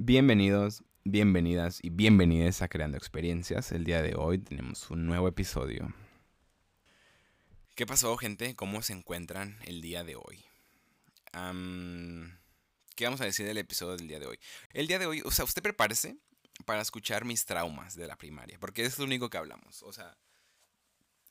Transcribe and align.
Bienvenidos, 0.00 0.84
bienvenidas 1.02 1.80
y 1.82 1.90
bienvenidas 1.90 2.62
a 2.62 2.68
Creando 2.68 2.96
Experiencias. 2.96 3.72
El 3.72 3.82
día 3.82 4.00
de 4.00 4.14
hoy 4.14 4.38
tenemos 4.38 4.88
un 4.92 5.06
nuevo 5.06 5.26
episodio. 5.26 5.92
¿Qué 7.74 7.84
pasó, 7.84 8.16
gente? 8.16 8.54
¿Cómo 8.54 8.80
se 8.82 8.92
encuentran 8.92 9.58
el 9.64 9.82
día 9.82 10.04
de 10.04 10.14
hoy? 10.14 10.44
¿Qué 12.94 13.04
vamos 13.04 13.20
a 13.20 13.24
decir 13.24 13.44
del 13.44 13.58
episodio 13.58 13.96
del 13.96 14.06
día 14.06 14.20
de 14.20 14.26
hoy? 14.26 14.38
El 14.72 14.86
día 14.86 15.00
de 15.00 15.06
hoy, 15.06 15.20
o 15.24 15.32
sea, 15.32 15.44
usted 15.44 15.62
prepárese 15.62 16.16
para 16.64 16.80
escuchar 16.80 17.24
mis 17.24 17.44
traumas 17.44 17.96
de 17.96 18.06
la 18.06 18.16
primaria, 18.16 18.56
porque 18.60 18.84
es 18.84 19.00
lo 19.00 19.04
único 19.04 19.28
que 19.30 19.38
hablamos. 19.38 19.82
O 19.82 19.92
sea, 19.92 20.16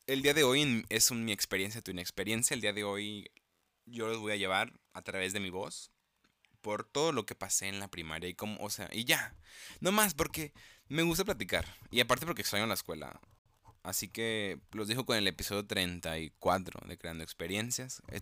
el 0.08 0.22
día 0.22 0.34
de 0.34 0.44
hoy 0.44 0.86
es 0.90 1.10
mi 1.14 1.32
experiencia, 1.32 1.82
tu 1.82 1.92
inexperiencia. 1.92 2.54
El 2.54 2.60
día 2.60 2.74
de 2.74 2.84
hoy 2.84 3.32
yo 3.86 4.10
los 4.10 4.20
voy 4.20 4.34
a 4.34 4.36
llevar 4.36 4.74
a 4.92 5.04
través 5.04 5.32
de 5.32 5.40
mi 5.40 5.52
voz 5.52 5.90
por 6.68 6.84
todo 6.84 7.14
lo 7.14 7.26
que 7.26 7.34
pasé 7.34 7.70
en 7.70 7.80
la 7.80 7.88
primaria 7.88 8.30
y 8.30 8.34
como, 8.34 8.62
o 8.62 8.70
sea, 8.70 8.90
y 8.92 9.06
ya. 9.06 9.34
No 9.80 9.94
más 9.94 10.14
porque 10.14 10.52
me 10.90 11.02
gusta 11.02 11.24
platicar 11.24 11.66
y 11.92 12.02
aparte 12.02 12.26
porque 12.26 12.42
extraño 12.42 12.66
la 12.68 12.74
escuela. 12.74 13.22
Así 13.84 14.10
que 14.10 14.60
los 14.74 14.90
dejo 14.90 15.06
con 15.06 15.16
el 15.16 15.26
episodio 15.30 15.66
34 15.66 16.86
de 16.90 16.98
Creando 16.98 17.24
Experiencias. 17.24 18.04
Eh, 18.10 18.20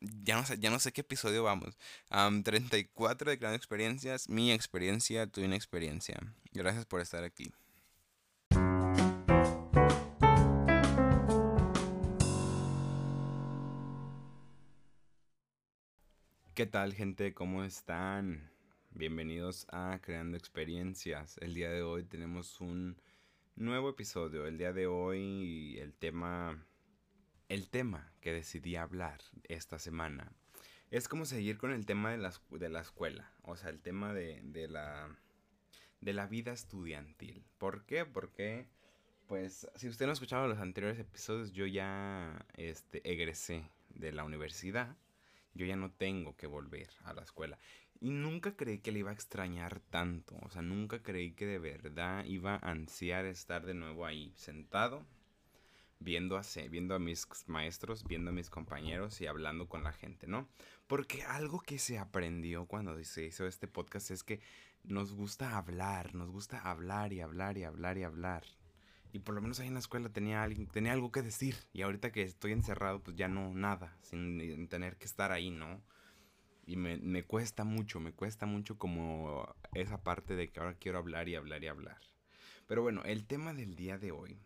ya, 0.00 0.36
no 0.36 0.44
sé, 0.44 0.58
ya 0.58 0.68
no 0.68 0.78
sé 0.78 0.92
qué 0.92 1.00
episodio 1.00 1.44
vamos. 1.44 1.78
34 2.10 3.30
de 3.30 3.38
Creando 3.38 3.56
Experiencias. 3.56 4.28
Mi 4.28 4.52
experiencia, 4.52 5.26
tu 5.26 5.40
inexperiencia. 5.40 6.20
Gracias 6.52 6.84
por 6.84 7.00
estar 7.00 7.24
aquí. 7.24 7.54
¿Qué 16.56 16.64
tal 16.64 16.94
gente? 16.94 17.34
¿Cómo 17.34 17.64
están? 17.64 18.50
Bienvenidos 18.92 19.66
a 19.70 20.00
Creando 20.00 20.38
Experiencias. 20.38 21.36
El 21.42 21.52
día 21.52 21.68
de 21.68 21.82
hoy 21.82 22.02
tenemos 22.02 22.62
un 22.62 22.96
nuevo 23.56 23.90
episodio. 23.90 24.46
El 24.46 24.56
día 24.56 24.72
de 24.72 24.86
hoy 24.86 25.76
el 25.78 25.92
tema 25.92 26.64
el 27.50 27.68
tema 27.68 28.10
que 28.22 28.32
decidí 28.32 28.76
hablar 28.76 29.20
esta 29.48 29.78
semana 29.78 30.32
es 30.90 31.08
como 31.08 31.26
seguir 31.26 31.58
con 31.58 31.72
el 31.72 31.84
tema 31.84 32.12
de 32.12 32.16
la, 32.16 32.32
de 32.48 32.70
la 32.70 32.80
escuela, 32.80 33.30
o 33.42 33.54
sea, 33.58 33.68
el 33.68 33.82
tema 33.82 34.14
de, 34.14 34.40
de, 34.42 34.66
la 34.66 35.14
de 36.00 36.14
la 36.14 36.26
vida 36.26 36.52
estudiantil. 36.52 37.44
¿Por 37.58 37.84
qué? 37.84 38.06
Porque 38.06 38.66
pues 39.26 39.68
si 39.74 39.88
usted 39.88 40.06
no 40.06 40.12
ha 40.12 40.14
escuchado 40.14 40.48
los 40.48 40.58
anteriores 40.60 40.98
episodios, 40.98 41.52
yo 41.52 41.66
ya 41.66 42.46
este 42.54 43.02
egresé 43.04 43.70
de 43.90 44.12
la 44.12 44.24
universidad 44.24 44.96
yo 45.56 45.66
ya 45.66 45.76
no 45.76 45.90
tengo 45.90 46.36
que 46.36 46.46
volver 46.46 46.90
a 47.04 47.12
la 47.12 47.22
escuela. 47.22 47.58
Y 48.00 48.10
nunca 48.10 48.56
creí 48.56 48.78
que 48.78 48.92
le 48.92 49.00
iba 49.00 49.10
a 49.10 49.14
extrañar 49.14 49.80
tanto, 49.80 50.36
o 50.42 50.50
sea, 50.50 50.62
nunca 50.62 51.02
creí 51.02 51.32
que 51.32 51.46
de 51.46 51.58
verdad 51.58 52.24
iba 52.26 52.54
a 52.54 52.70
ansiar 52.70 53.24
estar 53.24 53.64
de 53.64 53.74
nuevo 53.74 54.04
ahí, 54.04 54.34
sentado, 54.36 55.06
viendo 55.98 56.36
a, 56.36 56.42
viendo 56.68 56.94
a 56.94 56.98
mis 56.98 57.26
maestros, 57.46 58.04
viendo 58.04 58.30
a 58.30 58.34
mis 58.34 58.50
compañeros 58.50 59.20
y 59.20 59.26
hablando 59.26 59.68
con 59.68 59.82
la 59.82 59.92
gente, 59.92 60.26
¿no? 60.26 60.46
Porque 60.86 61.22
algo 61.22 61.60
que 61.60 61.78
se 61.78 61.98
aprendió 61.98 62.66
cuando 62.66 63.02
se 63.02 63.24
hizo 63.24 63.46
este 63.46 63.66
podcast 63.66 64.10
es 64.10 64.22
que 64.22 64.40
nos 64.84 65.14
gusta 65.14 65.56
hablar, 65.56 66.14
nos 66.14 66.30
gusta 66.30 66.60
hablar 66.60 67.12
y 67.12 67.20
hablar 67.20 67.58
y 67.58 67.64
hablar 67.64 67.98
y 67.98 68.04
hablar. 68.04 68.44
Y 69.16 69.18
por 69.18 69.34
lo 69.34 69.40
menos 69.40 69.58
ahí 69.60 69.68
en 69.68 69.72
la 69.72 69.80
escuela 69.80 70.10
tenía, 70.10 70.46
tenía 70.72 70.92
algo 70.92 71.10
que 71.10 71.22
decir. 71.22 71.56
Y 71.72 71.80
ahorita 71.80 72.12
que 72.12 72.20
estoy 72.20 72.52
encerrado, 72.52 73.02
pues 73.02 73.16
ya 73.16 73.28
no, 73.28 73.54
nada, 73.54 73.96
sin 74.02 74.68
tener 74.68 74.98
que 74.98 75.06
estar 75.06 75.32
ahí, 75.32 75.48
¿no? 75.48 75.82
Y 76.66 76.76
me, 76.76 76.98
me 76.98 77.22
cuesta 77.22 77.64
mucho, 77.64 77.98
me 77.98 78.12
cuesta 78.12 78.44
mucho 78.44 78.76
como 78.76 79.56
esa 79.72 80.02
parte 80.02 80.36
de 80.36 80.50
que 80.50 80.60
ahora 80.60 80.74
quiero 80.74 80.98
hablar 80.98 81.30
y 81.30 81.34
hablar 81.34 81.64
y 81.64 81.68
hablar. 81.68 81.98
Pero 82.66 82.82
bueno, 82.82 83.04
el 83.04 83.24
tema 83.24 83.54
del 83.54 83.74
día 83.74 83.96
de 83.96 84.12
hoy 84.12 84.38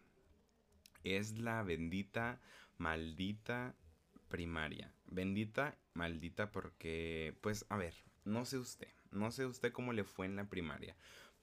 es 1.03 1.41
la 1.41 1.65
bendita, 1.65 2.41
maldita 2.79 3.75
primaria. 4.29 4.95
Bendita, 5.07 5.77
maldita 5.95 6.53
porque, 6.53 7.37
pues, 7.41 7.67
a 7.71 7.77
ver, 7.77 7.95
no 8.25 8.45
sé 8.45 8.57
usted, 8.57 8.93
no 9.11 9.33
sé 9.33 9.47
usted 9.47 9.73
cómo 9.73 9.93
le 9.93 10.05
fue 10.05 10.27
en 10.27 10.37
la 10.37 10.49
primaria. 10.49 10.95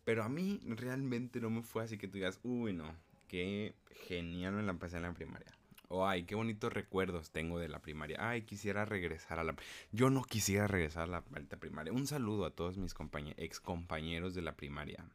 Pero 0.05 0.23
a 0.23 0.29
mí 0.29 0.61
realmente 0.63 1.41
no 1.41 1.49
me 1.49 1.61
fue 1.61 1.83
así 1.83 1.97
que 1.97 2.07
tú 2.07 2.13
digas, 2.13 2.39
uy, 2.41 2.71
no, 2.71 2.95
qué 3.27 3.75
genial 4.07 4.53
me 4.53 4.63
la 4.63 4.73
pasé 4.73 4.97
en 4.97 5.03
la 5.03 5.13
primaria. 5.13 5.51
O 5.89 6.05
ay, 6.05 6.23
qué 6.23 6.35
bonitos 6.35 6.73
recuerdos 6.73 7.31
tengo 7.31 7.59
de 7.59 7.69
la 7.69 7.79
primaria. 7.79 8.17
Ay, 8.19 8.41
quisiera 8.41 8.83
regresar 8.83 9.39
a 9.39 9.43
la... 9.43 9.55
Yo 9.91 10.09
no 10.09 10.23
quisiera 10.23 10.67
regresar 10.67 11.03
a 11.03 11.07
la 11.07 11.23
alta 11.33 11.57
primaria. 11.57 11.93
Un 11.93 12.07
saludo 12.07 12.45
a 12.45 12.51
todos 12.51 12.77
mis 12.77 12.93
ex 13.37 13.59
compañeros 13.61 14.33
de 14.33 14.41
la 14.41 14.55
primaria. 14.57 15.05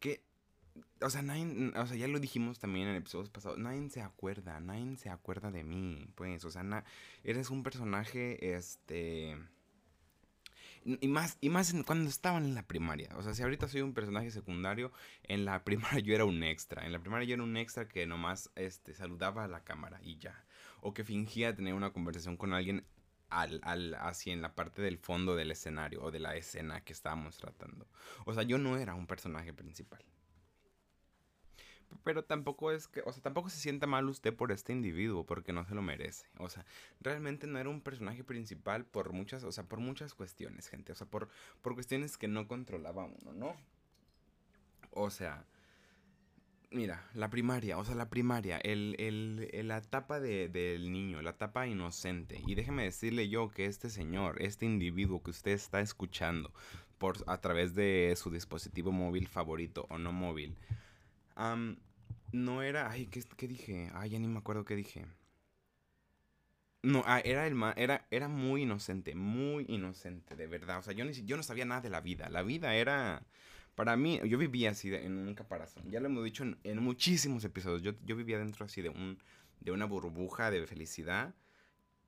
Que, 0.00 0.22
o 1.02 1.10
sea, 1.10 1.20
nadie, 1.20 1.72
o 1.76 1.86
sea, 1.86 1.96
ya 1.96 2.08
lo 2.08 2.18
dijimos 2.18 2.58
también 2.58 2.88
en 2.88 2.96
episodios 2.96 3.28
pasados. 3.28 3.58
Nadie 3.58 3.90
se 3.90 4.00
acuerda, 4.00 4.58
nadie 4.60 4.96
se 4.96 5.10
acuerda 5.10 5.50
de 5.50 5.64
mí. 5.64 6.08
Pues, 6.14 6.44
o 6.46 6.50
sea, 6.50 6.84
eres 7.22 7.50
un 7.50 7.62
personaje, 7.62 8.56
este 8.56 9.36
y 10.84 11.08
más, 11.08 11.38
y 11.40 11.48
más 11.48 11.74
cuando 11.86 12.08
estaban 12.08 12.44
en 12.44 12.54
la 12.54 12.66
primaria. 12.66 13.08
O 13.16 13.22
sea, 13.22 13.34
si 13.34 13.42
ahorita 13.42 13.68
soy 13.68 13.80
un 13.80 13.94
personaje 13.94 14.30
secundario, 14.30 14.92
en 15.22 15.44
la 15.44 15.64
primaria 15.64 16.00
yo 16.00 16.14
era 16.14 16.24
un 16.24 16.42
extra. 16.42 16.84
En 16.84 16.92
la 16.92 16.98
primaria 16.98 17.26
yo 17.26 17.34
era 17.34 17.42
un 17.42 17.56
extra 17.56 17.88
que 17.88 18.06
nomás 18.06 18.50
este, 18.54 18.94
saludaba 18.94 19.44
a 19.44 19.48
la 19.48 19.64
cámara 19.64 20.00
y 20.02 20.18
ya. 20.18 20.44
O 20.80 20.92
que 20.94 21.04
fingía 21.04 21.54
tener 21.54 21.74
una 21.74 21.92
conversación 21.92 22.36
con 22.36 22.52
alguien 22.52 22.86
al, 23.30 23.60
al, 23.64 23.94
así 23.94 24.30
en 24.30 24.42
la 24.42 24.54
parte 24.54 24.82
del 24.82 24.98
fondo 24.98 25.34
del 25.34 25.50
escenario 25.50 26.02
o 26.02 26.10
de 26.10 26.20
la 26.20 26.36
escena 26.36 26.82
que 26.82 26.92
estábamos 26.92 27.38
tratando. 27.38 27.88
O 28.26 28.34
sea, 28.34 28.42
yo 28.42 28.58
no 28.58 28.76
era 28.76 28.94
un 28.94 29.06
personaje 29.06 29.52
principal 29.52 30.04
pero 32.02 32.24
tampoco 32.24 32.70
es 32.72 32.88
que, 32.88 33.02
o 33.04 33.12
sea, 33.12 33.22
tampoco 33.22 33.48
se 33.48 33.58
sienta 33.58 33.86
mal 33.86 34.08
usted 34.08 34.34
por 34.34 34.52
este 34.52 34.72
individuo 34.72 35.24
porque 35.24 35.52
no 35.52 35.64
se 35.64 35.74
lo 35.74 35.82
merece. 35.82 36.26
O 36.38 36.48
sea, 36.48 36.64
realmente 37.00 37.46
no 37.46 37.58
era 37.58 37.68
un 37.68 37.80
personaje 37.80 38.24
principal 38.24 38.84
por 38.84 39.12
muchas, 39.12 39.44
o 39.44 39.52
sea, 39.52 39.64
por 39.64 39.80
muchas 39.80 40.14
cuestiones, 40.14 40.68
gente. 40.68 40.92
O 40.92 40.94
sea, 40.94 41.06
por, 41.06 41.28
por 41.62 41.74
cuestiones 41.74 42.18
que 42.18 42.28
no 42.28 42.48
controlaba 42.48 43.04
uno, 43.04 43.32
¿no? 43.32 43.56
O 44.90 45.10
sea, 45.10 45.46
mira, 46.70 47.08
la 47.14 47.30
primaria, 47.30 47.78
o 47.78 47.84
sea, 47.84 47.94
la 47.94 48.10
primaria, 48.10 48.58
el, 48.58 48.96
el, 48.98 49.68
la 49.68 49.78
etapa 49.78 50.20
de, 50.20 50.48
del 50.48 50.92
niño, 50.92 51.22
la 51.22 51.30
etapa 51.30 51.66
inocente. 51.66 52.42
Y 52.46 52.54
déjeme 52.54 52.84
decirle 52.84 53.28
yo 53.28 53.50
que 53.50 53.66
este 53.66 53.88
señor, 53.90 54.42
este 54.42 54.66
individuo 54.66 55.22
que 55.22 55.30
usted 55.30 55.52
está 55.52 55.80
escuchando 55.80 56.52
por, 56.98 57.16
a 57.26 57.40
través 57.40 57.74
de 57.74 58.14
su 58.16 58.30
dispositivo 58.30 58.92
móvil 58.92 59.28
favorito 59.28 59.86
o 59.88 59.98
no 59.98 60.12
móvil, 60.12 60.56
no 62.34 62.62
era. 62.62 62.90
Ay, 62.90 63.06
¿qué, 63.06 63.48
dije? 63.48 63.90
Ay, 63.94 64.10
ya 64.10 64.18
ni 64.18 64.26
me 64.26 64.38
acuerdo 64.38 64.64
qué 64.64 64.76
dije. 64.76 65.06
No, 66.82 67.02
ah, 67.06 67.20
era 67.20 67.46
el 67.46 67.56
era, 67.76 68.06
era 68.10 68.28
muy 68.28 68.62
inocente, 68.62 69.14
muy 69.14 69.64
inocente, 69.68 70.36
de 70.36 70.46
verdad. 70.46 70.78
O 70.78 70.82
sea, 70.82 70.92
yo, 70.92 71.04
ni, 71.04 71.12
yo 71.12 71.36
no 71.36 71.42
sabía 71.42 71.64
nada 71.64 71.80
de 71.80 71.90
la 71.90 72.00
vida. 72.00 72.28
La 72.28 72.42
vida 72.42 72.74
era. 72.74 73.24
Para 73.74 73.96
mí, 73.96 74.20
yo 74.24 74.38
vivía 74.38 74.70
así 74.70 74.94
en 74.94 75.16
un 75.16 75.34
caparazón. 75.34 75.90
Ya 75.90 76.00
lo 76.00 76.06
hemos 76.06 76.24
dicho 76.24 76.44
en, 76.44 76.78
muchísimos 76.82 77.44
episodios. 77.44 77.82
Yo, 77.82 77.92
yo, 78.04 78.16
vivía 78.16 78.38
dentro 78.38 78.66
así 78.66 78.82
de 78.82 78.90
un. 78.90 79.18
de 79.60 79.70
una 79.70 79.86
burbuja 79.86 80.50
de 80.50 80.66
felicidad. 80.66 81.34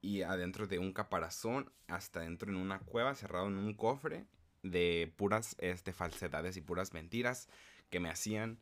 Y 0.02 0.22
adentro 0.22 0.66
de 0.66 0.78
un 0.78 0.92
caparazón. 0.92 1.72
Hasta 1.86 2.20
dentro 2.20 2.50
en 2.50 2.56
una 2.56 2.80
cueva, 2.80 3.14
cerrado 3.14 3.46
en 3.46 3.56
un 3.56 3.74
cofre. 3.74 4.26
De 4.62 5.12
puras 5.16 5.56
este, 5.60 5.92
falsedades 5.92 6.56
y 6.56 6.60
puras 6.60 6.92
mentiras 6.92 7.48
que 7.88 8.00
me 8.00 8.10
hacían 8.10 8.58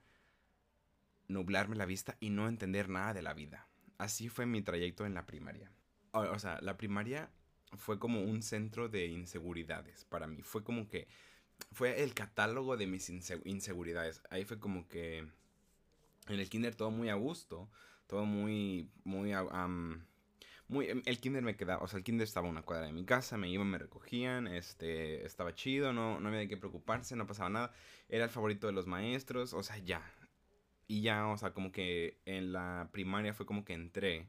nublarme 1.28 1.76
la 1.76 1.86
vista 1.86 2.16
y 2.20 2.30
no 2.30 2.48
entender 2.48 2.88
nada 2.88 3.14
de 3.14 3.22
la 3.22 3.34
vida. 3.34 3.68
Así 3.98 4.28
fue 4.28 4.46
mi 4.46 4.62
trayecto 4.62 5.06
en 5.06 5.14
la 5.14 5.26
primaria. 5.26 5.70
O, 6.12 6.38
sea, 6.38 6.60
la 6.60 6.76
primaria 6.76 7.30
fue 7.76 7.98
como 7.98 8.22
un 8.22 8.42
centro 8.42 8.88
de 8.88 9.06
inseguridades 9.06 10.04
para 10.04 10.26
mí. 10.26 10.42
Fue 10.42 10.62
como 10.62 10.88
que 10.88 11.08
fue 11.72 12.02
el 12.02 12.14
catálogo 12.14 12.76
de 12.76 12.86
mis 12.86 13.10
inseguridades. 13.10 14.22
Ahí 14.30 14.44
fue 14.44 14.58
como 14.58 14.88
que 14.88 15.18
en 15.18 16.40
el 16.40 16.48
kinder 16.48 16.74
todo 16.74 16.90
muy 16.90 17.08
a 17.08 17.14
gusto, 17.14 17.68
todo 18.06 18.24
muy 18.24 18.90
muy 19.04 19.32
muy 20.68 20.86
el 20.86 21.20
kinder 21.20 21.42
me 21.42 21.56
quedaba, 21.56 21.82
o 21.82 21.88
sea, 21.88 21.98
el 21.98 22.04
kinder 22.04 22.24
estaba 22.24 22.46
a 22.48 22.50
una 22.50 22.62
cuadra 22.62 22.86
de 22.86 22.92
mi 22.92 23.04
casa, 23.04 23.36
me 23.36 23.48
iban, 23.48 23.66
me 23.66 23.78
recogían, 23.78 24.46
este 24.46 25.24
estaba 25.26 25.54
chido, 25.54 25.92
no 25.92 26.20
no 26.20 26.28
había 26.28 26.40
de 26.40 26.48
qué 26.48 26.56
preocuparse, 26.56 27.16
no 27.16 27.26
pasaba 27.26 27.50
nada. 27.50 27.72
Era 28.08 28.24
el 28.24 28.30
favorito 28.30 28.66
de 28.66 28.72
los 28.72 28.86
maestros, 28.86 29.52
o 29.52 29.62
sea, 29.62 29.78
ya, 29.78 30.02
y 30.86 31.02
ya, 31.02 31.28
o 31.28 31.36
sea, 31.36 31.52
como 31.52 31.72
que 31.72 32.18
en 32.26 32.52
la 32.52 32.88
primaria 32.92 33.34
fue 33.34 33.46
como 33.46 33.64
que 33.64 33.72
entré. 33.72 34.26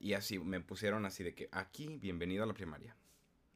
Y 0.00 0.12
así 0.14 0.38
me 0.38 0.60
pusieron 0.60 1.06
así 1.06 1.24
de 1.24 1.34
que 1.34 1.48
aquí, 1.52 1.98
bienvenido 2.00 2.44
a 2.44 2.46
la 2.46 2.54
primaria. 2.54 2.96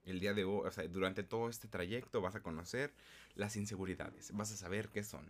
El 0.05 0.19
día 0.19 0.35
de 0.35 0.45
hoy, 0.45 0.67
o 0.67 0.71
sea, 0.71 0.87
durante 0.89 1.23
todo 1.23 1.49
este 1.49 1.69
trayecto 1.69 2.21
vas 2.21 2.35
a 2.35 2.43
conocer 2.43 2.93
las 3.35 3.57
inseguridades. 3.57 4.33
Vas 4.33 4.53
a 4.53 4.57
saber 4.57 4.89
qué 4.89 5.05
son. 5.05 5.25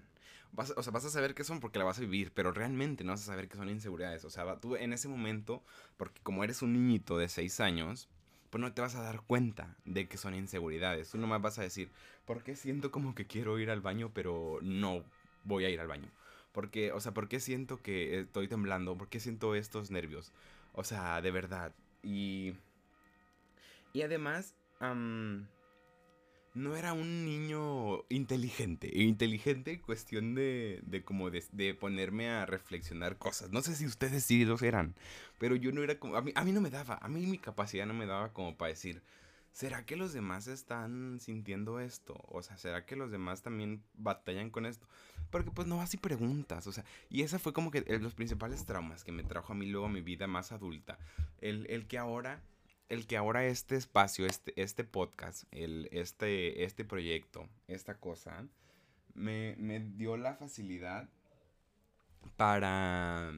Vas, 0.52 0.72
o 0.76 0.82
sea, 0.82 0.92
vas 0.92 1.04
a 1.04 1.10
saber 1.10 1.34
qué 1.34 1.44
son 1.44 1.60
porque 1.60 1.78
la 1.78 1.84
vas 1.84 1.98
a 1.98 2.02
vivir, 2.02 2.32
pero 2.32 2.52
realmente 2.52 3.04
no 3.04 3.12
vas 3.12 3.22
a 3.22 3.26
saber 3.26 3.48
qué 3.48 3.56
son 3.56 3.68
inseguridades. 3.68 4.24
O 4.24 4.30
sea, 4.30 4.60
tú 4.60 4.76
en 4.76 4.92
ese 4.92 5.08
momento, 5.08 5.62
porque 5.96 6.20
como 6.22 6.44
eres 6.44 6.62
un 6.62 6.72
niñito 6.72 7.18
de 7.18 7.28
6 7.28 7.60
años, 7.60 8.08
pues 8.50 8.60
no 8.60 8.72
te 8.72 8.82
vas 8.82 8.94
a 8.94 9.02
dar 9.02 9.22
cuenta 9.22 9.76
de 9.86 10.08
que 10.08 10.18
son 10.18 10.34
inseguridades. 10.34 11.10
Tú 11.10 11.18
nomás 11.18 11.40
vas 11.40 11.58
a 11.58 11.62
decir, 11.62 11.90
¿por 12.26 12.42
qué 12.42 12.54
siento 12.54 12.90
como 12.90 13.14
que 13.14 13.26
quiero 13.26 13.58
ir 13.58 13.70
al 13.70 13.80
baño, 13.80 14.10
pero 14.12 14.58
no 14.62 15.04
voy 15.44 15.64
a 15.64 15.70
ir 15.70 15.80
al 15.80 15.88
baño? 15.88 16.10
Porque, 16.52 16.92
o 16.92 17.00
sea, 17.00 17.12
¿por 17.12 17.28
qué 17.28 17.40
siento 17.40 17.82
que 17.82 18.20
estoy 18.20 18.48
temblando? 18.48 18.96
¿Por 18.96 19.08
qué 19.08 19.20
siento 19.20 19.54
estos 19.54 19.90
nervios? 19.90 20.32
O 20.72 20.84
sea, 20.84 21.20
de 21.22 21.30
verdad. 21.30 21.74
Y. 22.02 22.54
Y 23.94 24.02
además, 24.02 24.54
no 26.54 26.76
era 26.76 26.92
un 26.92 27.24
niño 27.24 28.04
inteligente. 28.08 28.90
Inteligente 28.94 29.72
en 29.72 29.80
cuestión 29.80 30.34
de, 30.34 30.80
de 30.84 31.02
como 31.02 31.30
de, 31.30 31.44
de, 31.52 31.74
ponerme 31.74 32.28
a 32.30 32.46
reflexionar 32.46 33.16
cosas. 33.18 33.50
No 33.50 33.62
sé 33.62 33.74
si 33.74 33.86
ustedes 33.86 34.24
sí 34.24 34.44
los 34.44 34.62
eran, 34.62 34.94
pero 35.38 35.56
yo 35.56 35.72
no 35.72 35.82
era 35.82 35.98
como... 35.98 36.16
A 36.16 36.22
mí, 36.22 36.32
a 36.34 36.44
mí 36.44 36.52
no 36.52 36.60
me 36.60 36.70
daba, 36.70 36.98
a 37.00 37.08
mí 37.08 37.26
mi 37.26 37.38
capacidad 37.38 37.86
no 37.86 37.94
me 37.94 38.06
daba 38.06 38.32
como 38.32 38.56
para 38.56 38.70
decir, 38.70 39.02
¿será 39.52 39.84
que 39.84 39.96
los 39.96 40.12
demás 40.12 40.46
están 40.48 41.18
sintiendo 41.20 41.80
esto? 41.80 42.16
O 42.28 42.42
sea, 42.42 42.56
¿será 42.56 42.84
que 42.84 42.96
los 42.96 43.10
demás 43.10 43.42
también 43.42 43.82
batallan 43.94 44.50
con 44.50 44.66
esto? 44.66 44.86
Porque 45.30 45.50
pues 45.50 45.66
no 45.68 45.78
vas 45.78 45.94
y 45.94 45.98
preguntas, 45.98 46.66
o 46.66 46.72
sea, 46.72 46.84
y 47.08 47.22
esa 47.22 47.38
fue 47.38 47.52
como 47.52 47.70
que 47.70 47.80
los 48.00 48.14
principales 48.14 48.66
traumas 48.66 49.04
que 49.04 49.12
me 49.12 49.24
trajo 49.24 49.52
a 49.52 49.56
mí 49.56 49.66
luego 49.66 49.86
a 49.86 49.90
mi 49.90 50.00
vida 50.00 50.26
más 50.26 50.52
adulta. 50.52 50.98
El, 51.40 51.66
el 51.70 51.86
que 51.86 51.98
ahora 51.98 52.42
el 52.88 53.06
que 53.06 53.16
ahora 53.16 53.46
este 53.46 53.74
espacio, 53.76 54.26
este, 54.26 54.52
este 54.60 54.84
podcast, 54.84 55.44
el, 55.50 55.88
este, 55.92 56.64
este 56.64 56.84
proyecto, 56.84 57.48
esta 57.66 57.94
cosa, 57.98 58.46
me, 59.14 59.56
me 59.56 59.80
dio 59.80 60.18
la 60.18 60.34
facilidad 60.34 61.08
para, 62.36 63.32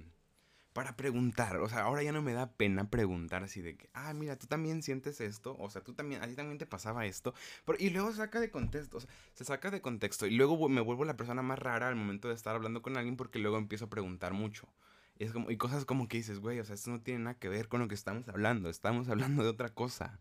para 0.74 0.96
preguntar. 0.96 1.56
O 1.58 1.68
sea, 1.68 1.82
ahora 1.82 2.02
ya 2.02 2.12
no 2.12 2.20
me 2.20 2.34
da 2.34 2.52
pena 2.52 2.90
preguntar 2.90 3.44
así 3.44 3.62
de 3.62 3.76
que, 3.76 3.88
ah, 3.94 4.12
mira, 4.12 4.36
tú 4.36 4.46
también 4.46 4.82
sientes 4.82 5.20
esto. 5.22 5.56
O 5.58 5.70
sea, 5.70 5.82
tú 5.82 5.94
también, 5.94 6.22
a 6.22 6.26
ti 6.26 6.34
también 6.34 6.58
te 6.58 6.66
pasaba 6.66 7.06
esto. 7.06 7.32
y 7.78 7.90
luego 7.90 8.12
saca 8.12 8.40
de 8.40 8.50
contexto. 8.50 8.98
O 8.98 9.00
sea, 9.00 9.08
se 9.32 9.44
saca 9.44 9.70
de 9.70 9.80
contexto. 9.80 10.26
Y 10.26 10.32
luego 10.32 10.68
me 10.68 10.82
vuelvo 10.82 11.06
la 11.06 11.16
persona 11.16 11.42
más 11.42 11.58
rara 11.58 11.88
al 11.88 11.96
momento 11.96 12.28
de 12.28 12.34
estar 12.34 12.54
hablando 12.54 12.82
con 12.82 12.98
alguien 12.98 13.16
porque 13.16 13.38
luego 13.38 13.56
empiezo 13.56 13.86
a 13.86 13.90
preguntar 13.90 14.34
mucho. 14.34 14.68
Y, 15.16 15.24
es 15.24 15.32
como, 15.32 15.50
y 15.50 15.56
cosas 15.56 15.84
como 15.84 16.08
que 16.08 16.16
dices, 16.18 16.40
güey, 16.40 16.58
o 16.58 16.64
sea, 16.64 16.74
esto 16.74 16.90
no 16.90 17.00
tiene 17.00 17.20
nada 17.20 17.38
que 17.38 17.48
ver 17.48 17.68
con 17.68 17.80
lo 17.80 17.88
que 17.88 17.94
estamos 17.94 18.28
hablando, 18.28 18.68
estamos 18.68 19.08
hablando 19.08 19.44
de 19.44 19.48
otra 19.48 19.70
cosa. 19.70 20.20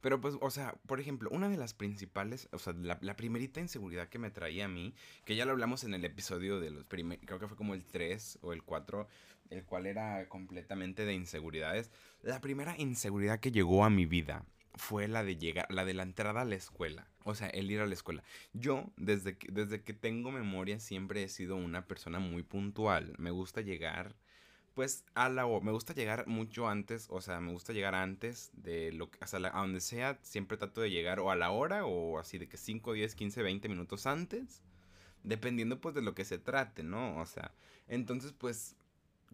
Pero 0.00 0.20
pues, 0.20 0.36
o 0.40 0.50
sea, 0.50 0.74
por 0.86 1.00
ejemplo, 1.00 1.28
una 1.30 1.48
de 1.48 1.56
las 1.56 1.74
principales, 1.74 2.48
o 2.52 2.58
sea, 2.58 2.72
la, 2.74 3.16
primerita 3.16 3.60
inseguridad 3.60 4.08
que 4.08 4.18
me 4.18 4.30
traía 4.30 4.66
a 4.66 4.68
mí, 4.68 4.94
que 5.24 5.34
ya 5.34 5.44
lo 5.44 5.52
hablamos 5.52 5.84
en 5.84 5.94
el 5.94 6.04
episodio 6.04 6.60
de 6.60 6.70
los 6.70 6.84
primeros, 6.84 7.24
creo 7.26 7.38
que 7.40 7.48
fue 7.48 7.56
como 7.56 7.74
el 7.74 7.84
3 7.84 8.38
o 8.42 8.52
el 8.52 8.62
4, 8.62 9.08
el 9.50 9.64
cual 9.64 9.86
era 9.86 10.28
completamente 10.28 11.04
de 11.04 11.14
inseguridades. 11.14 11.90
La 12.22 12.40
primera 12.40 12.76
inseguridad 12.78 13.40
que 13.40 13.50
llegó 13.50 13.84
a 13.84 13.90
mi 13.90 14.06
vida 14.06 14.44
fue 14.74 15.08
la 15.08 15.24
de 15.24 15.36
llegar, 15.36 15.66
la 15.70 15.84
de 15.84 15.94
la 15.94 16.04
entrada 16.04 16.42
a 16.42 16.44
la 16.44 16.54
escuela. 16.54 17.08
O 17.24 17.34
sea, 17.34 17.48
el 17.48 17.70
ir 17.70 17.80
a 17.80 17.86
la 17.86 17.94
escuela. 17.94 18.22
Yo, 18.52 18.90
desde 18.96 19.36
que, 19.36 19.50
desde 19.52 19.82
que 19.82 19.92
tengo 19.92 20.30
memoria, 20.30 20.78
siempre 20.78 21.24
he 21.24 21.28
sido 21.28 21.56
una 21.56 21.86
persona 21.86 22.20
muy 22.20 22.42
puntual. 22.42 23.14
Me 23.18 23.30
gusta 23.30 23.60
llegar, 23.60 24.14
pues, 24.78 25.04
a 25.16 25.28
la 25.28 25.44
Me 25.60 25.72
gusta 25.72 25.92
llegar 25.92 26.28
mucho 26.28 26.68
antes, 26.68 27.08
o 27.10 27.20
sea, 27.20 27.40
me 27.40 27.50
gusta 27.50 27.72
llegar 27.72 27.96
antes 27.96 28.52
de 28.52 28.92
lo 28.92 29.10
que, 29.10 29.18
hasta 29.20 29.38
a 29.38 29.60
donde 29.60 29.80
sea. 29.80 30.20
Siempre 30.22 30.56
trato 30.56 30.80
de 30.80 30.88
llegar 30.88 31.18
o 31.18 31.32
a 31.32 31.34
la 31.34 31.50
hora 31.50 31.84
o 31.84 32.20
así 32.20 32.38
de 32.38 32.48
que 32.48 32.56
5, 32.56 32.92
10, 32.92 33.16
15, 33.16 33.42
20 33.42 33.68
minutos 33.68 34.06
antes. 34.06 34.62
Dependiendo, 35.24 35.80
pues, 35.80 35.96
de 35.96 36.02
lo 36.02 36.14
que 36.14 36.24
se 36.24 36.38
trate, 36.38 36.84
¿no? 36.84 37.18
O 37.20 37.26
sea, 37.26 37.52
entonces, 37.88 38.32
pues, 38.32 38.76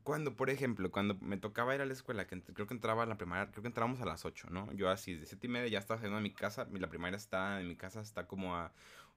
cuando, 0.03 0.35
por 0.35 0.49
ejemplo, 0.49 0.91
cuando 0.91 1.15
me 1.17 1.37
tocaba 1.37 1.75
ir 1.75 1.83
a 1.83 1.85
la 1.85 1.93
escuela, 1.93 2.27
que 2.27 2.41
creo 2.41 2.67
que 2.67 2.73
entraba 2.73 3.03
a 3.03 3.07
la 3.07 3.19
primaria, 3.19 3.51
creo 3.51 3.61
que 3.61 3.69
entrábamos 3.69 4.01
a 4.01 4.07
las 4.07 4.25
8, 4.25 4.49
¿no? 4.49 4.73
Yo 4.73 4.89
así, 4.89 5.15
de 5.15 5.27
7 5.27 5.47
y 5.47 5.51
media 5.51 5.69
ya 5.69 5.79
estaba 5.79 5.99
saliendo 5.99 6.17
de 6.17 6.23
mi 6.23 6.33
casa, 6.33 6.67
la 6.73 6.89
primaria 6.89 7.19
está 7.19 7.61
en 7.61 7.69
mi 7.69 7.77
casa, 7.77 8.01
está 8.01 8.27
como 8.27 8.57
a 8.57 8.73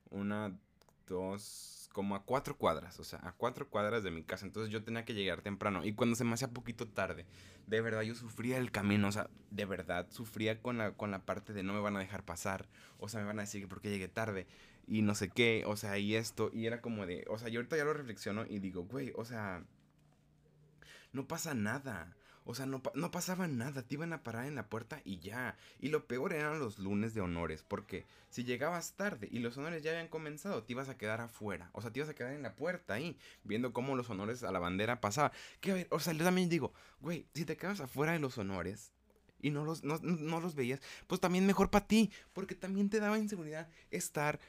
una, 0.09 0.59
dos, 1.07 1.76
como 1.91 2.15
a 2.15 2.23
cuatro 2.23 2.57
cuadras, 2.57 2.99
o 2.99 3.03
sea, 3.03 3.19
a 3.23 3.31
cuatro 3.33 3.69
cuadras 3.69 4.03
de 4.03 4.11
mi 4.11 4.23
casa, 4.23 4.45
entonces 4.45 4.71
yo 4.71 4.83
tenía 4.83 5.05
que 5.05 5.13
llegar 5.13 5.41
temprano, 5.41 5.85
y 5.85 5.93
cuando 5.93 6.15
se 6.15 6.23
me 6.23 6.33
hacía 6.33 6.49
poquito 6.49 6.87
tarde, 6.87 7.25
de 7.65 7.81
verdad 7.81 8.01
yo 8.01 8.15
sufría 8.15 8.57
el 8.57 8.71
camino, 8.71 9.07
o 9.07 9.11
sea, 9.11 9.29
de 9.51 9.65
verdad 9.65 10.07
sufría 10.11 10.61
con 10.61 10.77
la, 10.77 10.91
con 10.91 11.11
la 11.11 11.25
parte 11.25 11.53
de 11.53 11.63
no 11.63 11.73
me 11.73 11.79
van 11.79 11.95
a 11.95 11.99
dejar 11.99 12.23
pasar, 12.23 12.67
o 12.99 13.09
sea, 13.09 13.21
me 13.21 13.27
van 13.27 13.39
a 13.39 13.43
decir 13.43 13.61
que 13.61 13.67
porque 13.67 13.89
llegué 13.89 14.07
tarde, 14.07 14.47
y 14.87 15.01
no 15.01 15.15
sé 15.15 15.29
qué, 15.29 15.63
o 15.65 15.75
sea, 15.75 15.97
y 15.97 16.15
esto, 16.15 16.49
y 16.53 16.65
era 16.65 16.81
como 16.81 17.05
de, 17.05 17.25
o 17.29 17.37
sea, 17.37 17.49
yo 17.49 17.59
ahorita 17.59 17.77
ya 17.77 17.83
lo 17.83 17.93
reflexiono 17.93 18.45
y 18.47 18.59
digo, 18.59 18.83
güey, 18.83 19.11
o 19.15 19.25
sea 19.25 19.63
no 21.11 21.27
pasa 21.27 21.53
nada. 21.53 22.15
O 22.49 22.55
sea, 22.55 22.65
no, 22.65 22.81
no, 22.93 23.11
pasaba 23.11 23.45
nada, 23.49 23.81
te 23.81 23.95
iban 23.95 24.13
a 24.13 24.23
parar 24.23 24.45
en 24.45 24.55
la 24.55 24.69
puerta 24.69 25.01
y 25.03 25.19
ya. 25.19 25.57
Y 25.81 25.89
lo 25.89 26.07
peor 26.07 26.31
eran 26.31 26.59
los 26.59 26.79
lunes 26.79 27.13
de 27.13 27.19
honores, 27.19 27.61
porque 27.67 28.05
si 28.29 28.45
llegabas 28.45 28.93
tarde 28.93 29.27
y 29.29 29.39
los 29.39 29.57
honores 29.57 29.83
ya 29.83 29.91
habían 29.91 30.07
comenzado, 30.07 30.63
te 30.63 30.71
ibas 30.71 30.87
a 30.87 30.97
quedar 30.97 31.19
afuera. 31.19 31.69
O 31.73 31.81
sea, 31.81 31.91
te 31.91 31.99
ibas 31.99 32.09
a 32.09 32.15
quedar 32.15 32.31
en 32.31 32.43
la 32.43 32.55
puerta 32.55 32.93
ahí, 32.93 33.19
viendo 33.43 33.73
cómo 33.73 33.97
los 33.97 34.09
honores 34.09 34.43
a 34.43 34.53
la 34.53 34.59
bandera 34.59 35.01
pasaban. 35.01 35.33
Que 35.59 35.71
a 35.71 35.73
ver, 35.73 35.87
o 35.91 35.99
sea, 35.99 36.13
yo 36.13 36.23
también 36.23 36.47
digo, 36.47 36.71
güey, 37.01 37.27
si 37.33 37.43
te 37.43 37.57
quedas 37.57 37.81
afuera 37.81 38.13
de 38.13 38.19
los 38.19 38.37
honores 38.37 38.93
y 39.41 39.49
no 39.49 39.65
los, 39.65 39.83
no, 39.83 39.99
no 40.01 40.39
los 40.39 40.55
veías, 40.55 40.79
pues 41.07 41.19
también 41.19 41.45
mejor 41.45 41.69
para 41.69 41.85
ti, 41.85 42.13
porque 42.31 42.55
también 42.55 42.89
te 42.89 43.01
daba 43.01 43.19
inseguridad 43.19 43.67
estar 43.91 44.39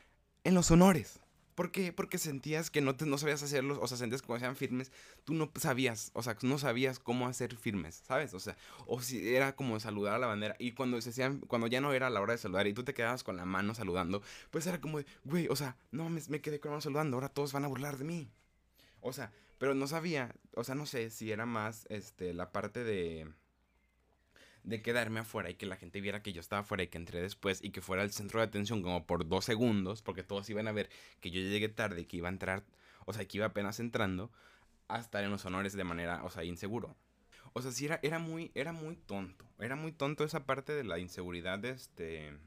en 0.44 0.54
los 0.54 0.70
honores. 0.70 1.18
¿Por 1.58 1.72
qué? 1.72 1.92
Porque 1.92 2.18
sentías 2.18 2.70
que 2.70 2.80
no, 2.80 2.94
te, 2.94 3.04
no 3.04 3.18
sabías 3.18 3.42
hacerlos, 3.42 3.80
o 3.82 3.88
sea, 3.88 3.96
sentías 3.96 4.22
que 4.22 4.28
cuando 4.28 4.44
sean 4.44 4.54
firmes, 4.54 4.92
tú 5.24 5.34
no 5.34 5.50
sabías, 5.58 6.12
o 6.14 6.22
sea, 6.22 6.36
no 6.42 6.56
sabías 6.56 7.00
cómo 7.00 7.26
hacer 7.26 7.56
firmes, 7.56 8.00
¿sabes? 8.06 8.32
O 8.32 8.38
sea, 8.38 8.56
o 8.86 9.02
si 9.02 9.34
era 9.34 9.56
como 9.56 9.80
saludar 9.80 10.14
a 10.14 10.18
la 10.18 10.28
bandera, 10.28 10.54
y 10.60 10.70
cuando 10.70 11.00
se 11.00 11.10
hacían, 11.10 11.40
cuando 11.40 11.66
ya 11.66 11.80
no 11.80 11.92
era 11.92 12.10
la 12.10 12.20
hora 12.20 12.34
de 12.34 12.38
saludar 12.38 12.68
y 12.68 12.74
tú 12.74 12.84
te 12.84 12.94
quedabas 12.94 13.24
con 13.24 13.36
la 13.36 13.44
mano 13.44 13.74
saludando, 13.74 14.22
pues 14.52 14.68
era 14.68 14.80
como 14.80 14.98
de, 14.98 15.06
güey, 15.24 15.48
o 15.48 15.56
sea, 15.56 15.76
no, 15.90 16.08
me, 16.08 16.22
me 16.28 16.40
quedé 16.40 16.60
con 16.60 16.68
la 16.68 16.74
mano 16.74 16.82
saludando, 16.82 17.16
ahora 17.16 17.28
todos 17.28 17.52
van 17.52 17.64
a 17.64 17.66
burlar 17.66 17.98
de 17.98 18.04
mí. 18.04 18.28
O 19.00 19.12
sea, 19.12 19.32
pero 19.58 19.74
no 19.74 19.88
sabía, 19.88 20.32
o 20.54 20.62
sea, 20.62 20.76
no 20.76 20.86
sé 20.86 21.10
si 21.10 21.32
era 21.32 21.44
más, 21.44 21.86
este, 21.88 22.34
la 22.34 22.52
parte 22.52 22.84
de 22.84 23.32
de 24.64 24.82
quedarme 24.82 25.20
afuera 25.20 25.50
y 25.50 25.54
que 25.54 25.66
la 25.66 25.76
gente 25.76 26.00
viera 26.00 26.22
que 26.22 26.32
yo 26.32 26.40
estaba 26.40 26.60
afuera 26.60 26.82
y 26.82 26.88
que 26.88 26.98
entré 26.98 27.22
después 27.22 27.62
y 27.62 27.70
que 27.70 27.80
fuera 27.80 28.02
el 28.02 28.12
centro 28.12 28.40
de 28.40 28.46
atención 28.46 28.82
como 28.82 29.06
por 29.06 29.26
dos 29.28 29.44
segundos, 29.44 30.02
porque 30.02 30.22
todos 30.22 30.48
iban 30.50 30.68
a 30.68 30.72
ver 30.72 30.90
que 31.20 31.30
yo 31.30 31.40
llegué 31.40 31.68
tarde 31.68 32.06
que 32.06 32.18
iba 32.18 32.28
a 32.28 32.32
entrar, 32.32 32.64
o 33.06 33.12
sea, 33.12 33.24
que 33.24 33.38
iba 33.38 33.46
apenas 33.46 33.80
entrando, 33.80 34.30
a 34.88 34.98
estar 34.98 35.22
en 35.22 35.30
los 35.30 35.44
honores 35.44 35.74
de 35.74 35.84
manera, 35.84 36.24
o 36.24 36.30
sea, 36.30 36.44
inseguro. 36.44 36.96
O 37.52 37.62
sea, 37.62 37.72
sí 37.72 37.86
era, 37.86 38.00
era 38.02 38.18
muy, 38.18 38.50
era 38.54 38.72
muy 38.72 38.96
tonto. 38.96 39.46
Era 39.58 39.76
muy 39.76 39.92
tonto 39.92 40.24
esa 40.24 40.46
parte 40.46 40.72
de 40.74 40.84
la 40.84 40.98
inseguridad 40.98 41.58
de 41.58 41.70
este. 41.70 42.38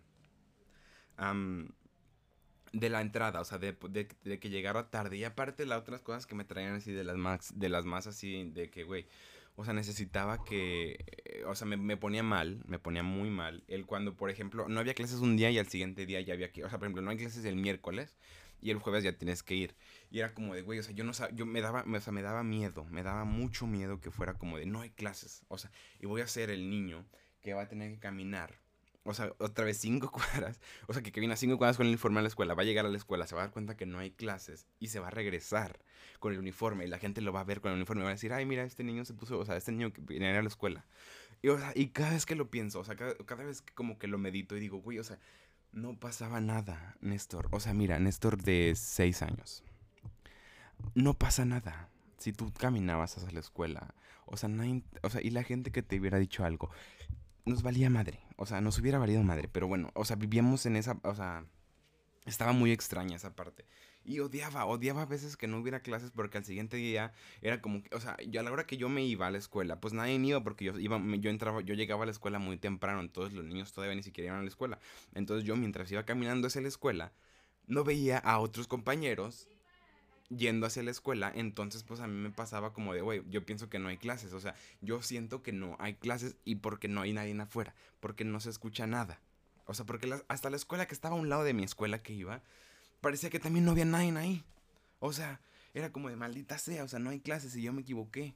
de 2.73 2.89
la 2.89 3.01
entrada, 3.01 3.41
o 3.41 3.45
sea, 3.45 3.57
de, 3.57 3.73
de, 3.89 4.39
que 4.39 4.49
llegara 4.49 4.89
tarde. 4.89 5.17
Y 5.17 5.23
aparte 5.23 5.65
las 5.65 5.79
otras 5.79 6.01
cosas 6.01 6.25
que 6.25 6.35
me 6.35 6.45
traían 6.45 6.75
así 6.75 6.91
de 6.91 7.03
las 7.03 7.17
más, 7.17 7.57
de 7.59 7.69
las 7.69 7.85
más 7.85 8.07
así, 8.07 8.49
de 8.51 8.69
que, 8.69 8.83
güey, 8.83 9.07
o 9.55 9.65
sea, 9.65 9.73
necesitaba 9.73 10.43
que, 10.43 11.05
eh, 11.25 11.43
o 11.45 11.55
sea, 11.55 11.67
me, 11.67 11.97
ponía 11.97 12.23
mal, 12.23 12.61
me 12.65 12.79
ponía 12.79 13.03
muy 13.03 13.29
mal. 13.29 13.63
El 13.67 13.85
cuando, 13.85 14.15
por 14.15 14.29
ejemplo, 14.29 14.67
no 14.67 14.79
había 14.79 14.93
clases 14.93 15.19
un 15.19 15.37
día 15.37 15.51
y 15.51 15.59
al 15.59 15.67
siguiente 15.67 16.05
día 16.05 16.21
ya 16.21 16.33
había 16.33 16.51
que, 16.51 16.63
o 16.63 16.69
sea, 16.69 16.79
por 16.79 16.87
ejemplo, 16.87 17.01
no 17.01 17.11
hay 17.11 17.17
clases 17.17 17.45
el 17.45 17.55
miércoles 17.55 18.17
y 18.61 18.71
el 18.71 18.77
jueves 18.77 19.03
ya 19.03 19.13
tienes 19.17 19.43
que 19.43 19.55
ir. 19.55 19.75
Y 20.09 20.19
era 20.19 20.33
como 20.33 20.55
de, 20.55 20.61
güey, 20.61 20.79
o 20.79 20.83
sea, 20.83 20.93
yo 20.93 21.03
no 21.03 21.13
sabía, 21.13 21.35
yo 21.35 21.45
me 21.45 21.61
daba, 21.61 21.83
o 21.87 21.99
sea, 21.99 22.13
me 22.13 22.21
daba 22.21 22.43
miedo, 22.43 22.85
me 22.85 23.03
daba 23.03 23.25
mucho 23.25 23.67
miedo 23.67 23.99
que 23.99 24.11
fuera 24.11 24.35
como 24.35 24.57
de, 24.57 24.65
no 24.65 24.81
hay 24.81 24.91
clases, 24.91 25.43
o 25.47 25.57
sea, 25.57 25.71
y 25.99 26.05
voy 26.05 26.21
a 26.21 26.27
ser 26.27 26.49
el 26.49 26.69
niño 26.69 27.05
que 27.41 27.53
va 27.53 27.63
a 27.63 27.67
tener 27.67 27.91
que 27.91 27.99
caminar 27.99 28.60
o 29.03 29.13
sea, 29.13 29.33
otra 29.39 29.65
vez 29.65 29.77
cinco 29.77 30.11
cuadras, 30.11 30.59
o 30.87 30.93
sea, 30.93 31.01
que, 31.01 31.11
viene 31.19 31.33
a 31.33 31.37
cinco 31.37 31.57
cuadras 31.57 31.77
con 31.77 31.85
el 31.85 31.91
uniforme 31.91 32.19
a 32.19 32.21
la 32.21 32.27
escuela, 32.27 32.53
va 32.53 32.61
a 32.61 32.65
llegar 32.65 32.85
a 32.85 32.89
la 32.89 32.97
escuela, 32.97 33.27
se 33.27 33.35
va 33.35 33.41
a 33.41 33.45
dar 33.45 33.53
cuenta 33.53 33.75
que 33.75 33.85
no 33.85 33.99
hay 33.99 34.11
clases 34.11 34.67
y 34.79 34.87
se 34.87 34.99
va 34.99 35.07
a 35.07 35.11
regresar 35.11 35.79
con 36.19 36.33
el 36.33 36.39
uniforme 36.39 36.85
y 36.85 36.87
la 36.87 36.99
gente 36.99 37.21
lo 37.21 37.33
va 37.33 37.41
a 37.41 37.45
ver 37.45 37.61
con 37.61 37.71
el 37.71 37.77
uniforme 37.77 38.03
va 38.03 38.09
a 38.09 38.13
decir, 38.13 38.33
ay, 38.33 38.45
mira, 38.45 38.63
este 38.63 38.83
niño 38.83 39.05
se 39.05 39.13
puso, 39.13 39.39
o 39.39 39.45
sea, 39.45 39.57
este 39.57 39.71
niño 39.71 39.91
que 39.91 40.01
viene 40.01 40.37
a 40.37 40.41
la 40.41 40.47
escuela. 40.47 40.85
Y, 41.41 41.47
o 41.49 41.57
sea, 41.57 41.71
y 41.75 41.87
cada 41.87 42.11
vez 42.11 42.25
que 42.25 42.35
lo 42.35 42.51
pienso, 42.51 42.79
o 42.79 42.83
sea, 42.83 42.95
cada, 42.95 43.15
cada 43.25 43.43
vez 43.43 43.61
que 43.61 43.73
como 43.73 43.97
que 43.97 44.07
lo 44.07 44.17
medito 44.17 44.55
y 44.55 44.59
digo, 44.59 44.77
güey, 44.77 44.99
o 44.99 45.03
sea, 45.03 45.17
no 45.71 45.97
pasaba 45.97 46.41
nada, 46.41 46.95
Néstor. 47.01 47.47
O 47.51 47.59
sea, 47.59 47.73
mira, 47.73 47.97
Néstor 47.99 48.41
de 48.41 48.73
seis 48.75 49.21
años. 49.21 49.63
No 50.95 51.13
pasa 51.13 51.45
nada 51.45 51.89
si 52.17 52.33
tú 52.33 52.51
caminabas 52.53 53.17
hacia 53.17 53.31
la 53.31 53.39
escuela. 53.39 53.93
O 54.25 54.37
sea, 54.37 54.49
no 54.49 54.63
o 55.01 55.09
sea, 55.09 55.21
y 55.21 55.31
la 55.31 55.43
gente 55.43 55.71
que 55.71 55.81
te 55.81 55.99
hubiera 55.99 56.19
dicho 56.19 56.45
algo 56.45 56.69
nos 57.45 57.63
valía 57.63 57.89
madre. 57.89 58.19
O 58.41 58.47
sea, 58.47 58.59
nos 58.59 58.79
hubiera 58.79 58.97
valido 58.97 59.21
madre. 59.21 59.47
Pero 59.47 59.67
bueno, 59.67 59.91
o 59.93 60.03
sea, 60.03 60.15
vivíamos 60.15 60.65
en 60.65 60.75
esa. 60.75 60.99
O 61.03 61.13
sea, 61.13 61.45
estaba 62.25 62.53
muy 62.53 62.71
extraña 62.71 63.15
esa 63.15 63.35
parte. 63.35 63.65
Y 64.03 64.19
odiaba, 64.19 64.65
odiaba 64.65 65.03
a 65.03 65.05
veces 65.05 65.37
que 65.37 65.45
no 65.45 65.59
hubiera 65.59 65.81
clases 65.81 66.09
porque 66.09 66.39
al 66.39 66.45
siguiente 66.45 66.75
día 66.75 67.13
era 67.43 67.61
como 67.61 67.83
o 67.91 67.99
sea, 67.99 68.17
yo 68.27 68.39
a 68.39 68.43
la 68.43 68.51
hora 68.51 68.65
que 68.65 68.77
yo 68.77 68.89
me 68.89 69.05
iba 69.05 69.27
a 69.27 69.31
la 69.31 69.37
escuela, 69.37 69.79
pues 69.79 69.93
nadie 69.93 70.15
iba 70.15 70.43
porque 70.43 70.65
yo 70.65 70.79
iba, 70.79 70.99
yo 71.19 71.29
entraba, 71.29 71.61
yo 71.61 71.75
llegaba 71.75 72.01
a 72.01 72.05
la 72.07 72.11
escuela 72.11 72.39
muy 72.39 72.57
temprano, 72.57 73.01
entonces 73.01 73.35
los 73.35 73.45
niños 73.45 73.71
todavía 73.73 73.95
ni 73.95 74.01
siquiera 74.01 74.29
iban 74.29 74.39
a 74.39 74.43
la 74.43 74.49
escuela. 74.49 74.79
Entonces 75.13 75.45
yo 75.45 75.55
mientras 75.55 75.91
iba 75.91 76.03
caminando 76.03 76.47
hacia 76.47 76.61
la 76.61 76.67
escuela, 76.67 77.13
no 77.67 77.83
veía 77.83 78.17
a 78.17 78.39
otros 78.39 78.67
compañeros 78.67 79.47
yendo 80.35 80.65
hacia 80.65 80.83
la 80.83 80.91
escuela, 80.91 81.31
entonces 81.35 81.83
pues 81.83 81.99
a 81.99 82.07
mí 82.07 82.13
me 82.13 82.31
pasaba 82.31 82.73
como 82.73 82.93
de, 82.93 83.01
güey, 83.01 83.23
yo 83.29 83.45
pienso 83.45 83.69
que 83.69 83.79
no 83.79 83.89
hay 83.89 83.97
clases, 83.97 84.33
o 84.33 84.39
sea, 84.39 84.55
yo 84.81 85.01
siento 85.01 85.43
que 85.43 85.51
no 85.51 85.75
hay 85.79 85.95
clases 85.95 86.37
y 86.45 86.55
porque 86.55 86.87
no 86.87 87.01
hay 87.01 87.13
nadie 87.13 87.39
afuera, 87.39 87.75
porque 87.99 88.23
no 88.23 88.39
se 88.39 88.49
escucha 88.49 88.87
nada. 88.87 89.19
O 89.65 89.73
sea, 89.73 89.85
porque 89.85 90.13
hasta 90.27 90.49
la 90.49 90.55
escuela 90.55 90.85
que 90.85 90.93
estaba 90.93 91.15
a 91.15 91.19
un 91.19 91.29
lado 91.29 91.43
de 91.43 91.53
mi 91.53 91.63
escuela 91.63 92.01
que 92.01 92.13
iba, 92.13 92.41
parecía 92.99 93.29
que 93.29 93.39
también 93.39 93.65
no 93.65 93.71
había 93.71 93.85
nadie 93.85 94.17
ahí. 94.17 94.43
O 94.99 95.13
sea, 95.13 95.39
era 95.73 95.91
como 95.91 96.09
de 96.09 96.15
maldita 96.15 96.57
sea, 96.57 96.83
o 96.83 96.87
sea, 96.87 96.99
no 96.99 97.09
hay 97.09 97.19
clases 97.19 97.55
y 97.55 97.61
yo 97.61 97.73
me 97.73 97.81
equivoqué. 97.81 98.33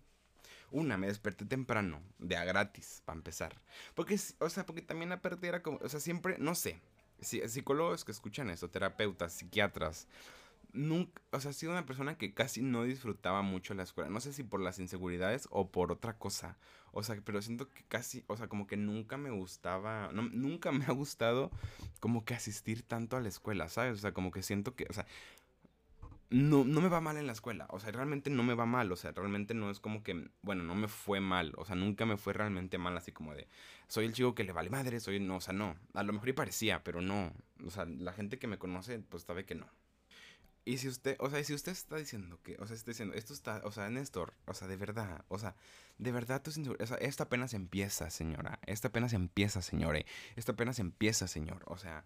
Una, 0.72 0.98
me 0.98 1.08
desperté 1.08 1.46
temprano, 1.46 2.02
de 2.18 2.38
a 2.38 2.44
gratis, 2.44 3.02
para 3.06 3.18
empezar. 3.18 3.62
Porque, 3.94 4.20
o 4.40 4.50
sea, 4.50 4.66
porque 4.66 4.82
también 4.82 5.12
aparte 5.12 5.48
era 5.48 5.62
como, 5.62 5.78
o 5.82 5.90
sea, 5.90 6.00
siempre, 6.00 6.38
no 6.40 6.56
sé, 6.56 6.80
psicólogos 7.22 8.04
que 8.04 8.12
escuchan 8.12 8.50
esto, 8.50 8.70
terapeutas, 8.70 9.34
psiquiatras, 9.34 10.08
nunca, 10.76 11.22
o 11.32 11.40
sea, 11.40 11.52
he 11.52 11.54
sido 11.54 11.72
una 11.72 11.86
persona 11.86 12.18
que 12.18 12.34
casi 12.34 12.62
no 12.62 12.84
disfrutaba 12.84 13.42
mucho 13.42 13.74
la 13.74 13.84
escuela. 13.84 14.10
No 14.10 14.20
sé 14.20 14.34
si 14.34 14.44
por 14.44 14.62
las 14.62 14.80
inseguridades 14.80 15.48
o 15.52 15.72
por 15.72 15.92
otra 15.92 16.18
cosa. 16.18 16.58
O 16.92 17.04
sea, 17.04 17.20
pero 17.24 17.42
siento 17.42 17.70
que 17.70 17.84
casi, 17.86 18.24
o 18.28 18.38
sea, 18.38 18.48
como 18.48 18.68
que 18.68 18.78
nunca 18.78 19.18
me 19.18 19.30
gustaba, 19.30 20.12
nunca 20.14 20.72
me 20.72 20.86
ha 20.86 20.92
gustado 20.92 21.52
como 22.00 22.26
que 22.26 22.34
asistir 22.34 22.84
tanto 22.84 23.18
a 23.18 23.22
la 23.22 23.30
escuela, 23.30 23.68
¿sabes? 23.70 23.94
O 23.96 24.02
sea, 24.02 24.14
como 24.14 24.32
que 24.32 24.44
siento 24.44 24.76
que, 24.76 24.86
o 24.90 24.94
sea, 24.94 25.06
no, 26.30 26.64
no 26.66 26.82
me 26.82 26.90
va 26.90 27.02
mal 27.02 27.18
en 27.18 27.28
la 27.28 27.34
escuela. 27.34 27.68
O 27.70 27.80
sea, 27.80 27.92
realmente 27.92 28.30
no 28.30 28.44
me 28.44 28.56
va 28.56 28.66
mal. 28.66 28.92
O 28.92 28.96
sea, 28.96 29.12
realmente 29.12 29.54
no 29.54 29.70
es 29.70 29.80
como 29.80 30.04
que, 30.04 30.30
bueno, 30.42 30.64
no 30.64 30.76
me 30.76 30.88
fue 30.88 31.20
mal. 31.20 31.54
O 31.58 31.66
sea, 31.66 31.76
nunca 31.76 32.06
me 32.06 32.18
fue 32.18 32.34
realmente 32.34 32.78
mal 32.78 32.98
así 32.98 33.12
como 33.12 33.34
de, 33.34 33.48
soy 33.88 34.06
el 34.06 34.14
chico 34.14 34.36
que 34.36 34.44
le 34.44 34.52
vale 34.52 34.70
madre, 34.70 35.00
soy, 35.00 35.20
no, 35.20 35.38
o 35.38 35.42
sea, 35.42 35.54
no. 35.54 35.76
A 35.94 36.04
lo 36.04 36.14
mejor 36.14 36.30
y 36.30 36.34
parecía, 36.34 36.84
pero 36.84 37.02
no. 37.02 37.34
O 37.66 37.70
sea, 37.72 37.86
la 37.86 38.14
gente 38.14 38.40
que 38.40 38.48
me 38.48 38.58
conoce, 38.58 39.00
pues 39.00 39.24
sabe 39.24 39.46
que 39.46 39.56
no. 39.56 39.68
Y 40.68 40.80
si 40.80 40.88
usted, 40.88 41.16
o 41.20 41.30
sea, 41.30 41.44
si 41.44 41.54
usted 41.54 41.74
está 41.74 41.96
diciendo 41.96 42.40
que, 42.42 42.58
o 42.60 42.66
sea, 42.66 42.76
está 42.76 42.90
diciendo, 42.90 43.14
esto 43.14 43.34
está, 43.34 43.62
o 43.66 43.72
sea, 43.72 43.88
Néstor, 43.92 44.34
o 44.48 44.54
sea, 44.56 44.68
de 44.68 44.76
verdad, 44.76 45.24
o 45.28 45.38
sea, 45.38 45.56
de 46.00 46.12
verdad, 46.12 46.42
tú, 46.42 46.50
o 46.80 46.86
sea, 46.88 46.98
esto 46.98 47.22
apenas 47.22 47.54
empieza, 47.54 48.10
señora, 48.10 48.60
esto 48.66 48.88
apenas 48.88 49.14
empieza, 49.14 49.62
señores, 49.62 50.06
esto 50.36 50.54
apenas 50.54 50.80
empieza, 50.80 51.28
señor, 51.28 51.62
o 51.68 51.78
sea, 51.78 52.04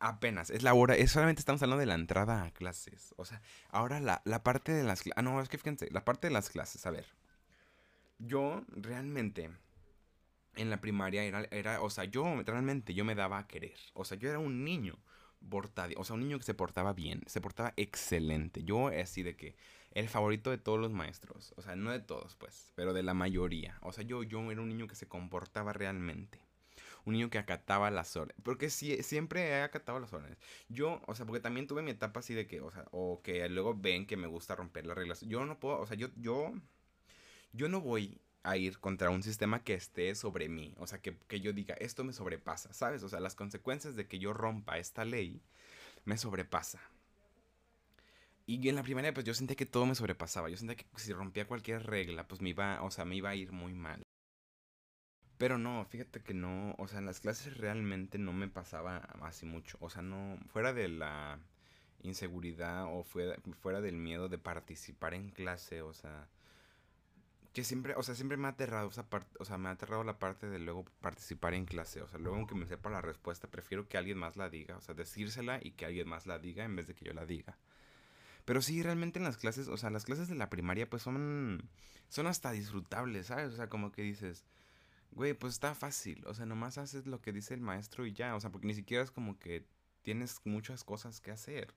apenas, 0.00 0.50
es 0.50 0.64
la 0.64 0.74
hora, 0.74 0.96
es 0.96 1.12
solamente 1.12 1.38
estamos 1.38 1.62
hablando 1.62 1.78
de 1.78 1.86
la 1.86 1.94
entrada 1.94 2.42
a 2.42 2.50
clases, 2.50 3.14
o 3.16 3.24
sea, 3.24 3.40
ahora 3.70 4.00
la, 4.00 4.20
la 4.24 4.42
parte 4.42 4.72
de 4.72 4.82
las, 4.82 5.04
ah, 5.14 5.22
no, 5.22 5.40
es 5.40 5.48
que 5.48 5.56
fíjense, 5.56 5.88
la 5.92 6.04
parte 6.04 6.26
de 6.26 6.32
las 6.32 6.50
clases, 6.50 6.84
a 6.86 6.90
ver, 6.90 7.06
yo 8.18 8.64
realmente, 8.68 9.48
en 10.56 10.70
la 10.70 10.80
primaria 10.80 11.22
era, 11.22 11.46
era, 11.52 11.80
o 11.82 11.90
sea, 11.90 12.02
yo 12.02 12.42
realmente, 12.42 12.94
yo 12.94 13.04
me 13.04 13.14
daba 13.14 13.38
a 13.38 13.46
querer, 13.46 13.78
o 13.94 14.04
sea, 14.04 14.18
yo 14.18 14.28
era 14.28 14.40
un 14.40 14.64
niño, 14.64 14.98
o 15.96 16.04
sea, 16.04 16.14
un 16.14 16.20
niño 16.20 16.38
que 16.38 16.44
se 16.44 16.54
portaba 16.54 16.92
bien, 16.92 17.22
se 17.26 17.40
portaba 17.40 17.72
excelente. 17.76 18.64
Yo 18.64 18.88
así 18.88 19.22
de 19.22 19.36
que 19.36 19.56
el 19.92 20.08
favorito 20.08 20.50
de 20.50 20.58
todos 20.58 20.78
los 20.78 20.92
maestros, 20.92 21.54
o 21.56 21.62
sea, 21.62 21.76
no 21.76 21.90
de 21.90 22.00
todos 22.00 22.34
pues, 22.36 22.72
pero 22.74 22.92
de 22.92 23.02
la 23.02 23.14
mayoría. 23.14 23.78
O 23.82 23.92
sea, 23.92 24.04
yo, 24.04 24.22
yo 24.22 24.50
era 24.50 24.60
un 24.60 24.68
niño 24.68 24.86
que 24.86 24.94
se 24.94 25.08
comportaba 25.08 25.72
realmente. 25.72 26.40
Un 27.06 27.14
niño 27.14 27.30
que 27.30 27.38
acataba 27.38 27.90
las 27.90 28.16
órdenes. 28.16 28.42
Porque 28.42 28.68
sí, 28.68 29.02
siempre 29.02 29.48
he 29.48 29.62
acatado 29.62 30.00
las 30.00 30.12
órdenes. 30.12 30.38
Yo, 30.68 31.00
o 31.06 31.14
sea, 31.14 31.24
porque 31.24 31.40
también 31.40 31.66
tuve 31.68 31.82
mi 31.82 31.92
etapa 31.92 32.20
así 32.20 32.34
de 32.34 32.46
que, 32.46 32.60
o 32.60 32.70
sea, 32.70 32.84
o 32.90 33.22
que 33.22 33.48
luego 33.48 33.74
ven 33.74 34.06
que 34.06 34.16
me 34.16 34.26
gusta 34.26 34.56
romper 34.56 34.86
las 34.86 34.96
reglas. 34.96 35.20
Yo 35.22 35.44
no 35.46 35.60
puedo, 35.60 35.78
o 35.80 35.86
sea, 35.86 35.96
yo, 35.96 36.08
yo, 36.16 36.52
yo 37.52 37.68
no 37.68 37.80
voy 37.80 38.20
a 38.46 38.56
ir 38.56 38.78
contra 38.78 39.10
un 39.10 39.22
sistema 39.22 39.62
que 39.64 39.74
esté 39.74 40.14
sobre 40.14 40.48
mí. 40.48 40.74
O 40.78 40.86
sea, 40.86 41.00
que, 41.00 41.40
yo 41.40 41.52
diga, 41.52 41.74
esto 41.74 42.04
me 42.04 42.12
sobrepasa, 42.12 42.72
¿sabes? 42.72 43.02
O 43.02 43.08
sea, 43.08 43.20
las 43.20 43.34
consecuencias 43.34 43.96
de 43.96 44.06
que 44.06 44.18
yo 44.18 44.32
rompa 44.32 44.78
esta 44.78 45.04
ley 45.04 45.42
me 46.04 46.16
sobrepasa. 46.16 46.80
Y 48.46 48.68
en 48.68 48.76
la 48.76 48.84
primaria, 48.84 49.12
pues 49.12 49.26
yo 49.26 49.34
sentía 49.34 49.56
que 49.56 49.66
todo 49.66 49.86
me 49.86 49.96
sobrepasaba. 49.96 50.48
Yo 50.48 50.56
sentía 50.56 50.76
que 50.76 50.86
si 50.96 51.12
rompía 51.12 51.48
cualquier 51.48 51.84
regla, 51.84 52.28
pues 52.28 52.40
me 52.40 52.50
iba, 52.50 52.82
o 52.82 52.90
sea, 52.92 53.04
me 53.04 53.16
iba 53.16 53.30
a 53.30 53.34
ir 53.34 53.50
muy 53.50 53.74
mal. 53.74 54.02
Pero 55.38 55.58
no, 55.58 55.84
fíjate 55.84 56.22
que 56.22 56.32
no, 56.32 56.74
o 56.78 56.86
sea, 56.88 57.00
en 57.00 57.06
las 57.06 57.20
clases 57.20 57.56
realmente 57.58 58.18
no 58.18 58.32
me 58.32 58.48
pasaba 58.48 58.98
así 59.22 59.44
mucho. 59.44 59.76
O 59.80 59.90
sea, 59.90 60.02
no, 60.02 60.38
fuera 60.46 60.72
de 60.72 60.88
la 60.88 61.40
inseguridad 62.02 62.86
o 62.86 63.02
fuera, 63.02 63.36
fuera 63.60 63.80
del 63.80 63.96
miedo 63.96 64.28
de 64.28 64.38
participar 64.38 65.14
en 65.14 65.30
clase, 65.30 65.82
o 65.82 65.92
sea, 65.92 66.28
que 67.56 67.64
siempre, 67.64 67.94
o 67.96 68.02
sea, 68.02 68.14
siempre 68.14 68.36
me 68.36 68.48
ha 68.48 68.50
aterrado 68.50 68.90
esa 68.90 69.08
parte, 69.08 69.34
o 69.40 69.46
sea, 69.46 69.56
me 69.56 69.70
ha 69.70 69.72
aterrado 69.72 70.04
la 70.04 70.18
parte 70.18 70.46
de 70.46 70.58
luego 70.58 70.84
participar 71.00 71.54
en 71.54 71.64
clase, 71.64 72.02
o 72.02 72.06
sea, 72.06 72.18
luego 72.18 72.36
aunque 72.36 72.54
me 72.54 72.66
sepa 72.66 72.90
la 72.90 73.00
respuesta, 73.00 73.48
prefiero 73.50 73.88
que 73.88 73.96
alguien 73.96 74.18
más 74.18 74.36
la 74.36 74.50
diga, 74.50 74.76
o 74.76 74.82
sea, 74.82 74.94
decírsela 74.94 75.58
y 75.62 75.70
que 75.70 75.86
alguien 75.86 76.06
más 76.06 76.26
la 76.26 76.38
diga 76.38 76.64
en 76.64 76.76
vez 76.76 76.86
de 76.86 76.94
que 76.94 77.06
yo 77.06 77.14
la 77.14 77.24
diga. 77.24 77.56
Pero 78.44 78.60
sí, 78.60 78.82
realmente 78.82 79.18
en 79.18 79.24
las 79.24 79.38
clases, 79.38 79.68
o 79.68 79.78
sea, 79.78 79.88
las 79.88 80.04
clases 80.04 80.28
de 80.28 80.34
la 80.34 80.50
primaria 80.50 80.90
pues 80.90 81.00
son, 81.00 81.66
son 82.10 82.26
hasta 82.26 82.50
disfrutables, 82.52 83.28
¿sabes? 83.28 83.54
O 83.54 83.56
sea, 83.56 83.70
como 83.70 83.90
que 83.90 84.02
dices, 84.02 84.44
güey, 85.12 85.32
pues 85.32 85.54
está 85.54 85.74
fácil, 85.74 86.26
o 86.26 86.34
sea, 86.34 86.44
nomás 86.44 86.76
haces 86.76 87.06
lo 87.06 87.22
que 87.22 87.32
dice 87.32 87.54
el 87.54 87.62
maestro 87.62 88.04
y 88.04 88.12
ya, 88.12 88.34
o 88.36 88.40
sea, 88.40 88.52
porque 88.52 88.66
ni 88.66 88.74
siquiera 88.74 89.02
es 89.02 89.10
como 89.10 89.38
que 89.38 89.66
tienes 90.02 90.42
muchas 90.44 90.84
cosas 90.84 91.22
que 91.22 91.30
hacer. 91.30 91.74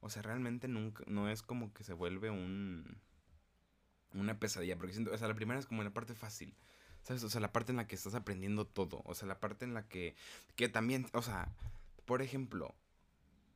O 0.00 0.10
sea, 0.10 0.22
realmente 0.22 0.66
nunca, 0.66 1.04
no 1.06 1.30
es 1.30 1.42
como 1.42 1.72
que 1.72 1.84
se 1.84 1.92
vuelve 1.92 2.30
un 2.30 3.00
una 4.14 4.38
pesadilla, 4.38 4.76
porque 4.76 4.92
siento, 4.92 5.12
o 5.12 5.18
sea, 5.18 5.28
la 5.28 5.34
primera 5.34 5.58
es 5.58 5.66
como 5.66 5.82
la 5.82 5.90
parte 5.90 6.14
fácil, 6.14 6.54
¿sabes? 7.02 7.22
O 7.24 7.30
sea, 7.30 7.40
la 7.40 7.52
parte 7.52 7.72
en 7.72 7.76
la 7.76 7.86
que 7.86 7.94
estás 7.94 8.14
aprendiendo 8.14 8.66
todo, 8.66 9.02
o 9.04 9.14
sea, 9.14 9.28
la 9.28 9.40
parte 9.40 9.64
en 9.64 9.74
la 9.74 9.88
que, 9.88 10.14
que 10.56 10.68
también, 10.68 11.06
o 11.12 11.22
sea, 11.22 11.52
por 12.04 12.22
ejemplo, 12.22 12.74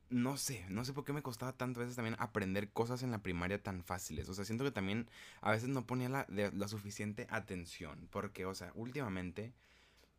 no 0.09 0.37
sé, 0.37 0.65
no 0.69 0.85
sé 0.85 0.93
por 0.93 1.03
qué 1.03 1.13
me 1.13 1.21
costaba 1.21 1.53
tanto 1.53 1.79
a 1.79 1.83
veces 1.83 1.97
también 1.97 2.15
aprender 2.19 2.69
cosas 2.71 3.03
en 3.03 3.11
la 3.11 3.21
primaria 3.21 3.61
tan 3.61 3.83
fáciles, 3.83 4.29
o 4.29 4.33
sea, 4.33 4.45
siento 4.45 4.63
que 4.63 4.71
también 4.71 5.09
a 5.41 5.51
veces 5.51 5.69
no 5.69 5.85
ponía 5.85 6.09
la, 6.09 6.25
la 6.29 6.67
suficiente 6.67 7.27
atención, 7.29 8.07
porque, 8.11 8.45
o 8.45 8.55
sea, 8.55 8.71
últimamente 8.75 9.53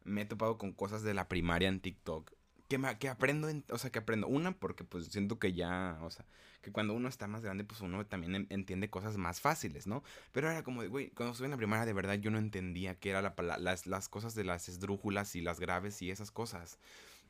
me 0.04 0.23
he 0.23 0.26
topado 0.26 0.59
con 0.59 0.73
cosas 0.73 1.02
de 1.02 1.14
la 1.14 1.28
primaria 1.28 1.68
en 1.68 1.80
TikTok 1.80 2.33
que, 2.68 2.78
me, 2.78 2.98
que 2.98 3.08
aprendo, 3.08 3.48
o 3.70 3.78
sea, 3.78 3.90
que 3.90 3.98
aprendo. 3.98 4.28
Una, 4.28 4.52
porque 4.52 4.84
pues 4.84 5.06
siento 5.06 5.38
que 5.38 5.52
ya, 5.52 5.98
o 6.02 6.10
sea, 6.10 6.25
que 6.62 6.70
cuando 6.70 6.94
uno 6.94 7.08
está 7.08 7.26
más 7.26 7.42
grande, 7.42 7.64
pues 7.64 7.80
uno 7.80 8.06
también 8.06 8.46
entiende 8.50 8.90
cosas 8.90 9.16
más 9.16 9.40
fáciles, 9.40 9.87
¿no? 9.87 10.02
Pero 10.32 10.50
era 10.50 10.62
como, 10.62 10.87
güey, 10.87 11.10
cuando 11.10 11.32
estuve 11.32 11.46
en 11.46 11.52
la 11.52 11.56
primaria, 11.56 11.87
de 11.87 11.92
verdad 11.92 12.14
yo 12.14 12.30
no 12.30 12.38
entendía 12.38 12.94
qué 12.94 13.10
era 13.10 13.22
la, 13.22 13.34
las, 13.58 13.87
las 13.87 14.08
cosas 14.08 14.34
de 14.34 14.44
las 14.44 14.68
esdrújulas 14.68 15.34
y 15.34 15.40
las 15.40 15.60
graves 15.60 16.02
y 16.02 16.10
esas 16.10 16.30
cosas. 16.30 16.78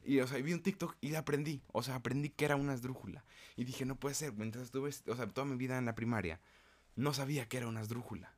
Y, 0.04 0.20
o 0.20 0.26
sea, 0.26 0.38
vi 0.38 0.52
un 0.52 0.62
TikTok 0.62 0.96
y 1.00 1.14
aprendí. 1.14 1.62
O 1.72 1.82
sea, 1.82 1.96
aprendí 1.96 2.30
que 2.30 2.44
era 2.44 2.56
una 2.56 2.74
esdrújula. 2.74 3.24
Y 3.56 3.64
dije, 3.64 3.84
no 3.84 3.96
puede 3.96 4.14
ser. 4.14 4.32
Mientras 4.32 4.64
estuve, 4.64 4.90
o 5.06 5.16
sea, 5.16 5.26
toda 5.28 5.46
mi 5.46 5.56
vida 5.56 5.78
en 5.78 5.84
la 5.84 5.94
primaria, 5.94 6.40
no 6.96 7.12
sabía 7.12 7.48
que 7.48 7.58
era 7.58 7.68
una 7.68 7.80
esdrújula. 7.80 8.32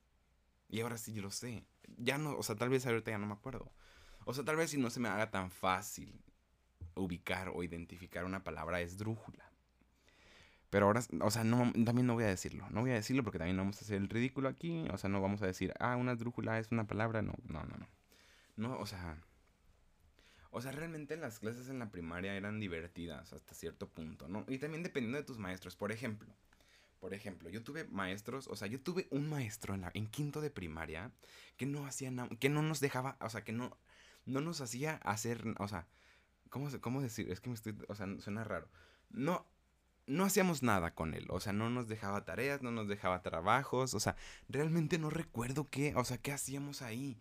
Y 0.68 0.80
ahora 0.80 0.98
sí 0.98 1.12
yo 1.12 1.22
lo 1.22 1.30
sé. 1.30 1.64
Ya 1.98 2.18
no, 2.18 2.36
o 2.36 2.42
sea, 2.42 2.56
tal 2.56 2.68
vez 2.68 2.86
ahorita 2.86 3.10
ya 3.10 3.18
no 3.18 3.26
me 3.26 3.34
acuerdo. 3.34 3.70
O 4.24 4.34
sea, 4.34 4.44
tal 4.44 4.56
vez 4.56 4.70
si 4.70 4.78
no 4.78 4.90
se 4.90 5.00
me 5.00 5.08
haga 5.08 5.30
tan 5.30 5.50
fácil 5.50 6.20
ubicar 6.94 7.50
o 7.54 7.62
identificar 7.62 8.24
una 8.24 8.44
palabra 8.44 8.80
esdrújula. 8.80 9.50
Pero 10.70 10.86
ahora, 10.86 11.02
o 11.20 11.30
sea, 11.30 11.42
no, 11.42 11.72
también 11.84 12.06
no 12.06 12.14
voy 12.14 12.24
a 12.24 12.28
decirlo. 12.28 12.66
No 12.70 12.80
voy 12.82 12.92
a 12.92 12.94
decirlo 12.94 13.24
porque 13.24 13.38
también 13.38 13.56
vamos 13.56 13.76
a 13.78 13.80
hacer 13.80 13.96
el 13.96 14.08
ridículo 14.08 14.48
aquí. 14.48 14.86
O 14.92 14.98
sea, 14.98 15.10
no 15.10 15.20
vamos 15.20 15.42
a 15.42 15.46
decir, 15.46 15.74
ah, 15.80 15.96
una 15.96 16.12
esdrújula 16.12 16.58
es 16.60 16.70
una 16.70 16.86
palabra. 16.86 17.22
No, 17.22 17.34
no, 17.48 17.64
no, 17.64 17.76
no. 17.76 17.88
No, 18.56 18.78
o 18.78 18.86
sea. 18.86 19.16
O 20.52 20.60
sea, 20.60 20.72
realmente 20.72 21.16
las 21.16 21.40
clases 21.40 21.68
en 21.68 21.78
la 21.78 21.90
primaria 21.90 22.34
eran 22.34 22.60
divertidas 22.60 23.32
hasta 23.32 23.54
cierto 23.54 23.88
punto, 23.88 24.28
¿no? 24.28 24.44
Y 24.48 24.58
también 24.58 24.82
dependiendo 24.82 25.18
de 25.18 25.24
tus 25.24 25.38
maestros. 25.38 25.76
Por 25.76 25.92
ejemplo, 25.92 26.28
por 27.00 27.14
ejemplo, 27.14 27.48
yo 27.48 27.62
tuve 27.62 27.84
maestros, 27.84 28.46
o 28.46 28.56
sea, 28.56 28.68
yo 28.68 28.80
tuve 28.80 29.08
un 29.10 29.28
maestro 29.28 29.74
en, 29.74 29.80
la, 29.82 29.90
en 29.94 30.06
quinto 30.06 30.40
de 30.40 30.50
primaria 30.50 31.10
que 31.56 31.66
no 31.66 31.86
hacía 31.86 32.10
nada, 32.10 32.28
que 32.38 32.48
no 32.48 32.62
nos 32.62 32.80
dejaba, 32.80 33.16
o 33.20 33.30
sea, 33.30 33.42
que 33.42 33.52
no, 33.52 33.76
no 34.26 34.40
nos 34.40 34.60
hacía 34.60 34.96
hacer, 34.96 35.54
o 35.58 35.66
sea, 35.66 35.86
¿Cómo, 36.50 36.68
¿Cómo 36.80 37.00
decir? 37.00 37.30
Es 37.30 37.40
que 37.40 37.48
me 37.48 37.54
estoy. 37.54 37.76
O 37.88 37.94
sea, 37.94 38.06
suena 38.18 38.44
raro. 38.44 38.68
No. 39.10 39.46
No 40.06 40.24
hacíamos 40.24 40.64
nada 40.64 40.94
con 40.94 41.14
él. 41.14 41.26
O 41.30 41.38
sea, 41.38 41.52
no 41.52 41.70
nos 41.70 41.86
dejaba 41.86 42.24
tareas, 42.24 42.62
no 42.62 42.72
nos 42.72 42.88
dejaba 42.88 43.22
trabajos. 43.22 43.94
O 43.94 44.00
sea, 44.00 44.16
realmente 44.48 44.98
no 44.98 45.08
recuerdo 45.08 45.68
qué. 45.70 45.94
O 45.94 46.04
sea, 46.04 46.18
qué 46.18 46.32
hacíamos 46.32 46.82
ahí. 46.82 47.20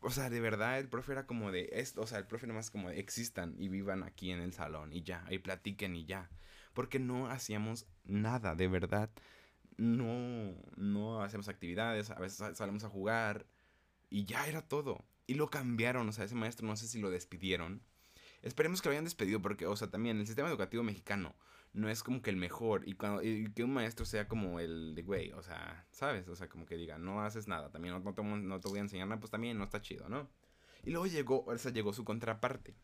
O 0.00 0.10
sea, 0.10 0.28
de 0.28 0.40
verdad, 0.40 0.78
el 0.78 0.88
profe 0.88 1.12
era 1.12 1.26
como 1.26 1.50
de 1.50 1.70
esto. 1.72 2.02
O 2.02 2.06
sea, 2.06 2.18
el 2.18 2.26
profe 2.26 2.46
nomás 2.46 2.70
como 2.70 2.90
de 2.90 3.00
existan 3.00 3.54
y 3.58 3.68
vivan 3.68 4.02
aquí 4.02 4.30
en 4.30 4.40
el 4.40 4.52
salón 4.52 4.92
y 4.92 5.02
ya. 5.02 5.24
Y 5.30 5.38
platiquen 5.38 5.96
y 5.96 6.04
ya. 6.04 6.30
Porque 6.74 6.98
no 6.98 7.30
hacíamos 7.30 7.86
nada, 8.04 8.54
de 8.54 8.68
verdad. 8.68 9.10
No, 9.78 10.54
no 10.76 11.22
hacemos 11.22 11.48
actividades. 11.48 12.10
A 12.10 12.16
veces 12.16 12.58
salimos 12.58 12.84
a 12.84 12.90
jugar. 12.90 13.46
Y 14.10 14.26
ya 14.26 14.46
era 14.46 14.60
todo. 14.60 15.02
Y 15.26 15.34
lo 15.34 15.48
cambiaron. 15.48 16.06
O 16.06 16.12
sea, 16.12 16.26
ese 16.26 16.34
maestro 16.34 16.66
no 16.66 16.76
sé 16.76 16.86
si 16.86 17.00
lo 17.00 17.08
despidieron 17.08 17.82
Esperemos 18.44 18.82
que 18.82 18.90
lo 18.90 18.92
hayan 18.92 19.04
despedido 19.04 19.40
porque, 19.40 19.66
o 19.66 19.74
sea, 19.74 19.90
también 19.90 20.18
el 20.20 20.26
sistema 20.26 20.50
educativo 20.50 20.82
mexicano 20.82 21.34
no 21.72 21.88
es 21.88 22.02
como 22.02 22.20
que 22.20 22.28
el 22.28 22.36
mejor 22.36 22.86
y, 22.86 22.92
cuando, 22.92 23.22
que 23.22 23.64
un 23.64 23.72
maestro 23.72 24.04
sea 24.04 24.28
como 24.28 24.60
el 24.60 24.94
de 24.94 25.02
güey, 25.02 25.32
o 25.32 25.42
sea, 25.42 25.86
¿sabes? 25.90 26.28
O 26.28 26.36
sea, 26.36 26.46
como 26.46 26.66
que 26.66 26.76
diga, 26.76 26.98
no 26.98 27.22
haces 27.22 27.48
nada, 27.48 27.70
también 27.70 27.94
no, 28.04 28.60
te, 28.60 28.68
voy 28.68 28.78
a 28.78 28.82
enseñar 28.82 29.08
nada, 29.08 29.18
pues 29.18 29.30
también 29.30 29.56
no 29.56 29.64
está 29.64 29.80
chido, 29.80 30.10
¿no? 30.10 30.28
Y 30.84 30.90
luego 30.90 31.06
llegó, 31.06 31.42
o 31.46 31.56
sea, 31.56 31.72
llegó 31.72 31.94
su 31.94 32.04
contraparte. 32.04 32.76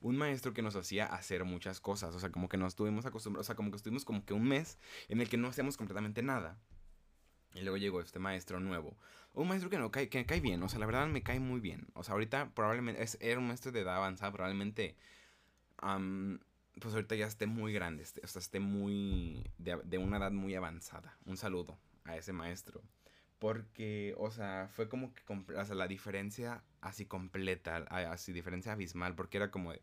un 0.00 0.16
maestro 0.16 0.54
que 0.54 0.62
nos 0.62 0.76
hacía 0.76 1.04
hacer 1.04 1.44
muchas 1.44 1.78
cosas, 1.78 2.14
o 2.14 2.18
sea, 2.18 2.32
como 2.32 2.48
que 2.48 2.56
nos 2.56 2.68
estuvimos 2.68 3.04
acostumbrados, 3.04 3.44
o 3.44 3.48
sea, 3.48 3.54
como 3.54 3.70
que 3.70 3.76
estuvimos 3.76 4.06
como 4.06 4.24
que 4.24 4.32
un 4.32 4.44
mes 4.48 4.78
en 5.08 5.20
el 5.20 5.28
que 5.28 5.36
no 5.36 5.48
hacíamos 5.48 5.76
completamente 5.76 6.22
nada. 6.22 6.58
Y 7.54 7.60
luego 7.60 7.76
llegó 7.76 8.00
este 8.00 8.18
maestro 8.18 8.60
nuevo. 8.60 8.96
Un 9.34 9.48
maestro 9.48 9.70
que 9.70 9.78
no 9.78 9.90
cae, 9.90 10.08
que 10.08 10.26
cae 10.26 10.40
bien, 10.40 10.62
o 10.62 10.68
sea, 10.68 10.78
la 10.78 10.86
verdad 10.86 11.06
me 11.06 11.22
cae 11.22 11.40
muy 11.40 11.60
bien. 11.60 11.88
O 11.94 12.02
sea, 12.04 12.12
ahorita 12.12 12.50
probablemente, 12.54 13.02
es, 13.02 13.16
era 13.20 13.38
un 13.38 13.46
maestro 13.46 13.72
de 13.72 13.80
edad 13.80 13.96
avanzada, 13.96 14.32
probablemente, 14.32 14.96
pues 15.78 16.94
ahorita 16.94 17.14
ya 17.14 17.26
esté 17.26 17.46
muy 17.46 17.72
grande, 17.72 18.04
o 18.22 18.26
sea, 18.26 18.40
esté 18.40 18.60
muy, 18.60 19.50
de, 19.58 19.80
de 19.84 19.98
una 19.98 20.18
edad 20.18 20.32
muy 20.32 20.54
avanzada. 20.54 21.16
Un 21.24 21.36
saludo 21.36 21.78
a 22.04 22.16
ese 22.16 22.32
maestro. 22.32 22.82
Porque, 23.38 24.14
o 24.18 24.30
sea, 24.30 24.68
fue 24.70 24.88
como 24.88 25.12
que, 25.12 25.22
o 25.32 25.64
sea, 25.64 25.74
la 25.74 25.88
diferencia 25.88 26.62
así 26.80 27.06
completa, 27.06 27.78
así 27.88 28.32
diferencia 28.32 28.72
abismal, 28.72 29.16
porque 29.16 29.38
era 29.38 29.50
como 29.50 29.72
de, 29.72 29.82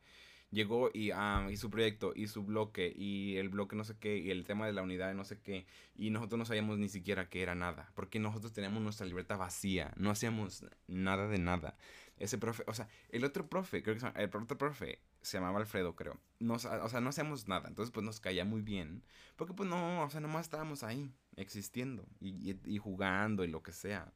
llegó 0.51 0.89
y, 0.93 1.11
ah, 1.11 1.47
y 1.49 1.57
su 1.57 1.69
proyecto 1.69 2.13
y 2.15 2.27
su 2.27 2.43
bloque 2.43 2.91
y 2.95 3.37
el 3.37 3.49
bloque 3.49 3.75
no 3.75 3.83
sé 3.83 3.95
qué 3.99 4.17
y 4.17 4.31
el 4.31 4.45
tema 4.45 4.65
de 4.65 4.73
la 4.73 4.81
unidad 4.81 5.07
de 5.07 5.13
no 5.13 5.23
sé 5.23 5.39
qué 5.39 5.65
y 5.95 6.09
nosotros 6.09 6.39
no 6.39 6.45
sabíamos 6.45 6.77
ni 6.79 6.89
siquiera 6.89 7.29
que 7.29 7.41
era 7.41 7.55
nada 7.55 7.91
porque 7.95 8.19
nosotros 8.19 8.53
teníamos 8.53 8.81
nuestra 8.81 9.05
libreta 9.05 9.37
vacía 9.37 9.93
no 9.95 10.09
hacíamos 10.11 10.65
nada 10.87 11.27
de 11.27 11.37
nada. 11.37 11.77
Ese 12.17 12.37
profe 12.37 12.63
o 12.67 12.73
sea 12.73 12.89
el 13.09 13.23
otro 13.23 13.47
profe 13.47 13.81
creo 13.83 13.95
que 13.97 14.21
el 14.21 14.29
otro 14.35 14.57
profe 14.57 14.99
se 15.21 15.37
llamaba 15.37 15.59
Alfredo 15.59 15.95
creo 15.95 16.19
no, 16.39 16.55
o 16.55 16.59
sea 16.59 16.99
no 16.99 17.09
hacíamos 17.09 17.47
nada 17.47 17.69
entonces 17.69 17.91
pues 17.93 18.05
nos 18.05 18.19
caía 18.19 18.43
muy 18.43 18.61
bien 18.61 19.03
porque 19.35 19.53
pues 19.53 19.69
no 19.69 20.03
o 20.03 20.09
sea 20.09 20.19
nomás 20.19 20.47
estábamos 20.47 20.83
ahí 20.83 21.13
existiendo 21.35 22.05
y, 22.19 22.57
y 22.65 22.77
jugando 22.77 23.45
y 23.45 23.47
lo 23.47 23.63
que 23.63 23.71
sea 23.71 24.11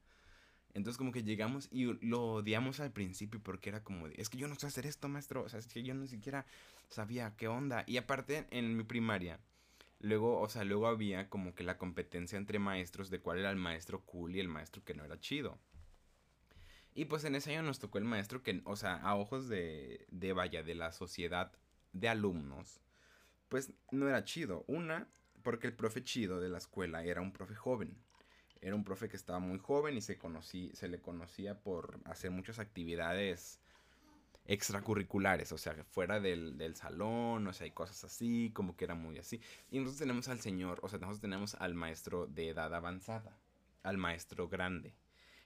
entonces 0.74 0.98
como 0.98 1.12
que 1.12 1.22
llegamos 1.22 1.68
y 1.70 1.84
lo 2.04 2.34
odiamos 2.34 2.80
al 2.80 2.90
principio 2.90 3.40
porque 3.40 3.70
era 3.70 3.84
como, 3.84 4.08
es 4.08 4.28
que 4.28 4.38
yo 4.38 4.48
no 4.48 4.56
sé 4.56 4.66
hacer 4.66 4.86
esto, 4.86 5.08
maestro, 5.08 5.44
o 5.44 5.48
sea, 5.48 5.60
es 5.60 5.68
que 5.68 5.84
yo 5.84 5.94
ni 5.94 6.08
siquiera 6.08 6.44
sabía 6.88 7.34
qué 7.36 7.46
onda. 7.46 7.84
Y 7.86 7.96
aparte 7.96 8.46
en 8.50 8.76
mi 8.76 8.82
primaria, 8.82 9.38
luego, 10.00 10.40
o 10.40 10.48
sea, 10.48 10.64
luego 10.64 10.88
había 10.88 11.30
como 11.30 11.54
que 11.54 11.62
la 11.62 11.78
competencia 11.78 12.36
entre 12.36 12.58
maestros 12.58 13.08
de 13.08 13.20
cuál 13.20 13.38
era 13.38 13.50
el 13.50 13.56
maestro 13.56 14.00
cool 14.00 14.34
y 14.34 14.40
el 14.40 14.48
maestro 14.48 14.82
que 14.84 14.94
no 14.94 15.04
era 15.04 15.18
chido. 15.20 15.58
Y 16.92 17.06
pues 17.06 17.24
en 17.24 17.36
ese 17.36 17.52
año 17.52 17.62
nos 17.62 17.78
tocó 17.78 17.98
el 17.98 18.04
maestro 18.04 18.42
que, 18.42 18.60
o 18.64 18.76
sea, 18.76 18.96
a 18.96 19.14
ojos 19.16 19.48
de, 19.48 20.06
de 20.10 20.32
vaya, 20.32 20.62
de 20.64 20.74
la 20.74 20.92
sociedad 20.92 21.52
de 21.92 22.08
alumnos, 22.08 22.80
pues 23.48 23.72
no 23.92 24.08
era 24.08 24.24
chido. 24.24 24.64
Una, 24.66 25.08
porque 25.42 25.68
el 25.68 25.74
profe 25.74 26.02
chido 26.02 26.40
de 26.40 26.48
la 26.48 26.58
escuela 26.58 27.04
era 27.04 27.20
un 27.20 27.32
profe 27.32 27.54
joven. 27.54 27.96
Era 28.64 28.74
un 28.74 28.82
profe 28.82 29.10
que 29.10 29.16
estaba 29.16 29.40
muy 29.40 29.58
joven 29.58 29.94
y 29.98 30.00
se, 30.00 30.16
conocí, 30.16 30.70
se 30.72 30.88
le 30.88 30.98
conocía 30.98 31.60
por 31.60 32.00
hacer 32.06 32.30
muchas 32.30 32.58
actividades 32.58 33.60
extracurriculares, 34.46 35.52
o 35.52 35.58
sea, 35.58 35.74
fuera 35.84 36.18
del, 36.18 36.56
del, 36.56 36.74
salón, 36.74 37.46
o 37.46 37.52
sea, 37.52 37.66
hay 37.66 37.72
cosas 37.72 38.04
así, 38.04 38.50
como 38.54 38.74
que 38.74 38.86
era 38.86 38.94
muy 38.94 39.18
así. 39.18 39.38
Y 39.70 39.78
nosotros 39.80 39.98
tenemos 39.98 40.28
al 40.28 40.40
señor, 40.40 40.80
o 40.82 40.88
sea, 40.88 40.98
nosotros 40.98 41.20
tenemos 41.20 41.56
al 41.56 41.74
maestro 41.74 42.26
de 42.26 42.48
edad 42.48 42.74
avanzada, 42.74 43.36
al 43.82 43.98
maestro 43.98 44.48
grande. 44.48 44.94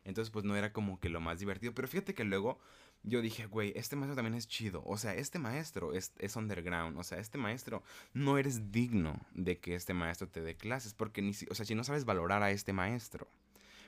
Entonces, 0.04 0.30
pues 0.30 0.44
no 0.44 0.54
era 0.54 0.72
como 0.72 1.00
que 1.00 1.08
lo 1.08 1.20
más 1.20 1.40
divertido, 1.40 1.74
pero 1.74 1.88
fíjate 1.88 2.14
que 2.14 2.22
luego 2.22 2.60
yo 3.02 3.22
dije, 3.22 3.46
güey, 3.46 3.72
este 3.76 3.96
maestro 3.96 4.16
también 4.16 4.34
es 4.34 4.48
chido. 4.48 4.82
O 4.84 4.98
sea, 4.98 5.14
este 5.14 5.38
maestro 5.38 5.92
es, 5.92 6.12
es, 6.18 6.36
underground. 6.36 6.98
O 6.98 7.04
sea, 7.04 7.18
este 7.18 7.38
maestro 7.38 7.82
no 8.12 8.38
eres 8.38 8.70
digno 8.70 9.20
de 9.32 9.58
que 9.58 9.74
este 9.74 9.94
maestro 9.94 10.28
te 10.28 10.42
dé 10.42 10.56
clases. 10.56 10.94
Porque 10.94 11.22
ni 11.22 11.32
o 11.50 11.54
sea, 11.54 11.64
si 11.64 11.74
no 11.74 11.84
sabes 11.84 12.04
valorar 12.04 12.42
a 12.42 12.50
este 12.50 12.72
maestro, 12.72 13.28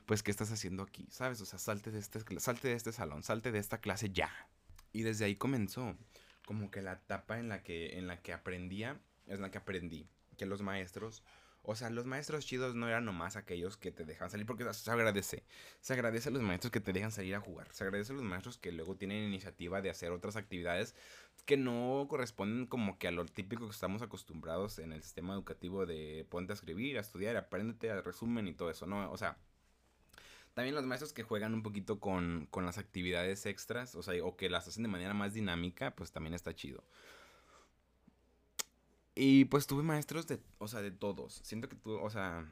pues 0.07 0.23
¿qué 0.23 0.31
estás 0.31 0.51
haciendo 0.53 0.83
aquí? 0.83 1.07
¿Sabes? 1.11 1.41
O 1.41 1.47
sea, 1.47 1.59
salte 1.59 1.91
de 1.91 1.99
este, 1.99 2.21
salte 2.41 2.69
de 2.69 2.75
este 2.75 2.93
salón, 2.93 3.23
salte 3.23 3.53
de 3.53 3.59
esta 3.59 3.79
clase 3.79 4.11
ya. 4.11 4.31
Y 4.93 5.03
desde 5.03 5.25
ahí 5.25 5.37
comenzó 5.37 5.97
como 6.47 6.71
que 6.71 6.83
la 6.83 6.95
etapa 6.95 7.39
en 7.39 7.49
la 7.49 7.63
que, 7.63 7.99
en 7.99 8.07
la 8.07 8.21
que 8.23 8.33
aprendía, 8.33 9.01
es 9.27 9.41
la 9.41 9.51
que 9.51 9.59
aprendí. 9.59 10.09
Que 10.37 10.47
los 10.47 10.63
maestros 10.63 11.23
o 11.63 11.75
sea, 11.75 11.91
los 11.91 12.07
maestros 12.07 12.47
chidos 12.47 12.75
no 12.75 12.89
eran 12.89 13.05
nomás 13.05 13.37
aquellos 13.37 13.77
que 13.77 13.93
te 13.93 14.05
dejan 14.05 14.31
salir, 14.31 14.47
porque 14.47 14.73
se 14.73 14.91
agradece. 14.91 15.45
Se 15.81 15.93
agradece 15.93 16.31
a 16.31 16.33
los 16.33 16.43
maestros 16.43 16.71
que 16.71 16.81
te 16.81 16.93
dejan 16.93 17.13
salir 17.13 17.35
a 17.35 17.41
jugar. 17.41 17.69
Se 17.73 17.85
agradece 17.85 18.13
a 18.13 18.17
los 18.17 18.25
maestros 18.25 18.57
que 18.59 18.73
luego 18.73 18.97
tienen 18.97 19.25
iniciativa 19.25 19.83
de 19.83 19.91
hacer 19.91 20.11
otras 20.13 20.37
actividades 20.37 20.95
que 21.45 21.57
no 21.57 22.07
corresponden 22.09 22.67
como 22.67 22.99
que 22.99 23.09
a 23.09 23.11
lo 23.11 23.25
típico 23.27 23.67
que 23.67 23.73
estamos 23.73 24.03
acostumbrados 24.03 24.79
en 24.79 24.93
el 24.93 25.03
sistema 25.03 25.35
educativo 25.35 25.87
de 25.87 26.27
ponte 26.31 26.53
a 26.53 26.55
escribir, 26.55 26.97
a 26.97 27.01
estudiar, 27.01 27.37
apréndete 27.37 27.91
a 27.91 28.01
resumen 28.03 28.49
y 28.49 28.55
todo 28.55 28.71
eso, 28.71 28.87
¿no? 28.87 29.11
O 29.11 29.17
sea, 29.17 29.37
también 30.55 30.75
los 30.75 30.87
maestros 30.87 31.13
que 31.13 31.23
juegan 31.23 31.55
un 31.55 31.63
poquito 31.63 32.01
con, 32.01 32.47
con 32.51 32.65
las 32.65 32.79
actividades 32.79 33.47
extras, 33.47 33.95
o 33.95 34.03
sea, 34.03 34.23
o 34.25 34.37
que 34.37 34.51
las 34.51 34.67
hacen 34.67 34.83
de 34.83 34.89
manera 34.89 35.15
más 35.15 35.35
dinámica, 35.35 35.95
pues 35.95 36.13
también 36.13 36.35
está 36.35 36.55
chido. 36.55 36.85
Y 39.23 39.45
pues 39.45 39.67
tuve 39.67 39.83
maestros 39.83 40.27
de, 40.27 40.41
o 40.57 40.67
sea, 40.67 40.81
de 40.81 40.93
todos. 40.93 41.43
Siento 41.45 41.69
que 41.69 41.77
tuve, 41.77 42.01
o 42.01 42.09
sea, 42.09 42.51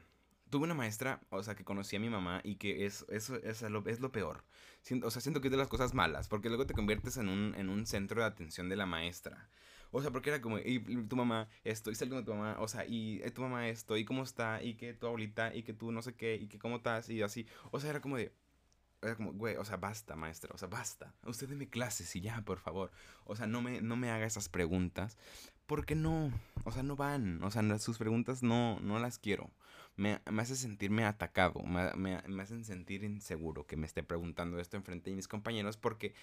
tuve 0.51 0.65
una 0.65 0.75
maestra, 0.75 1.19
o 1.31 1.41
sea, 1.41 1.55
que 1.55 1.63
conocí 1.63 1.95
a 1.95 1.99
mi 1.99 2.11
mamá 2.11 2.41
y 2.43 2.57
que 2.57 2.85
es, 2.85 3.07
eso 3.09 3.37
es, 3.37 3.63
lo, 3.63 3.83
es 3.87 3.99
lo 4.01 4.11
peor. 4.11 4.43
Siento, 4.83 5.07
o 5.07 5.09
sea, 5.09 5.19
siento 5.19 5.41
que 5.41 5.47
es 5.47 5.51
de 5.51 5.57
las 5.57 5.67
cosas 5.67 5.95
malas, 5.95 6.27
porque 6.27 6.47
luego 6.47 6.67
te 6.67 6.75
conviertes 6.75 7.17
en 7.17 7.27
un, 7.27 7.55
en 7.55 7.69
un 7.69 7.87
centro 7.87 8.21
de 8.21 8.27
atención 8.27 8.69
de 8.69 8.75
la 8.75 8.85
maestra. 8.85 9.49
O 9.89 9.99
sea, 10.03 10.11
porque 10.11 10.29
era 10.29 10.41
como, 10.41 10.59
y 10.59 10.79
tu 11.07 11.15
mamá 11.15 11.49
esto, 11.63 11.89
y 11.89 11.95
salgo 11.95 12.17
con 12.17 12.25
tu 12.25 12.35
mamá, 12.35 12.57
o 12.59 12.67
sea, 12.67 12.85
y 12.87 13.19
tu 13.31 13.41
mamá 13.41 13.67
esto, 13.67 13.97
y 13.97 14.05
cómo 14.05 14.21
está, 14.21 14.61
y 14.61 14.75
que 14.75 14.93
tu 14.93 15.07
abuelita, 15.07 15.55
y 15.55 15.63
que 15.63 15.73
tú 15.73 15.91
no 15.91 16.03
sé 16.03 16.13
qué, 16.13 16.35
y 16.35 16.49
que 16.49 16.59
cómo 16.59 16.75
estás, 16.75 17.09
y 17.09 17.23
así. 17.23 17.47
O 17.71 17.79
sea, 17.79 17.89
era 17.89 17.99
como 17.99 18.17
de, 18.17 18.31
era 19.01 19.15
como, 19.15 19.33
güey, 19.33 19.55
o 19.55 19.65
sea, 19.65 19.77
basta, 19.77 20.15
maestra, 20.15 20.51
o 20.53 20.57
sea, 20.59 20.67
basta. 20.67 21.15
Usted 21.25 21.49
deme 21.49 21.67
clases 21.67 22.15
y 22.15 22.21
ya, 22.21 22.43
por 22.43 22.59
favor. 22.59 22.91
O 23.23 23.35
sea, 23.35 23.47
no 23.47 23.63
me, 23.63 23.81
no 23.81 23.95
me 23.95 24.11
haga 24.11 24.27
esas 24.27 24.49
preguntas 24.49 25.17
porque 25.69 25.93
no, 25.93 26.33
o 26.65 26.71
sea, 26.71 26.81
no 26.81 26.95
van, 26.95 27.43
o 27.43 27.51
sea, 27.51 27.77
sus 27.77 27.99
preguntas 27.99 28.41
no, 28.41 28.79
no 28.79 28.97
las 28.97 29.19
quiero. 29.19 29.51
Me, 29.97 30.19
me 30.31 30.41
hace 30.41 30.55
sentirme 30.55 31.05
atacado, 31.05 31.61
me, 31.61 31.93
me, 31.95 32.41
hacen 32.41 32.65
sentir 32.65 33.03
inseguro 33.03 33.67
que 33.67 33.77
me 33.77 33.85
esté 33.85 34.01
preguntando 34.01 34.59
esto 34.59 34.77
enfrente 34.77 35.11
de 35.11 35.15
mis 35.15 35.27
compañeros 35.27 35.77
porque, 35.77 36.15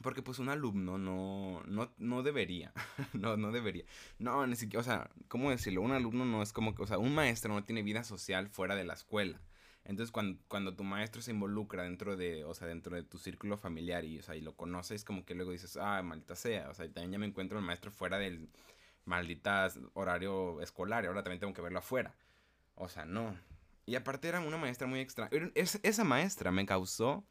porque 0.00 0.22
pues 0.22 0.38
un 0.38 0.48
alumno 0.48 0.96
no, 0.96 1.62
no, 1.66 1.92
no 1.98 2.22
debería, 2.22 2.72
no, 3.12 3.36
no 3.36 3.52
debería. 3.52 3.84
No, 4.18 4.46
ni 4.46 4.56
siquiera, 4.56 4.80
o 4.80 4.84
sea, 4.84 5.10
¿cómo 5.28 5.50
decirlo? 5.50 5.82
Un 5.82 5.92
alumno 5.92 6.24
no 6.24 6.42
es 6.42 6.54
como 6.54 6.74
que, 6.74 6.84
o 6.84 6.86
sea, 6.86 6.96
un 6.96 7.14
maestro 7.14 7.52
no 7.52 7.64
tiene 7.64 7.82
vida 7.82 8.02
social 8.02 8.48
fuera 8.48 8.74
de 8.74 8.84
la 8.84 8.94
escuela. 8.94 9.42
Entonces, 9.84 10.10
cuando, 10.12 10.40
cuando 10.48 10.74
tu 10.74 10.82
maestro 10.82 11.20
se 11.20 11.30
involucra 11.30 11.82
dentro 11.82 12.16
de, 12.16 12.44
o 12.44 12.54
sea, 12.54 12.66
dentro 12.66 12.96
de 12.96 13.02
tu 13.02 13.18
círculo 13.18 13.58
familiar 13.58 14.04
y, 14.04 14.18
o 14.18 14.22
sea, 14.22 14.34
y 14.34 14.40
lo 14.40 14.56
conoces, 14.56 15.04
como 15.04 15.24
que 15.26 15.34
luego 15.34 15.50
dices, 15.50 15.76
ah, 15.76 16.02
maldita 16.02 16.36
sea, 16.36 16.70
o 16.70 16.74
sea, 16.74 16.86
también 16.86 17.12
ya 17.12 17.18
me 17.18 17.26
encuentro 17.26 17.58
el 17.58 17.64
maestro 17.64 17.90
fuera 17.90 18.18
del 18.18 18.48
maldita 19.04 19.68
horario 19.92 20.62
escolar 20.62 21.04
y 21.04 21.08
ahora 21.08 21.22
también 21.22 21.40
tengo 21.40 21.52
que 21.52 21.60
verlo 21.60 21.80
afuera. 21.80 22.14
O 22.76 22.88
sea, 22.88 23.04
no. 23.04 23.36
Y 23.86 23.96
aparte 23.96 24.28
era 24.28 24.40
una 24.40 24.56
maestra 24.56 24.86
muy 24.86 25.00
extraña. 25.00 25.30
esa 25.54 26.04
maestra 26.04 26.50
me 26.50 26.64
causó 26.64 27.24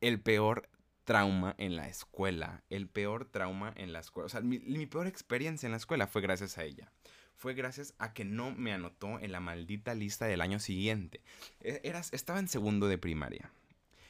el 0.00 0.20
peor 0.20 0.68
trauma 1.04 1.56
en 1.58 1.74
la 1.74 1.88
escuela. 1.88 2.62
El 2.70 2.88
peor 2.88 3.24
trauma 3.24 3.72
en 3.76 3.92
la 3.92 3.98
escuela. 3.98 4.26
O 4.26 4.28
sea, 4.28 4.40
mi, 4.40 4.60
mi 4.60 4.86
peor 4.86 5.08
experiencia 5.08 5.66
en 5.66 5.72
la 5.72 5.78
escuela 5.78 6.06
fue 6.06 6.22
gracias 6.22 6.56
a 6.58 6.64
ella 6.64 6.92
fue 7.40 7.54
gracias 7.54 7.94
a 7.98 8.12
que 8.12 8.26
no 8.26 8.50
me 8.50 8.70
anotó 8.70 9.18
en 9.18 9.32
la 9.32 9.40
maldita 9.40 9.94
lista 9.94 10.26
del 10.26 10.42
año 10.42 10.60
siguiente. 10.60 11.22
E, 11.62 11.80
eras, 11.84 12.12
estaba 12.12 12.38
en 12.38 12.48
segundo 12.48 12.86
de 12.86 12.98
primaria. 12.98 13.50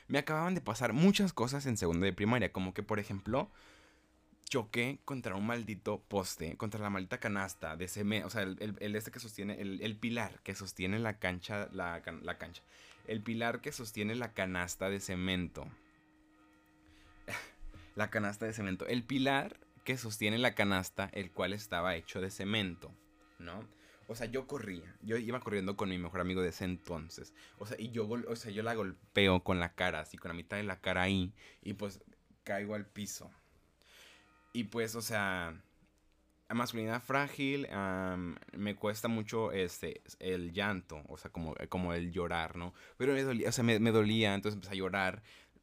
Me 0.09 0.19
acababan 0.19 0.57
de 0.57 0.61
pasar 0.61 0.93
muchas 0.93 1.33
cosas 1.33 1.65
en 1.67 1.77
segundo 1.77 2.07
de 2.07 2.13
primaria, 2.13 2.51
como 2.51 2.75
que 2.75 2.83
por 2.83 2.99
ejemplo 2.99 3.49
choqué 4.49 4.99
contra 5.05 5.37
un 5.37 5.47
maldito 5.47 6.01
poste, 6.09 6.57
contra 6.57 6.81
la 6.81 6.91
maldita 6.91 7.21
canasta 7.21 7.77
de 7.77 7.87
cemento, 7.87 8.27
o 8.27 8.31
sea, 8.31 8.43
el, 8.43 8.77
el, 8.81 8.97
este 8.97 9.13
que 9.13 9.21
sostiene, 9.21 9.61
el, 9.61 9.97
pilar 9.97 10.41
que 10.43 10.57
sostiene 10.57 10.99
la 10.99 11.21
cancha, 11.21 11.69
la, 11.73 12.03
la 12.23 12.37
cancha, 12.37 12.65
el 13.07 13.23
pilar 13.23 13.61
que 13.61 13.71
sostiene 13.71 14.17
la 14.17 14.33
canasta 14.33 14.91
de 14.91 14.99
cemento. 14.99 15.69
la 17.95 18.11
canasta 18.11 18.47
de 18.47 18.55
cemento. 18.55 18.89
El 18.89 19.05
pilar 19.05 19.57
que 19.85 19.97
sostiene 19.97 20.39
la 20.39 20.57
canasta, 20.57 21.09
el 21.13 21.31
cual 21.31 21.53
estaba 21.53 21.95
hecho 21.95 22.21
de 22.21 22.33
cemento. 22.33 22.93
¿No? 23.41 23.69
O 24.07 24.15
sea, 24.17 24.27
yo 24.27 24.47
corría, 24.47 24.97
yo 25.03 25.17
iba 25.19 25.39
corriendo 25.41 25.77
con 25.77 25.89
mi 25.89 25.97
mejor 25.99 26.21
amigo 26.21 26.43
de 26.43 26.49
ese 26.49 26.65
entonces. 26.65 27.33
O 27.59 27.67
sea, 27.67 27.77
y 27.81 27.91
yo, 27.91 28.09
o 28.09 28.37
sea, 28.37 28.51
yo 28.51 28.63
la 28.63 28.75
golpeo 28.75 29.45
con 29.45 29.61
la 29.61 29.75
cara, 29.75 30.01
así 30.01 30.19
con 30.19 30.31
la 30.31 30.35
mitad 30.35 30.57
de 30.57 30.65
la 30.65 30.81
cara 30.81 31.03
ahí, 31.03 31.33
y 31.63 31.75
pues 31.75 32.03
caigo 32.43 32.75
al 32.75 32.87
piso. 32.87 33.31
Y 34.53 34.65
pues, 34.65 34.97
o 34.97 35.03
sea, 35.03 35.63
masculinidad 36.55 37.01
frágil, 37.01 37.69
me 38.53 38.75
cuesta 38.75 39.09
mucho 39.09 39.53
este, 39.53 40.03
el 40.19 40.53
llanto, 40.53 41.03
o 41.09 41.17
sea, 41.17 41.31
como, 41.31 41.55
como 41.69 41.95
el 41.95 42.11
llorar, 42.13 42.57
¿no? 42.57 42.75
Pero 42.97 43.13
me 43.13 43.23
dolía, 43.23 43.49
o 43.49 43.53
sea, 43.53 43.63
me, 43.65 43.79
dolía, 43.93 44.35
entonces 44.35 44.57
empecé 44.57 44.75
a 44.75 44.79
llorar. 44.79 45.23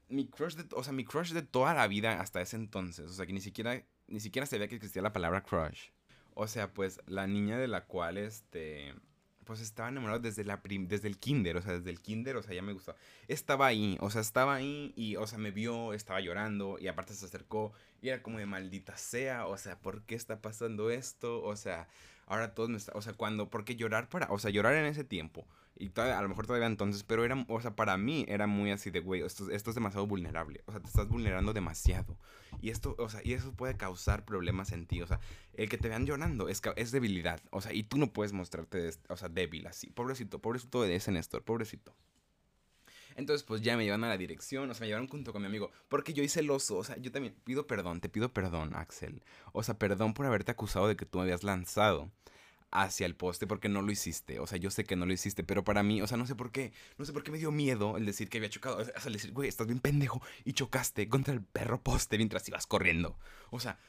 Mi 0.10 0.28
crush, 0.28 0.56
de, 0.56 0.66
o 0.74 0.84
sea, 0.84 0.94
mi 0.94 1.04
crush 1.04 1.34
de 1.34 1.42
toda 1.42 1.74
la 1.74 1.88
vida 1.88 2.22
hasta 2.22 2.42
ese 2.42 2.56
entonces, 2.56 3.08
o 3.08 3.14
sea, 3.14 3.26
que 3.26 3.34
ni 3.34 3.42
siquiera, 3.42 3.84
ni 4.08 4.22
siquiera 4.22 4.46
sabía 4.46 4.70
que 4.70 4.76
existía 4.76 5.02
la 5.02 5.12
palabra 5.12 5.44
crush. 5.44 5.90
O 6.40 6.48
sea, 6.48 6.72
pues 6.72 7.02
la 7.08 7.26
niña 7.26 7.58
de 7.58 7.68
la 7.68 7.86
cual, 7.86 8.16
este, 8.18 8.94
pues 9.44 9.60
estaba 9.60 9.90
enamorado 9.90 10.20
desde, 10.20 10.44
la 10.44 10.62
desde 10.64 11.08
el 11.08 11.18
kinder, 11.18 11.58
o 11.58 11.64
sea, 11.64 11.74
desde 11.74 11.90
el 11.90 12.00
kinder, 12.00 12.36
o 12.38 12.44
sea, 12.44 12.54
ya 12.54 12.62
me 12.62 12.74
gustó. 12.74 12.96
Estaba 13.28 13.66
ahí, 13.66 13.98
o 14.02 14.12
sea, 14.12 14.22
estaba 14.22 14.54
ahí 14.54 14.94
y, 14.96 15.16
o 15.16 15.26
sea, 15.26 15.40
me 15.40 15.50
vio, 15.50 15.94
estaba 15.94 16.22
llorando 16.22 16.78
y 16.80 16.90
aparte 16.90 17.16
se 17.16 17.26
acercó 17.26 17.74
Y 18.04 18.10
era 18.10 18.22
como 18.22 18.38
de 18.38 18.46
maldita 18.46 18.98
sea, 18.98 19.48
o 19.48 19.58
sea, 19.58 19.80
¿por 19.80 20.04
qué 20.04 20.14
está 20.14 20.40
pasando 20.40 20.92
esto? 20.92 21.42
O 21.44 21.56
sea, 21.56 21.88
ahora 22.28 22.54
todos 22.54 22.70
me 22.70 22.78
está, 22.78 22.92
o 22.94 23.02
sea, 23.02 23.14
cuando, 23.14 23.50
¿por 23.50 23.66
qué 23.66 23.76
llorar 23.76 24.08
para, 24.08 24.28
o 24.32 24.38
sea, 24.38 24.52
llorar 24.52 24.76
en 24.76 24.86
ese 24.86 25.04
tiempo? 25.04 25.48
Y 25.80 25.90
todavía, 25.90 26.18
a 26.18 26.22
lo 26.22 26.30
mejor 26.30 26.48
todavía 26.48 26.68
entonces, 26.68 27.04
pero 27.04 27.24
era, 27.24 27.46
o 27.48 27.62
sea, 27.62 27.76
para 27.76 27.98
mí 27.98 28.26
era 28.28 28.48
muy 28.48 28.72
así 28.72 28.90
de, 28.90 29.00
güey, 29.00 29.22
esto, 29.22 29.50
esto 29.52 29.70
es 29.70 29.76
demasiado 29.76 30.08
vulnerable, 30.08 30.64
o 30.66 30.72
sea, 30.72 30.82
te 30.82 30.88
estás 30.88 31.08
vulnerando 31.08 31.54
demasiado. 31.54 32.18
Y 32.62 32.70
esto, 32.70 32.96
o 32.98 33.10
sea, 33.10 33.22
y 33.24 33.34
eso 33.34 33.54
puede 33.54 33.78
causar 33.78 34.26
problemas 34.26 34.72
en 34.72 34.88
ti, 34.88 35.02
o 35.02 35.08
sea, 35.08 35.20
el 35.54 35.70
que 35.70 35.78
te 35.78 35.90
vean 35.90 36.06
llorando 36.06 36.50
es, 36.50 36.62
es 36.76 36.92
debilidad, 36.92 37.40
o 37.52 37.62
sea, 37.62 37.74
y 37.74 37.84
tú 37.84 37.98
no 37.98 38.12
puedes 38.12 38.34
mostrarte, 38.34 38.90
o 39.10 39.18
sea, 39.18 39.30
débil 39.30 39.68
así. 39.68 39.90
Pobrecito, 39.90 40.40
pobrecito 40.40 40.82
de 40.82 40.96
ese 40.96 41.12
Néstor, 41.12 41.44
pobrecito. 41.44 41.94
Entonces, 43.16 43.44
pues 43.44 43.62
ya 43.62 43.76
me 43.76 43.84
llevan 43.84 44.04
a 44.04 44.10
la 44.10 44.18
dirección, 44.18 44.70
o 44.70 44.74
sea, 44.76 44.82
me 44.82 44.88
llevaron 44.88 45.08
junto 45.08 45.34
con 45.34 45.42
mi 45.42 45.48
amigo, 45.48 45.72
porque 45.90 46.14
yo 46.14 46.24
hice 46.24 46.40
el 46.42 46.52
oso, 46.52 46.78
o 46.78 46.84
sea, 46.84 46.98
yo 46.98 47.12
también 47.12 47.36
pido 47.44 47.66
perdón, 47.66 48.00
te 48.00 48.10
pido 48.10 48.32
perdón, 48.32 48.76
Axel. 48.76 49.24
O 49.54 49.64
sea, 49.64 49.78
perdón 49.78 50.14
por 50.14 50.28
haberte 50.28 50.52
acusado 50.52 50.88
de 50.88 50.96
que 50.96 51.06
tú 51.08 51.18
me 51.18 51.24
habías 51.24 51.44
lanzado 51.44 52.12
hacia 52.72 53.06
el 53.06 53.16
poste 53.16 53.48
porque 53.48 53.70
no 53.70 53.82
lo 53.82 53.92
hiciste. 53.92 54.40
O 54.40 54.48
sea, 54.48 54.58
yo 54.58 54.70
sé 54.72 54.84
que 54.84 54.96
no 54.96 55.06
lo 55.06 55.14
hiciste, 55.14 55.44
pero 55.44 55.64
para 55.64 55.84
mí, 55.84 56.02
o 56.02 56.08
sea, 56.08 56.18
no 56.18 56.26
sé 56.26 56.36
por 56.36 56.52
qué, 56.52 56.74
no 56.98 57.06
sé 57.06 57.14
por 57.14 57.24
qué 57.24 57.32
me 57.32 57.38
dio 57.38 57.52
miedo 57.52 57.98
el 57.98 58.06
decir 58.06 58.30
que 58.30 58.38
había 58.38 58.50
chocado. 58.50 58.78
O 58.78 58.84
sea, 58.84 58.94
el 59.06 59.14
decir, 59.14 59.32
güey, 59.32 59.50
estás 59.50 59.68
bien 59.68 59.80
pendejo 59.80 60.22
y 60.44 60.54
chocaste 60.54 61.08
contra 61.10 61.34
el 61.34 61.42
perro 61.42 61.82
poste 61.82 62.18
mientras 62.18 62.48
ibas 62.48 62.68
corriendo. 62.68 63.18
O 63.50 63.60
sea, 63.60 63.80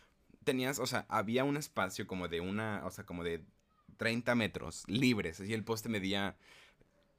tenías, 0.45 0.79
o 0.79 0.87
sea, 0.87 1.07
había 1.09 1.45
un 1.45 1.57
espacio 1.57 2.07
como 2.07 2.29
de 2.29 2.41
una, 2.41 2.83
o 2.85 2.91
sea, 2.91 3.05
como 3.05 3.25
de 3.25 3.45
30 3.97 4.35
metros 4.35 4.85
libres 4.87 5.41
y 5.41 5.53
el 5.53 5.65
poste 5.65 5.89
medía 5.89 6.37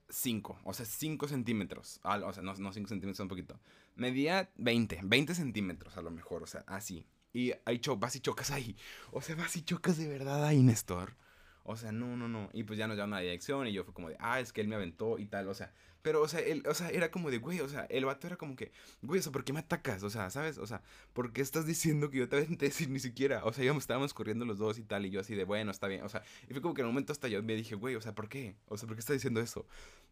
5, 0.09 0.61
o 0.63 0.73
sea, 0.73 0.85
5 0.85 1.27
centímetros. 1.27 1.99
O 2.03 2.33
sea, 2.33 2.43
no, 2.43 2.53
no 2.55 2.73
5 2.73 2.87
centímetros, 2.87 3.19
un 3.19 3.27
poquito. 3.27 3.59
Medía 3.95 4.49
20, 4.55 5.01
20 5.03 5.35
centímetros 5.35 5.97
a 5.97 6.01
lo 6.01 6.09
mejor, 6.11 6.43
o 6.43 6.47
sea, 6.47 6.63
así. 6.67 7.05
Y 7.33 7.51
ahí 7.65 7.79
vas 7.97 8.15
y 8.15 8.21
chocas 8.21 8.49
ahí. 8.51 8.75
O 9.11 9.21
sea, 9.21 9.35
vas 9.35 9.55
y 9.55 9.61
chocas 9.61 9.97
de 9.97 10.07
verdad 10.07 10.45
ahí, 10.45 10.63
Néstor. 10.63 11.15
O 11.63 11.75
sea, 11.77 11.91
no, 11.91 12.17
no, 12.17 12.27
no. 12.27 12.49
Y 12.53 12.63
pues 12.63 12.79
ya 12.79 12.87
nos 12.87 12.95
llevaron 12.95 13.13
a 13.13 13.17
la 13.17 13.23
dirección 13.23 13.67
y 13.67 13.73
yo 13.73 13.83
fue 13.83 13.93
como 13.93 14.09
de, 14.09 14.17
ah, 14.19 14.39
es 14.39 14.53
que 14.53 14.61
él 14.61 14.67
me 14.67 14.75
aventó 14.75 15.19
y 15.19 15.25
tal. 15.25 15.47
O 15.47 15.53
sea, 15.53 15.71
pero, 16.01 16.21
o 16.21 16.27
sea, 16.27 16.39
él, 16.39 16.63
o 16.65 16.73
sea, 16.73 16.89
era 16.89 17.11
como 17.11 17.29
de, 17.29 17.39
güey, 17.39 17.59
o 17.59 17.67
sea, 17.67 17.85
el 17.89 18.05
vato 18.05 18.25
era 18.27 18.37
como 18.37 18.55
que, 18.55 18.71
güey, 19.01 19.19
o 19.19 19.23
sea, 19.23 19.31
¿por 19.33 19.43
qué 19.43 19.51
me 19.51 19.59
atacas? 19.59 20.01
O 20.03 20.09
sea, 20.09 20.29
¿sabes? 20.29 20.57
O 20.57 20.65
sea, 20.65 20.81
¿por 21.13 21.33
qué 21.33 21.41
estás 21.41 21.65
diciendo 21.65 22.09
que 22.09 22.19
yo 22.19 22.29
te 22.29 22.37
aventé 22.37 22.71
sin 22.71 22.93
ni 22.93 22.99
siquiera? 22.99 23.43
O 23.43 23.51
sea, 23.51 23.65
íbamos, 23.65 23.83
estábamos 23.83 24.13
corriendo 24.13 24.45
los 24.45 24.57
dos 24.57 24.79
y 24.79 24.83
tal, 24.83 25.05
y 25.05 25.09
yo 25.09 25.19
así 25.19 25.35
de, 25.35 25.43
bueno, 25.43 25.71
está 25.71 25.87
bien. 25.87 26.03
O 26.03 26.09
sea, 26.09 26.23
y 26.49 26.53
fue 26.53 26.61
como 26.61 26.73
que 26.73 26.81
en 26.81 26.87
un 26.87 26.93
momento 26.93 27.11
hasta 27.11 27.27
yo 27.27 27.43
me 27.43 27.53
dije, 27.55 27.75
güey, 27.75 27.95
o 27.95 28.01
sea, 28.01 28.15
¿por 28.15 28.29
qué? 28.29 28.55
O 28.67 28.77
sea, 28.77 28.87
¿por 28.87 28.95
qué 28.95 29.01
estás 29.01 29.15
diciendo 29.15 29.41
eso? 29.41 29.65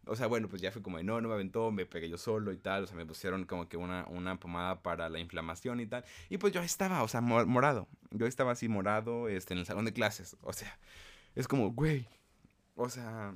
O 0.06 0.14
sea, 0.14 0.26
bueno, 0.26 0.48
pues 0.48 0.60
ya 0.60 0.72
fue 0.72 0.82
como 0.82 0.98
de, 0.98 1.04
no, 1.04 1.20
no 1.20 1.28
me 1.28 1.34
aventó, 1.34 1.70
me 1.70 1.86
pegué 1.86 2.08
yo 2.08 2.18
solo 2.18 2.52
y 2.52 2.58
tal. 2.58 2.84
O 2.84 2.86
sea, 2.86 2.96
me 2.96 3.06
pusieron 3.06 3.44
como 3.44 3.68
que 3.68 3.76
una, 3.76 4.06
una 4.08 4.38
pomada 4.38 4.82
para 4.82 5.08
la 5.08 5.18
inflamación 5.20 5.80
y 5.80 5.86
tal. 5.86 6.04
Y 6.28 6.38
pues 6.38 6.52
yo 6.52 6.62
estaba, 6.62 7.02
o 7.02 7.08
sea, 7.08 7.20
morado. 7.20 7.88
Yo 8.10 8.26
estaba 8.26 8.52
así 8.52 8.68
morado, 8.68 9.28
este, 9.28 9.54
en 9.54 9.60
el 9.60 9.66
salón 9.66 9.84
de 9.84 9.92
clases. 9.92 10.36
O 10.42 10.52
sea, 10.52 10.78
es 11.38 11.48
como, 11.48 11.72
güey, 11.72 12.06
o 12.74 12.88
sea, 12.88 13.34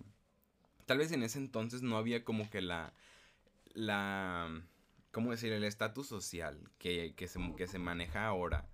tal 0.87 0.99
vez 0.99 1.13
en 1.13 1.23
ese 1.23 1.39
entonces 1.39 1.83
no 1.83 1.97
había 1.97 2.25
como 2.25 2.51
que 2.51 2.61
la 2.61 2.93
la, 3.75 4.63
¿cómo 5.13 5.31
decir? 5.31 5.53
El 5.53 5.65
estatus 5.65 6.09
social 6.09 6.59
que, 6.79 7.15
que, 7.15 7.29
se, 7.29 7.39
que 7.57 7.67
se 7.67 7.79
maneja 7.79 8.27
ahora 8.27 8.69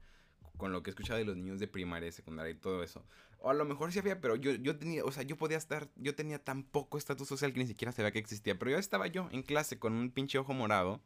con 0.57 0.73
lo 0.73 0.83
que 0.83 0.91
he 0.91 0.93
escuchado 0.93 1.19
de 1.19 1.25
los 1.25 1.37
niños 1.37 1.61
de 1.61 1.69
primaria, 1.69 2.11
secundaria 2.11 2.51
y 2.53 2.57
todo 2.57 2.83
eso. 2.83 3.05
O 3.39 3.51
a 3.51 3.55
lo 3.55 3.65
mejor 3.65 3.93
sí 3.93 4.01
había, 4.01 4.21
pero 4.21 4.35
yo, 4.35 4.53
yo 4.53 4.77
tenía, 4.77 5.05
o 5.05 5.13
sea, 5.13 5.23
yo 5.23 5.37
podía 5.37 5.57
estar, 5.57 5.89
yo 5.95 6.15
tenía 6.17 6.43
tan 6.43 6.65
poco 6.65 6.99
estatus 6.99 7.29
social 7.29 7.53
que 7.53 7.61
ni 7.61 7.67
siquiera 7.67 7.93
sabía 7.93 8.11
que 8.11 8.19
existía. 8.19 8.59
Pero 8.59 8.73
yo 8.73 8.79
estaba 8.79 9.07
yo 9.07 9.29
en 9.31 9.43
clase 9.43 9.79
con 9.79 9.93
un 9.93 10.11
pinche 10.11 10.39
ojo 10.39 10.55
morado. 10.55 11.01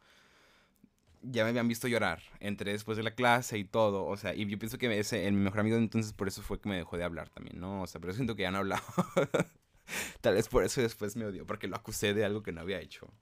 Ya 1.23 1.45
me 1.45 1.51
habían 1.51 1.69
visto 1.69 1.89
llorar. 1.89 2.21
Entré 2.41 2.73
después 2.73 2.97
de 2.97 3.05
la 3.05 3.15
clase 3.15 3.59
y 3.59 3.65
todo. 3.65 4.05
O 4.07 4.17
sea, 4.17 4.35
y 4.35 4.47
yo 4.47 4.59
pienso 4.59 4.79
que 4.79 4.99
ese, 4.99 5.31
mi 5.31 5.39
mejor 5.39 5.61
amigo 5.61 5.77
entonces 5.77 6.13
por 6.13 6.29
eso 6.29 6.43
fue 6.43 6.61
que 6.61 6.69
me 6.69 6.77
dejó 6.77 6.97
de 6.97 7.05
hablar 7.05 7.31
también, 7.31 7.61
¿no? 7.61 7.83
O 7.83 7.87
sea, 7.87 8.01
pero 8.01 8.13
siento 8.13 8.35
que 8.37 8.43
ya 8.43 8.51
no 8.51 8.59
hablaba. 8.59 8.83
Tal 10.21 10.35
vez 10.35 10.49
por 10.49 10.65
eso 10.65 10.81
después 10.81 11.17
me 11.17 11.27
odió, 11.27 11.47
porque 11.47 11.69
lo 11.69 11.77
acusé 11.77 12.15
de 12.15 12.25
algo 12.25 12.43
que 12.43 12.53
no 12.53 12.61
había 12.61 12.81
hecho. 12.81 13.13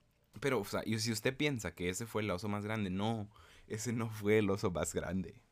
Pero, 0.40 0.60
o 0.60 0.64
sea, 0.64 0.82
y 0.84 0.98
si 0.98 1.12
usted 1.12 1.36
piensa 1.36 1.74
que 1.74 1.88
ese 1.88 2.06
fue 2.06 2.22
el 2.22 2.30
oso 2.30 2.48
más 2.48 2.64
grande, 2.64 2.90
no, 2.90 3.28
ese 3.66 3.92
no 3.92 4.08
fue 4.08 4.38
el 4.38 4.50
oso 4.50 4.70
más 4.70 4.94
grande. 4.94 5.42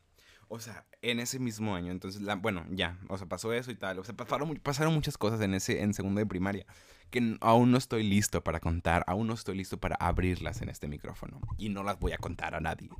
O 0.48 0.60
sea, 0.60 0.86
en 1.02 1.20
ese 1.20 1.38
mismo 1.38 1.74
año, 1.74 1.92
entonces, 1.92 2.22
bueno, 2.40 2.64
ya, 2.70 2.98
o 3.08 3.18
sea, 3.18 3.28
pasó 3.28 3.52
eso 3.52 3.70
y 3.70 3.74
tal. 3.74 3.98
O 3.98 4.04
sea, 4.04 4.16
pasaron, 4.16 4.54
pasaron 4.56 4.94
muchas 4.94 5.18
cosas 5.18 5.40
en 5.42 5.54
ese, 5.54 5.82
en 5.82 5.92
segundo 5.92 6.20
de 6.20 6.26
primaria, 6.26 6.66
que 7.10 7.36
aún 7.40 7.70
no 7.70 7.78
estoy 7.78 8.02
listo 8.02 8.42
para 8.42 8.60
contar, 8.60 9.04
aún 9.06 9.26
no 9.26 9.34
estoy 9.34 9.56
listo 9.56 9.78
para 9.78 9.96
abrirlas 9.96 10.62
en 10.62 10.70
este 10.70 10.88
micrófono. 10.88 11.40
Y 11.58 11.68
no 11.68 11.82
las 11.82 11.98
voy 11.98 12.12
a 12.12 12.18
contar 12.18 12.54
a 12.54 12.60
nadie. 12.60 12.90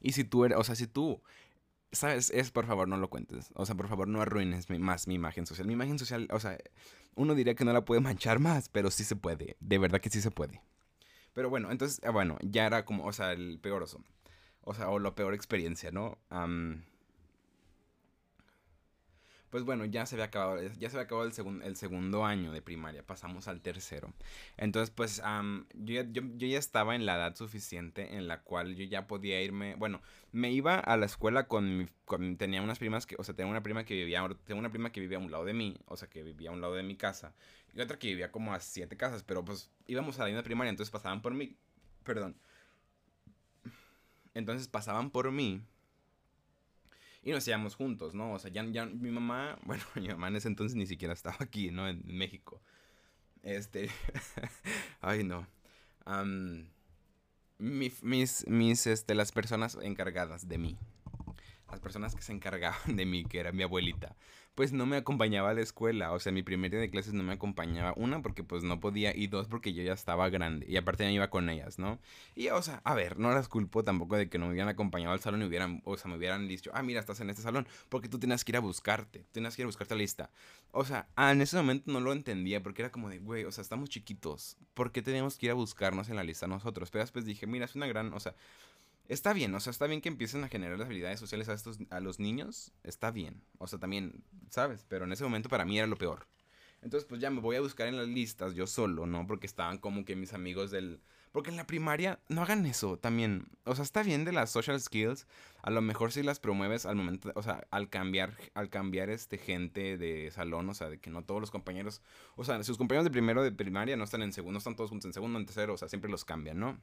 Y 0.00 0.12
si 0.12 0.24
tú 0.24 0.44
eres, 0.44 0.58
o 0.58 0.64
sea, 0.64 0.74
si 0.74 0.86
tú 0.86 1.22
¿Sabes? 1.90 2.30
Es 2.30 2.50
por 2.50 2.66
favor, 2.66 2.86
no 2.86 2.98
lo 2.98 3.08
cuentes. 3.08 3.50
O 3.54 3.64
sea, 3.64 3.74
por 3.74 3.88
favor, 3.88 4.08
no 4.08 4.20
arruines 4.20 4.68
más 4.68 5.06
mi 5.06 5.14
imagen 5.14 5.46
social. 5.46 5.66
Mi 5.66 5.72
imagen 5.72 5.98
social, 5.98 6.28
o 6.30 6.38
sea, 6.38 6.58
uno 7.14 7.34
diría 7.34 7.54
que 7.54 7.64
no 7.64 7.72
la 7.72 7.84
puede 7.84 8.00
manchar 8.00 8.40
más, 8.40 8.68
pero 8.68 8.90
sí 8.90 9.04
se 9.04 9.16
puede. 9.16 9.56
De 9.60 9.78
verdad 9.78 10.00
que 10.00 10.10
sí 10.10 10.20
se 10.20 10.30
puede. 10.30 10.62
Pero 11.32 11.48
bueno, 11.48 11.70
entonces, 11.70 12.00
ah, 12.04 12.10
bueno, 12.10 12.36
ya 12.42 12.66
era 12.66 12.84
como, 12.84 13.06
o 13.06 13.12
sea, 13.12 13.32
el 13.32 13.58
peor 13.60 13.82
oso. 13.82 14.04
O 14.68 14.74
sea, 14.74 14.90
o 14.90 14.98
la 14.98 15.14
peor 15.14 15.32
experiencia, 15.32 15.90
¿no? 15.90 16.18
pues 19.48 19.64
bueno, 19.64 19.86
ya 19.86 20.04
se 20.04 20.16
había 20.16 20.26
acabado, 20.26 20.60
ya 20.62 20.90
se 20.90 20.96
había 20.96 21.04
acabado 21.04 21.26
el, 21.26 21.62
el 21.62 21.76
segundo 21.76 22.26
año 22.26 22.52
de 22.52 22.60
primaria, 22.60 23.02
pasamos 23.02 23.48
al 23.48 23.62
tercero. 23.62 24.12
Entonces, 24.58 24.90
pues 24.90 25.22
yo, 25.72 25.94
ya, 25.94 26.04
yo, 26.12 26.22
ya 26.46 26.58
estaba 26.58 26.94
en 26.94 27.06
la 27.06 27.16
edad 27.16 27.34
suficiente 27.34 28.16
en 28.16 28.28
la 28.28 28.42
cual 28.42 28.74
yo 28.76 28.84
ya 28.84 29.06
podía 29.06 29.40
irme, 29.40 29.74
bueno, 29.76 30.02
me 30.32 30.52
iba 30.52 30.78
a 30.78 30.98
la 30.98 31.06
escuela 31.06 31.48
con, 31.48 31.78
mi, 31.78 32.36
tenía 32.36 32.60
unas 32.60 32.78
primas 32.78 33.06
que, 33.06 33.16
o 33.18 33.24
sea, 33.24 33.34
tenía 33.34 33.50
una 33.50 33.62
prima 33.62 33.86
que 33.86 33.94
vivía, 33.94 34.22
tengo 34.44 34.60
una 34.60 34.70
prima 34.70 34.92
que 34.92 35.00
vivía 35.00 35.16
a 35.16 35.22
un 35.22 35.30
lado 35.30 35.46
de 35.46 35.54
mí, 35.54 35.78
o 35.86 35.96
sea, 35.96 36.08
que 36.10 36.22
vivía 36.22 36.50
a 36.50 36.52
un 36.52 36.60
lado 36.60 36.74
de 36.74 36.82
mi 36.82 36.96
casa, 36.96 37.32
y 37.74 37.80
otra 37.80 37.98
que 37.98 38.08
vivía 38.08 38.30
como 38.30 38.52
a 38.52 38.60
siete 38.60 38.98
casas, 38.98 39.22
pero 39.22 39.46
pues 39.46 39.70
íbamos 39.86 40.18
a 40.18 40.24
la 40.24 40.28
misma 40.28 40.42
primaria, 40.42 40.68
entonces 40.68 40.90
pasaban 40.90 41.22
por 41.22 41.32
mí, 41.32 41.56
perdón. 42.04 42.36
Entonces 44.38 44.68
pasaban 44.68 45.10
por 45.10 45.32
mí 45.32 45.60
y 47.24 47.32
nos 47.32 47.46
íbamos 47.48 47.74
juntos, 47.74 48.14
¿no? 48.14 48.32
O 48.32 48.38
sea, 48.38 48.52
ya, 48.52 48.64
ya 48.70 48.86
mi 48.86 49.10
mamá, 49.10 49.58
bueno, 49.64 49.82
mi 49.96 50.06
mamá 50.06 50.28
en 50.28 50.36
ese 50.36 50.46
entonces 50.46 50.76
ni 50.76 50.86
siquiera 50.86 51.12
estaba 51.12 51.36
aquí, 51.40 51.72
¿no? 51.72 51.88
En 51.88 52.02
México. 52.06 52.60
Este, 53.42 53.90
ay 55.00 55.24
no. 55.24 55.46
mis, 57.58 58.46
mis, 58.46 58.86
este, 58.86 59.14
las 59.16 59.32
personas 59.32 59.76
encargadas 59.82 60.48
de 60.48 60.58
mí, 60.58 60.78
las 61.68 61.80
personas 61.80 62.14
que 62.14 62.22
se 62.22 62.32
encargaban 62.32 62.94
de 62.94 63.06
mí, 63.06 63.24
que 63.24 63.40
era 63.40 63.50
mi 63.50 63.64
abuelita, 63.64 64.14
pues 64.58 64.72
no 64.72 64.86
me 64.86 64.96
acompañaba 64.96 65.50
a 65.50 65.54
la 65.54 65.60
escuela. 65.60 66.10
O 66.10 66.18
sea, 66.18 66.32
mi 66.32 66.42
primer 66.42 66.72
día 66.72 66.80
de 66.80 66.90
clases 66.90 67.12
no 67.12 67.22
me 67.22 67.32
acompañaba. 67.32 67.92
Una, 67.94 68.22
porque 68.22 68.42
pues 68.42 68.64
no 68.64 68.80
podía. 68.80 69.14
Y 69.14 69.28
dos, 69.28 69.46
porque 69.46 69.72
yo 69.72 69.84
ya 69.84 69.92
estaba 69.92 70.28
grande. 70.30 70.66
Y 70.68 70.76
aparte 70.76 71.04
ya 71.04 71.12
iba 71.12 71.30
con 71.30 71.48
ellas, 71.48 71.78
¿no? 71.78 72.00
Y, 72.34 72.48
o 72.48 72.60
sea, 72.60 72.80
a 72.82 72.96
ver, 72.96 73.20
no 73.20 73.30
las 73.30 73.46
culpo 73.46 73.84
tampoco 73.84 74.16
de 74.16 74.28
que 74.28 74.36
no 74.36 74.46
me 74.46 74.50
hubieran 74.50 74.68
acompañado 74.68 75.12
al 75.12 75.20
salón 75.20 75.42
y 75.42 75.44
hubieran, 75.44 75.80
o 75.84 75.96
sea, 75.96 76.10
me 76.10 76.16
hubieran 76.16 76.48
dicho, 76.48 76.72
ah, 76.74 76.82
mira, 76.82 76.98
estás 76.98 77.20
en 77.20 77.30
este 77.30 77.40
salón. 77.40 77.68
Porque 77.88 78.08
tú 78.08 78.18
tenías 78.18 78.44
que 78.44 78.50
ir 78.50 78.56
a 78.56 78.60
buscarte. 78.60 79.24
Tenías 79.30 79.54
que 79.54 79.62
ir 79.62 79.66
a 79.66 79.68
buscarte 79.68 79.94
la 79.94 80.00
lista. 80.00 80.32
O 80.72 80.84
sea, 80.84 81.06
ah, 81.14 81.30
en 81.30 81.40
ese 81.40 81.56
momento 81.56 81.92
no 81.92 82.00
lo 82.00 82.10
entendía. 82.12 82.60
Porque 82.60 82.82
era 82.82 82.90
como 82.90 83.08
de, 83.10 83.20
güey, 83.20 83.44
o 83.44 83.52
sea, 83.52 83.62
estamos 83.62 83.90
chiquitos. 83.90 84.56
¿Por 84.74 84.90
qué 84.90 85.02
tenemos 85.02 85.38
que 85.38 85.46
ir 85.46 85.52
a 85.52 85.54
buscarnos 85.54 86.08
en 86.08 86.16
la 86.16 86.24
lista 86.24 86.48
nosotros? 86.48 86.90
Pero 86.90 87.04
después 87.04 87.24
dije, 87.24 87.46
mira, 87.46 87.64
es 87.66 87.76
una 87.76 87.86
gran, 87.86 88.12
o 88.12 88.18
sea, 88.18 88.34
Está 89.08 89.32
bien, 89.32 89.54
o 89.54 89.60
sea, 89.60 89.70
está 89.70 89.86
bien 89.86 90.02
que 90.02 90.10
empiecen 90.10 90.44
a 90.44 90.48
generar 90.48 90.78
las 90.78 90.86
habilidades 90.86 91.18
sociales 91.18 91.48
a, 91.48 91.54
estos, 91.54 91.78
a 91.88 91.98
los 92.00 92.18
niños. 92.18 92.72
Está 92.84 93.10
bien. 93.10 93.42
O 93.56 93.66
sea, 93.66 93.78
también, 93.78 94.22
¿sabes? 94.50 94.84
Pero 94.86 95.06
en 95.06 95.12
ese 95.12 95.24
momento 95.24 95.48
para 95.48 95.64
mí 95.64 95.78
era 95.78 95.86
lo 95.86 95.96
peor. 95.96 96.26
Entonces, 96.82 97.08
pues 97.08 97.20
ya 97.20 97.30
me 97.30 97.40
voy 97.40 97.56
a 97.56 97.60
buscar 97.60 97.88
en 97.88 97.96
las 97.96 98.06
listas 98.06 98.54
yo 98.54 98.66
solo, 98.66 99.06
¿no? 99.06 99.26
Porque 99.26 99.46
estaban 99.46 99.78
como 99.78 100.04
que 100.04 100.14
mis 100.14 100.34
amigos 100.34 100.70
del... 100.70 101.00
Porque 101.32 101.50
en 101.50 101.56
la 101.56 101.66
primaria 101.66 102.20
no 102.28 102.42
hagan 102.42 102.66
eso 102.66 102.98
también. 102.98 103.48
O 103.64 103.74
sea, 103.74 103.82
está 103.82 104.02
bien 104.02 104.24
de 104.24 104.32
las 104.32 104.50
social 104.50 104.80
skills. 104.80 105.26
A 105.62 105.70
lo 105.70 105.80
mejor 105.80 106.12
si 106.12 106.22
las 106.22 106.38
promueves 106.38 106.84
al 106.84 106.96
momento, 106.96 107.32
o 107.34 107.42
sea, 107.42 107.66
al 107.70 107.88
cambiar, 107.88 108.36
al 108.54 108.68
cambiar 108.68 109.08
este 109.10 109.38
gente 109.38 109.96
de 109.96 110.30
salón, 110.30 110.68
o 110.68 110.74
sea, 110.74 110.88
de 110.90 110.98
que 110.98 111.10
no 111.10 111.24
todos 111.24 111.40
los 111.40 111.50
compañeros, 111.50 112.02
o 112.36 112.44
sea, 112.44 112.62
sus 112.62 112.78
compañeros 112.78 113.04
de 113.04 113.10
primero 113.10 113.42
de 113.42 113.52
primaria 113.52 113.96
no 113.96 114.04
están 114.04 114.22
en 114.22 114.32
segundo, 114.32 114.52
no 114.52 114.58
están 114.58 114.76
todos 114.76 114.90
juntos 114.90 115.06
en 115.06 115.12
segundo, 115.12 115.38
en 115.38 115.46
tercero, 115.46 115.74
o 115.74 115.76
sea, 115.76 115.88
siempre 115.88 116.10
los 116.10 116.24
cambian, 116.24 116.58
¿no? 116.58 116.78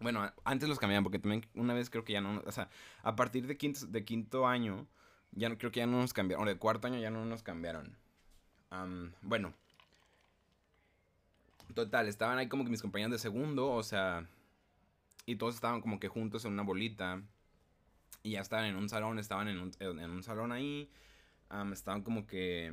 Bueno, 0.00 0.32
antes 0.44 0.68
los 0.68 0.78
cambiaban 0.78 1.02
porque 1.02 1.18
también 1.18 1.44
una 1.54 1.74
vez 1.74 1.90
creo 1.90 2.04
que 2.04 2.12
ya 2.12 2.20
no, 2.20 2.42
o 2.46 2.52
sea, 2.52 2.70
a 3.02 3.16
partir 3.16 3.46
de 3.46 3.56
quinto, 3.56 3.86
de 3.86 4.04
quinto 4.04 4.46
año, 4.46 4.86
ya 5.32 5.48
no, 5.48 5.58
creo 5.58 5.72
que 5.72 5.80
ya 5.80 5.86
no 5.86 6.00
nos 6.00 6.12
cambiaron, 6.12 6.46
o 6.46 6.48
de 6.48 6.56
cuarto 6.56 6.86
año 6.86 6.98
ya 6.98 7.10
no 7.10 7.24
nos 7.24 7.42
cambiaron. 7.42 7.96
bueno, 9.22 9.54
total, 11.74 12.08
estaban 12.08 12.38
ahí 12.38 12.48
como 12.48 12.64
que 12.64 12.70
mis 12.70 12.82
compañeros 12.82 13.12
de 13.12 13.18
segundo, 13.18 13.70
o 13.70 13.82
sea, 13.82 14.26
y 15.26 15.36
todos 15.36 15.56
estaban 15.56 15.80
como 15.80 15.98
que 15.98 16.08
juntos 16.08 16.44
en 16.44 16.52
una 16.52 16.62
bolita, 16.62 17.22
y 18.22 18.32
ya 18.32 18.40
estaban 18.40 18.66
en 18.66 18.76
un 18.76 18.88
salón, 18.88 19.18
estaban 19.18 19.48
en 19.48 19.58
un, 19.58 19.72
en 19.80 20.10
un 20.10 20.22
salón 20.22 20.52
ahí, 20.52 20.90
estaban 21.72 22.02
como 22.02 22.26
que, 22.26 22.72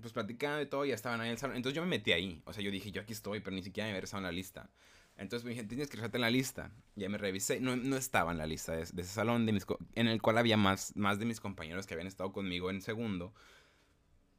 pues 0.00 0.12
platicando 0.12 0.60
y 0.60 0.66
todo, 0.66 0.84
y 0.84 0.88
ya 0.88 0.94
estaban 0.96 1.20
ahí 1.20 1.28
en 1.28 1.32
el 1.32 1.38
salón, 1.38 1.56
entonces 1.56 1.76
yo 1.76 1.82
me 1.82 1.88
metí 1.88 2.12
ahí, 2.12 2.42
o 2.46 2.52
sea, 2.52 2.64
yo 2.64 2.70
dije, 2.72 2.90
yo 2.90 3.02
aquí 3.02 3.12
estoy, 3.12 3.40
pero 3.40 3.54
ni 3.54 3.62
siquiera 3.62 3.86
me 3.86 3.92
había 3.92 4.04
estado 4.04 4.20
en 4.20 4.24
la 4.24 4.32
lista. 4.32 4.68
Entonces 5.16 5.44
me 5.44 5.50
dijeron, 5.50 5.68
tienes 5.68 5.88
que 5.88 5.96
regresarte 5.96 6.16
en 6.16 6.22
la 6.22 6.30
lista. 6.30 6.72
Ya 6.96 7.08
me 7.08 7.18
revisé, 7.18 7.60
no, 7.60 7.76
no 7.76 7.96
estaba 7.96 8.32
en 8.32 8.38
la 8.38 8.46
lista 8.46 8.72
de, 8.72 8.82
ese 8.82 9.04
salón 9.04 9.46
de 9.46 9.52
mis, 9.52 9.64
en 9.94 10.08
el 10.08 10.20
cual 10.20 10.38
había 10.38 10.56
más, 10.56 10.96
más 10.96 11.18
de 11.18 11.24
mis 11.24 11.40
compañeros 11.40 11.86
que 11.86 11.94
habían 11.94 12.08
estado 12.08 12.32
conmigo 12.32 12.70
en 12.70 12.82
segundo. 12.82 13.32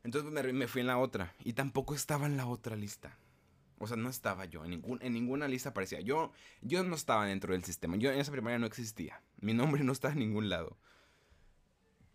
Entonces 0.04 0.32
me, 0.32 0.54
me 0.54 0.68
fui 0.68 0.82
en 0.82 0.88
la 0.88 0.98
otra 0.98 1.34
y 1.44 1.54
tampoco 1.54 1.96
estaba 1.96 2.26
en 2.26 2.38
la 2.38 2.46
otra 2.46 2.76
lista. 2.76 3.18
O 3.78 3.88
sea, 3.88 3.98
no 3.98 4.10
estaba 4.10 4.46
yo. 4.46 4.64
En, 4.64 4.72
ningún, 4.72 5.00
en 5.02 5.14
ninguna 5.14 5.48
lista 5.48 5.70
aparecía. 5.70 6.00
Yo, 6.02 6.32
yo 6.62 6.84
no 6.84 6.96
estaba 6.96 7.26
dentro 7.26 7.54
del 7.54 7.64
sistema. 7.64 7.98
Yo 7.98 8.12
en 8.12 8.20
esa 8.20 8.32
primaria 8.32 8.58
no 8.58 8.66
existía. 8.66 9.22
Mi 9.42 9.54
nombre 9.54 9.84
no 9.84 9.92
estaba 9.92 10.14
en 10.14 10.20
ningún 10.20 10.50
lado. 10.50 10.78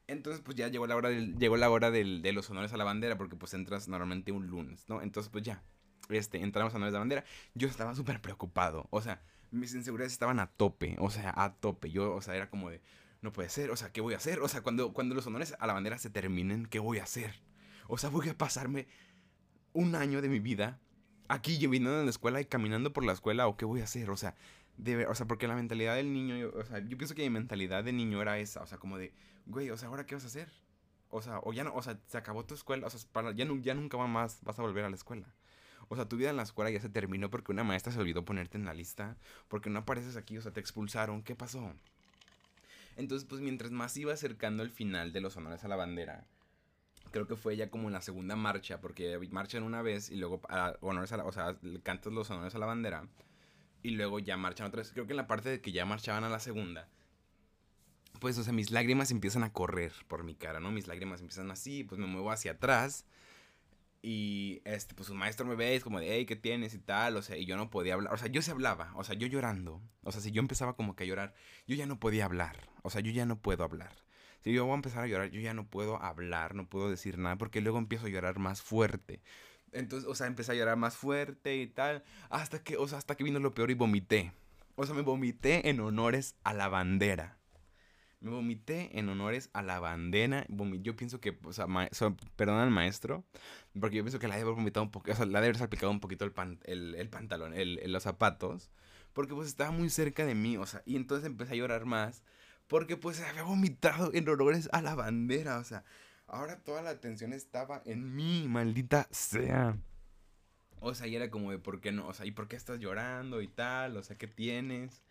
Entonces, 0.07 0.42
pues 0.42 0.57
ya 0.57 0.68
llegó 0.68 0.87
la 0.87 0.96
hora, 0.96 1.11
del, 1.11 1.37
llegó 1.38 1.57
la 1.57 1.70
hora 1.70 1.90
del, 1.90 2.23
de 2.23 2.33
los 2.33 2.49
honores 2.51 2.73
a 2.73 2.77
la 2.77 2.85
bandera. 2.85 3.18
Porque 3.18 3.37
pues 3.37 3.53
entras 3.55 3.88
normalmente 3.88 4.33
un 4.33 4.46
lunes, 4.46 4.88
¿no? 4.88 5.03
Entonces, 5.03 5.31
pues 5.31 5.44
ya. 5.44 5.62
Este, 6.11 6.42
entramos 6.42 6.73
a 6.75 6.77
honores 6.77 6.92
a 6.92 6.94
la 6.94 7.01
bandera. 7.01 7.25
Yo 7.55 7.68
estaba 7.68 7.94
súper 7.94 8.20
preocupado. 8.20 8.87
O 8.90 9.01
sea, 9.01 9.23
mis 9.51 9.75
inseguridades 9.75 10.12
estaban 10.12 10.40
a 10.40 10.46
tope. 10.46 10.96
O 10.99 11.11
sea, 11.11 11.33
a 11.37 11.55
tope. 11.55 11.90
Yo, 11.90 12.14
o 12.14 12.23
sea, 12.23 12.37
era 12.37 12.51
como 12.51 12.70
de... 12.70 12.81
No 13.23 13.33
puede 13.33 13.51
ser. 13.51 13.70
O 13.70 13.77
sea, 13.77 13.92
¿qué 13.92 14.01
voy 14.01 14.14
a 14.14 14.16
hacer? 14.16 14.40
O 14.40 14.49
sea, 14.49 14.62
cuando, 14.62 14.92
cuando 14.92 15.14
los 15.14 15.27
honores 15.27 15.55
a 15.59 15.66
la 15.66 15.75
bandera 15.75 15.99
se 15.99 16.11
terminen, 16.11 16.66
¿qué 16.66 16.79
voy 16.79 16.99
a 16.99 17.03
hacer? 17.03 17.35
O 17.87 17.99
sea, 17.99 18.09
voy 18.09 18.29
a 18.29 18.38
pasarme 18.38 18.87
un 19.73 19.94
año 19.94 20.23
de 20.23 20.29
mi 20.29 20.40
vida 20.40 20.81
aquí 21.31 21.57
viniendo 21.66 22.01
en 22.01 22.07
la 22.07 22.11
escuela 22.11 22.40
y 22.40 22.44
caminando 22.44 22.92
por 22.92 23.05
la 23.05 23.12
escuela 23.12 23.46
o 23.46 23.57
qué 23.57 23.64
voy 23.64 23.81
a 23.81 23.85
hacer, 23.85 24.11
o 24.11 24.16
sea, 24.16 24.35
de, 24.77 25.07
o 25.07 25.14
sea, 25.14 25.27
porque 25.27 25.46
la 25.46 25.55
mentalidad 25.55 25.94
del 25.94 26.12
niño, 26.12 26.51
o 26.55 26.64
sea, 26.64 26.81
yo 26.81 26.99
pienso 26.99 27.14
que 27.14 27.23
mi 27.23 27.31
mentalidad 27.31 27.85
de 27.85 27.92
niño 27.92 28.20
era 28.20 28.38
esa, 28.38 28.62
o 28.62 28.66
sea, 28.66 28.79
como 28.79 28.99
de, 28.99 29.12
güey, 29.46 29.70
o 29.70 29.77
sea, 29.77 29.88
ahora 29.88 30.07
qué 30.07 30.16
vas 30.16 30.25
a 30.25 30.27
hacer? 30.27 30.51
O 31.09 31.23
sea, 31.23 31.40
o 31.44 31.53
ya 31.53 31.64
no, 31.64 31.75
o 31.75 31.83
sea, 31.83 31.99
se 32.07 32.18
acabó 32.18 32.44
tu 32.44 32.55
escuela, 32.55 32.87
o 32.87 32.90
sea, 32.90 33.01
ya, 33.33 33.46
ya 33.62 33.75
nunca 33.75 33.96
más 33.99 34.42
vas 34.42 34.59
a 34.59 34.62
volver 34.62 34.85
a 34.85 34.90
la 34.90 34.96
escuela. 34.96 35.33
O 35.92 35.96
sea, 35.96 36.09
tu 36.09 36.16
vida 36.16 36.31
en 36.31 36.37
la 36.37 36.44
escuela 36.44 36.70
ya 36.70 36.81
se 36.81 36.88
terminó 36.88 37.31
porque 37.31 37.50
una 37.50 37.64
maestra 37.64 37.92
se 37.92 37.98
olvidó 37.98 38.24
ponerte 38.24 38.57
en 38.57 38.64
la 38.64 38.72
lista, 38.72 39.16
porque 39.48 39.70
no 39.70 39.81
apareces 39.81 40.16
aquí, 40.16 40.38
o 40.38 40.40
sea, 40.40 40.53
te 40.53 40.61
expulsaron, 40.61 41.24
¿qué 41.24 41.35
pasó? 41.35 41.74
Entonces, 42.96 43.26
pues 43.29 43.40
mientras 43.40 43.72
más 43.72 43.96
iba 43.96 44.12
acercando 44.12 44.62
el 44.62 44.70
final 44.70 45.12
de 45.12 45.20
los 45.20 45.37
honores 45.37 45.64
a 45.64 45.68
la 45.68 45.74
bandera, 45.74 46.29
creo 47.11 47.26
que 47.26 47.35
fue 47.35 47.57
ya 47.57 47.70
como 47.70 47.88
en 47.88 47.94
la 47.94 48.03
segunda 48.03 48.37
marcha, 48.37 48.81
porque 48.81 49.18
marchan 49.33 49.64
una 49.64 49.83
vez 49.83 50.11
y 50.11 50.14
luego 50.14 50.40
honores 50.81 51.11
a 51.11 51.16
la, 51.16 51.24
o 51.24 51.33
sea, 51.33 51.57
cantas 51.83 52.12
los 52.12 52.31
honores 52.31 52.55
a 52.55 52.59
la 52.59 52.66
bandera 52.66 53.09
y 53.83 53.90
luego 53.90 54.20
ya 54.20 54.37
marchan 54.37 54.68
otra 54.68 54.83
vez. 54.83 54.92
Creo 54.92 55.09
que 55.09 55.14
en 55.14 55.16
la 55.16 55.26
parte 55.26 55.48
de 55.48 55.61
que 55.61 55.72
ya 55.72 55.85
marchaban 55.87 56.22
a 56.22 56.29
la 56.29 56.38
segunda, 56.38 56.88
pues, 58.20 58.38
o 58.38 58.44
sea, 58.44 58.53
mis 58.53 58.70
lágrimas 58.70 59.11
empiezan 59.11 59.42
a 59.42 59.53
correr 59.53 59.92
por 60.07 60.22
mi 60.22 60.37
cara, 60.37 60.61
¿no? 60.61 60.70
Mis 60.70 60.87
lágrimas 60.87 61.20
empiezan 61.20 61.50
así, 61.50 61.83
pues 61.83 61.98
me 61.98 62.07
muevo 62.07 62.31
hacia 62.31 62.53
atrás. 62.53 63.07
Y 64.02 64.62
este, 64.64 64.94
pues 64.94 65.10
un 65.10 65.18
maestro 65.18 65.46
me 65.46 65.54
ve, 65.54 65.76
es 65.76 65.84
como 65.84 66.00
de, 66.00 66.14
hey, 66.14 66.26
¿qué 66.26 66.36
tienes? 66.36 66.74
y 66.74 66.78
tal, 66.78 67.16
o 67.16 67.22
sea, 67.22 67.36
y 67.36 67.44
yo 67.44 67.56
no 67.56 67.68
podía 67.70 67.94
hablar, 67.94 68.14
o 68.14 68.16
sea, 68.16 68.28
yo 68.28 68.40
se 68.40 68.50
hablaba, 68.50 68.92
o 68.96 69.04
sea, 69.04 69.14
yo 69.14 69.26
llorando, 69.26 69.82
o 70.02 70.12
sea, 70.12 70.22
si 70.22 70.30
yo 70.30 70.40
empezaba 70.40 70.74
como 70.74 70.96
que 70.96 71.04
a 71.04 71.06
llorar, 71.06 71.34
yo 71.66 71.76
ya 71.76 71.86
no 71.86 72.00
podía 72.00 72.24
hablar, 72.24 72.70
o 72.82 72.90
sea, 72.90 73.02
yo 73.02 73.12
ya 73.12 73.26
no 73.26 73.40
puedo 73.40 73.62
hablar 73.62 73.92
si 74.42 74.52
yo 74.52 74.64
voy 74.64 74.72
a 74.72 74.76
empezar 74.76 75.04
a 75.04 75.06
llorar, 75.06 75.30
yo 75.30 75.40
ya 75.40 75.54
no 75.54 75.66
puedo 75.66 76.02
hablar, 76.02 76.54
no 76.54 76.66
puedo 76.68 76.90
decir 76.90 77.18
nada, 77.18 77.36
porque 77.36 77.60
luego 77.60 77.78
empiezo 77.78 78.06
a 78.06 78.10
llorar 78.10 78.38
más 78.38 78.62
fuerte. 78.62 79.20
Entonces, 79.72 80.08
o 80.08 80.14
sea, 80.14 80.26
empecé 80.26 80.52
a 80.52 80.54
llorar 80.54 80.76
más 80.76 80.96
fuerte 80.96 81.56
y 81.56 81.66
tal, 81.66 82.02
hasta 82.28 82.62
que, 82.62 82.76
o 82.76 82.88
sea, 82.88 82.98
hasta 82.98 83.16
que 83.16 83.24
vino 83.24 83.38
lo 83.38 83.54
peor 83.54 83.70
y 83.70 83.74
vomité. 83.74 84.32
O 84.76 84.86
sea, 84.86 84.94
me 84.94 85.02
vomité 85.02 85.68
en 85.68 85.80
honores 85.80 86.36
a 86.42 86.54
la 86.54 86.68
bandera. 86.68 87.38
Me 88.20 88.30
vomité 88.30 88.98
en 88.98 89.09
honores 89.09 89.50
a 89.54 89.62
la 89.62 89.80
bandera. 89.80 90.46
Yo 90.80 90.94
pienso 90.94 91.20
que, 91.20 91.38
o 91.42 91.52
sea, 91.52 91.66
perdón 92.37 92.59
al 92.59 92.70
maestro, 92.70 93.24
porque 93.78 93.96
yo 93.96 94.02
pienso 94.02 94.18
que 94.18 94.28
la 94.28 94.35
debe 94.35 94.48
haber 94.48 94.56
vomitado 94.56 94.85
un 94.85 94.90
poco, 94.90 95.11
o 95.11 95.14
sea, 95.14 95.24
la 95.26 95.40
debe 95.40 95.48
haber 95.48 95.56
salpicado 95.56 95.90
un 95.90 96.00
poquito 96.00 96.24
el, 96.24 96.94
el, 96.94 97.09
pantalón, 97.09 97.54
el, 97.54 97.80
los 97.90 98.02
zapatos, 98.02 98.70
porque 99.14 99.35
pues 99.35 99.48
estaba 99.48 99.70
muy 99.70 99.88
cerca 99.90 100.26
de 100.26 100.35
mí, 100.35 100.56
o 100.59 100.66
sea, 100.66 100.83
y 100.85 100.96
entonces 100.96 101.26
empecé 101.26 101.54
a 101.54 101.56
llorar 101.56 101.87
más. 101.87 102.22
Porque 102.70 102.96
pues 102.96 103.16
se 103.16 103.26
había 103.26 103.42
vomitado 103.42 104.12
en 104.14 104.28
honores 104.28 104.68
a 104.72 104.80
la 104.80 104.94
bandera. 104.94 105.59
O 105.59 105.64
sea, 105.64 105.83
ahora 106.28 106.62
toda 106.62 106.83
la 106.83 106.90
atención 106.90 107.33
estaba 107.33 107.83
en 107.85 108.14
mí, 108.14 108.46
maldita 108.48 109.09
sea. 109.11 109.76
O 110.78 110.94
sea, 110.94 111.09
y 111.09 111.16
era 111.16 111.30
como 111.30 111.50
de 111.50 111.59
por 111.59 111.80
qué 111.80 111.90
no, 111.90 112.06
o 112.06 112.14
sea, 112.14 112.26
¿y 112.26 112.30
por 112.30 112.46
qué 112.46 112.54
estás 112.54 112.78
llorando 112.78 113.42
y 113.42 113.48
tal? 113.48 113.96
O 113.96 114.04
sea, 114.04 114.16
¿qué 114.16 114.28
tienes? 114.28 115.02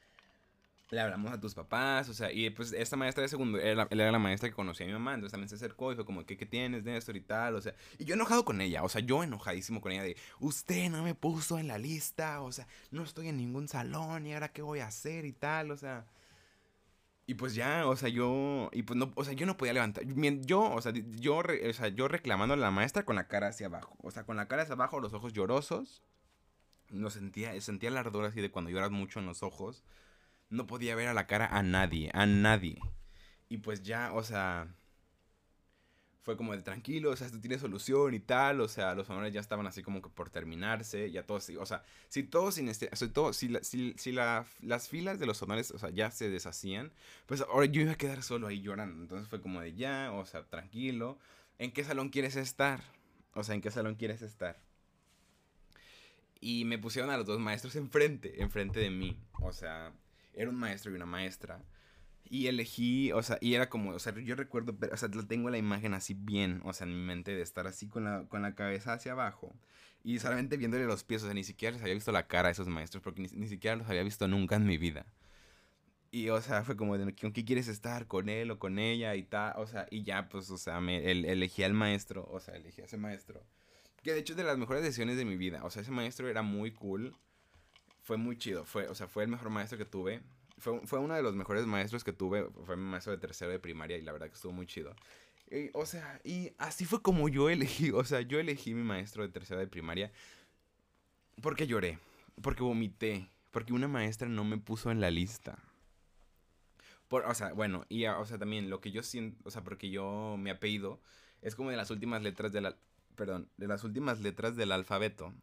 Le 0.91 0.99
hablamos 0.99 1.31
a 1.31 1.39
tus 1.39 1.53
papás, 1.53 2.09
o 2.09 2.13
sea, 2.13 2.31
y 2.31 2.49
pues 2.49 2.73
esta 2.73 2.97
maestra 2.97 3.21
de 3.21 3.27
segundo, 3.27 3.59
era 3.59 3.85
la 3.91 4.19
maestra 4.19 4.49
que 4.49 4.55
conocía 4.55 4.85
a 4.85 4.87
mi 4.87 4.93
mamá, 4.93 5.13
entonces 5.13 5.33
también 5.33 5.49
se 5.49 5.55
acercó 5.55 5.91
y 5.91 5.95
fue 5.95 6.03
como, 6.03 6.25
¿qué, 6.25 6.35
qué 6.35 6.47
tienes, 6.47 6.83
Néstor 6.83 7.15
y 7.15 7.21
tal? 7.21 7.55
O 7.55 7.61
sea, 7.61 7.75
y 7.99 8.05
yo 8.05 8.15
enojado 8.15 8.43
con 8.43 8.59
ella, 8.59 8.83
o 8.83 8.89
sea, 8.89 9.01
yo 9.01 9.23
enojadísimo 9.23 9.81
con 9.81 9.91
ella 9.91 10.01
de, 10.01 10.17
usted 10.39 10.89
no 10.89 11.03
me 11.03 11.13
puso 11.13 11.59
en 11.59 11.67
la 11.67 11.77
lista, 11.77 12.41
o 12.41 12.51
sea, 12.51 12.67
no 12.89 13.03
estoy 13.03 13.27
en 13.27 13.37
ningún 13.37 13.67
salón 13.67 14.25
y 14.25 14.33
ahora 14.33 14.51
qué 14.51 14.63
voy 14.63 14.79
a 14.79 14.87
hacer 14.87 15.25
y 15.25 15.31
tal, 15.33 15.69
o 15.69 15.77
sea, 15.77 16.07
y 17.29 17.35
pues 17.35 17.53
ya, 17.53 17.85
o 17.85 17.95
sea, 17.95 18.09
yo. 18.09 18.71
Y 18.73 18.81
pues 18.81 18.97
no, 18.97 19.11
o 19.13 19.23
sea, 19.23 19.33
yo 19.33 19.45
no 19.45 19.55
podía 19.55 19.73
levantar. 19.73 20.03
Yo, 20.47 20.63
o 20.63 20.81
sea, 20.81 20.91
yo, 20.95 21.37
o 21.37 21.73
sea, 21.73 21.89
yo 21.89 22.07
reclamando 22.07 22.55
a 22.55 22.57
la 22.57 22.71
maestra 22.71 23.05
con 23.05 23.17
la 23.17 23.27
cara 23.27 23.49
hacia 23.49 23.67
abajo. 23.67 23.95
O 24.01 24.09
sea, 24.09 24.23
con 24.23 24.35
la 24.35 24.47
cara 24.47 24.63
hacia 24.63 24.73
abajo, 24.73 24.99
los 24.99 25.13
ojos 25.13 25.31
llorosos. 25.31 26.01
No 26.89 27.11
sentía, 27.11 27.61
sentía 27.61 27.89
el 27.89 27.97
ardor 27.97 28.25
así 28.25 28.41
de 28.41 28.49
cuando 28.49 28.71
lloras 28.71 28.89
mucho 28.89 29.19
en 29.19 29.27
los 29.27 29.43
ojos. 29.43 29.83
No 30.49 30.67
podía 30.67 30.95
ver 30.95 31.07
a 31.07 31.13
la 31.13 31.27
cara 31.27 31.47
a 31.47 31.63
nadie, 31.63 32.09
a 32.13 32.25
nadie. 32.25 32.79
Y 33.49 33.57
pues 33.57 33.83
ya, 33.83 34.13
o 34.13 34.23
sea 34.23 34.67
fue 36.29 36.37
como 36.37 36.55
de 36.55 36.61
tranquilo, 36.61 37.09
o 37.09 37.15
sea, 37.15 37.25
esto 37.25 37.39
tiene 37.39 37.57
solución 37.57 38.13
y 38.13 38.19
tal, 38.19 38.61
o 38.61 38.67
sea, 38.67 38.93
los 38.93 39.09
honores 39.09 39.33
ya 39.33 39.39
estaban 39.39 39.65
así 39.65 39.81
como 39.81 39.99
que 39.99 40.09
por 40.09 40.29
terminarse, 40.29 41.09
ya 41.09 41.25
todos, 41.25 41.49
o 41.57 41.65
sea, 41.65 41.83
si 42.07 42.21
todos 42.21 42.53
sin 42.53 42.69
este, 42.69 42.87
todo, 43.11 43.33
si, 43.33 43.51
si, 43.63 43.95
si 43.97 44.11
la, 44.11 44.45
las 44.61 44.89
filas 44.89 45.19
de 45.19 45.25
los 45.25 45.41
honores, 45.41 45.71
o 45.71 45.79
sea, 45.79 45.89
ya 45.89 46.11
se 46.11 46.29
deshacían, 46.29 46.91
pues 47.25 47.41
ahora 47.41 47.65
yo 47.65 47.81
iba 47.81 47.93
a 47.93 47.97
quedar 47.97 48.21
solo 48.21 48.45
ahí 48.45 48.61
llorando, 48.61 49.01
entonces 49.01 49.27
fue 49.27 49.41
como 49.41 49.59
de 49.59 49.73
ya, 49.73 50.11
o 50.11 50.23
sea, 50.25 50.43
tranquilo, 50.43 51.17
¿en 51.57 51.71
qué 51.71 51.83
salón 51.83 52.09
quieres 52.09 52.35
estar? 52.35 52.83
O 53.33 53.43
sea, 53.43 53.55
¿en 53.55 53.61
qué 53.61 53.71
salón 53.71 53.95
quieres 53.95 54.21
estar? 54.21 54.61
Y 56.39 56.63
me 56.65 56.77
pusieron 56.77 57.09
a 57.09 57.17
los 57.17 57.25
dos 57.25 57.39
maestros 57.39 57.75
enfrente, 57.75 58.39
enfrente 58.43 58.79
de 58.81 58.91
mí, 58.91 59.17
o 59.41 59.51
sea, 59.51 59.93
era 60.39 60.49
un 60.49 60.55
maestro 60.55 60.91
y 60.91 60.95
una 60.95 61.05
maestra. 61.05 61.61
Y 62.23 62.47
elegí, 62.47 63.11
o 63.11 63.21
sea, 63.21 63.37
y 63.41 63.55
era 63.55 63.69
como, 63.69 63.91
o 63.91 63.99
sea, 63.99 64.13
yo 64.17 64.35
recuerdo, 64.35 64.77
o 64.91 64.97
sea, 64.97 65.09
tengo 65.27 65.49
la 65.49 65.57
imagen 65.57 65.93
así 65.93 66.13
bien, 66.13 66.61
o 66.63 66.73
sea, 66.73 66.87
en 66.87 66.95
mi 66.95 67.01
mente 67.05 67.35
de 67.35 67.41
estar 67.41 67.67
así 67.67 67.87
con 67.89 68.05
la, 68.05 68.25
con 68.29 68.41
la 68.41 68.55
cabeza 68.55 68.93
hacia 68.93 69.11
abajo. 69.11 69.53
Y 70.03 70.19
solamente 70.19 70.55
viéndole 70.55 70.85
los 70.85 71.03
pies, 71.03 71.23
o 71.23 71.25
sea, 71.25 71.33
ni 71.33 71.43
siquiera 71.43 71.73
les 71.73 71.81
había 71.81 71.93
visto 71.93 72.11
la 72.13 72.27
cara 72.27 72.47
a 72.47 72.51
esos 72.51 72.67
maestros, 72.67 73.03
porque 73.03 73.21
ni, 73.21 73.47
siquiera 73.47 73.75
los 73.75 73.89
había 73.89 74.03
visto 74.03 74.27
nunca 74.27 74.55
en 74.55 74.65
mi 74.65 74.77
vida. 74.77 75.05
Y, 76.11 76.29
o 76.29 76.41
sea, 76.41 76.63
fue 76.63 76.77
como, 76.77 76.97
de, 76.97 77.13
¿con 77.15 77.33
qué 77.33 77.43
quieres 77.43 77.67
estar? 77.67 78.07
¿Con 78.07 78.29
él 78.29 78.49
o 78.51 78.59
con 78.59 78.79
ella? 78.79 79.15
Y 79.15 79.23
tal, 79.23 79.53
o 79.57 79.67
sea, 79.67 79.87
y 79.91 80.03
ya, 80.03 80.29
pues, 80.29 80.49
o 80.51 80.57
sea, 80.57 80.79
me 80.79 81.11
elegí 81.11 81.63
al 81.63 81.73
maestro, 81.73 82.25
o 82.31 82.39
sea, 82.39 82.55
elegí 82.55 82.81
a 82.81 82.85
ese 82.85 82.97
maestro. 82.97 83.43
Que 84.03 84.13
de 84.13 84.19
hecho 84.19 84.33
es 84.33 84.37
de 84.37 84.43
las 84.43 84.57
mejores 84.57 84.83
decisiones 84.83 85.17
de 85.17 85.25
mi 85.25 85.35
vida, 85.35 85.65
o 85.65 85.69
sea, 85.69 85.81
ese 85.81 85.91
maestro 85.91 86.29
era 86.29 86.41
muy 86.41 86.71
cool, 86.71 87.17
fue 88.09 88.17
muy 88.17 88.39
chido, 88.39 88.65
fue, 88.65 88.87
o 88.87 88.95
sea, 88.95 89.07
fue 89.07 89.21
el 89.21 89.29
mejor 89.29 89.51
maestro 89.51 89.77
que 89.77 89.85
tuve 89.85 90.23
fue, 90.59 90.99
uno 90.99 91.13
de 91.13 91.21
los 91.21 91.35
mejores 91.35 91.65
maestros 91.65 92.03
que 92.03 92.13
tuve. 92.13 92.49
Fue 92.65 92.75
mi 92.75 92.83
maestro 92.83 93.11
de 93.11 93.17
tercero 93.17 93.51
de 93.51 93.59
primaria 93.59 93.97
y 93.97 94.01
la 94.01 94.11
verdad 94.11 94.27
que 94.27 94.35
estuvo 94.35 94.51
muy 94.51 94.65
chido. 94.65 94.93
o 95.73 95.85
sea, 95.85 96.19
y 96.23 96.51
así 96.57 96.85
fue 96.85 97.01
como 97.01 97.29
yo 97.29 97.49
elegí. 97.49 97.91
O 97.91 98.03
sea, 98.03 98.21
yo 98.21 98.39
elegí 98.39 98.73
mi 98.73 98.83
maestro 98.83 99.23
de 99.23 99.29
tercero 99.29 99.59
de 99.59 99.67
primaria 99.67 100.11
porque 101.41 101.67
lloré, 101.67 101.99
porque 102.41 102.63
vomité, 102.63 103.29
porque 103.51 103.71
una 103.71 103.87
maestra 103.87 104.27
no 104.27 104.43
me 104.43 104.57
puso 104.57 104.91
en 104.91 104.99
la 104.99 105.09
lista. 105.11 105.57
Por, 107.07 107.25
o 107.25 107.33
sea, 107.33 107.53
bueno, 107.53 107.85
y 107.87 108.05
o 108.05 108.25
sea, 108.25 108.37
también 108.37 108.69
lo 108.69 108.81
que 108.81 108.91
yo 108.91 109.01
siento, 109.01 109.37
o 109.47 109.51
sea, 109.51 109.63
porque 109.63 109.89
yo 109.89 110.35
mi 110.37 110.49
apellido 110.49 110.99
es 111.41 111.55
como 111.55 111.71
de 111.71 111.77
las 111.77 111.89
últimas 111.89 112.21
letras 112.21 112.51
de 112.51 112.61
la, 112.61 112.75
perdón, 113.15 113.49
de 113.55 113.67
las 113.67 113.83
últimas 113.83 114.19
letras 114.19 114.57
del 114.57 114.73
alfabeto. 114.73 115.33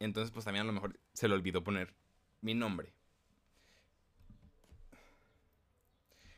Entonces, 0.00 0.32
pues 0.32 0.44
también 0.46 0.62
a 0.62 0.66
lo 0.66 0.72
mejor 0.72 0.98
se 1.12 1.28
le 1.28 1.34
olvidó 1.34 1.62
poner 1.62 1.94
mi 2.40 2.54
nombre. 2.54 2.92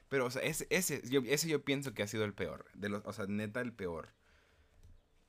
Pero, 0.09 0.27
o 0.27 0.31
sea, 0.31 0.42
ese, 0.42 0.66
ese, 0.68 1.01
yo, 1.09 1.22
ese 1.25 1.48
yo 1.48 1.64
pienso 1.64 1.94
que 1.94 2.03
ha 2.03 2.07
sido 2.07 2.25
el 2.25 2.35
peor. 2.35 2.66
De 2.75 2.90
los, 2.90 3.03
o 3.07 3.12
sea, 3.12 3.27
neta, 3.27 3.61
el 3.61 3.72
peor. 3.72 4.11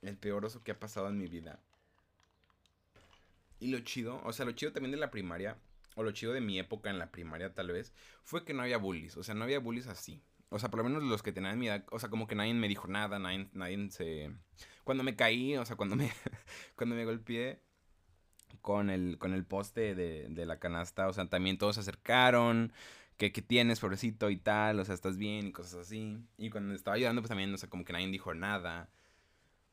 El 0.02 0.18
peor 0.18 0.44
oso 0.44 0.64
que 0.64 0.72
ha 0.72 0.80
pasado 0.80 1.08
en 1.08 1.18
mi 1.18 1.28
vida. 1.28 1.62
Y 3.60 3.68
lo 3.68 3.80
chido, 3.80 4.22
o 4.26 4.34
sea, 4.34 4.46
lo 4.46 4.52
chido 4.52 4.74
también 4.74 4.92
de 4.92 4.98
la 4.98 5.10
primaria, 5.10 5.58
o 5.96 6.04
lo 6.04 6.12
chido 6.12 6.34
de 6.34 6.42
mi 6.42 6.60
época 6.60 6.90
en 6.90 7.00
la 7.00 7.12
primaria 7.12 7.54
tal 7.54 7.72
vez, 7.72 7.94
fue 8.24 8.44
que 8.44 8.54
no 8.54 8.64
había 8.64 8.78
bullies. 8.78 9.16
O 9.16 9.24
sea, 9.24 9.36
no 9.36 9.46
había 9.46 9.60
bullies 9.60 9.88
así. 9.88 10.22
O 10.50 10.60
sea, 10.60 10.70
por 10.70 10.80
lo 10.80 10.84
menos 10.84 11.04
los 11.04 11.24
que 11.24 11.32
tenían 11.32 11.58
mi 11.58 11.68
edad, 11.68 11.86
o 11.92 12.00
sea, 12.00 12.10
como 12.10 12.28
que 12.28 12.36
nadie 12.36 12.54
me 12.54 12.68
dijo 12.68 12.88
nada, 12.88 13.20
nadie, 13.20 13.50
nadie 13.54 13.90
se... 13.92 14.32
Cuando 14.84 15.04
me 15.04 15.16
caí, 15.16 15.56
o 15.56 15.66
sea, 15.66 15.78
cuando 15.78 15.96
me, 15.96 16.12
cuando 16.76 16.96
me 16.96 17.06
golpeé 17.06 17.62
con 18.62 18.90
el, 18.90 19.18
con 19.18 19.34
el 19.34 19.46
poste 19.46 19.96
de, 19.96 20.28
de 20.30 20.46
la 20.46 20.60
canasta, 20.60 21.08
o 21.08 21.14
sea, 21.14 21.28
también 21.28 21.58
todos 21.58 21.76
se 21.76 21.82
acercaron, 21.82 22.74
¿qué, 23.18 23.30
tienes, 23.42 23.80
pobrecito 23.80 24.30
y 24.30 24.38
tal? 24.38 24.80
O 24.80 24.86
sea, 24.86 24.96
¿estás 24.96 25.18
bien? 25.18 25.48
Y 25.48 25.52
cosas 25.52 25.76
así. 25.76 26.18
Y 26.38 26.50
cuando 26.50 26.74
estaba 26.74 26.96
ayudando, 26.96 27.22
pues 27.22 27.30
también, 27.30 27.54
o 27.54 27.58
sea, 27.58 27.70
como 27.70 27.86
que 27.86 27.94
nadie 27.94 28.08
dijo 28.08 28.34
nada. 28.34 28.90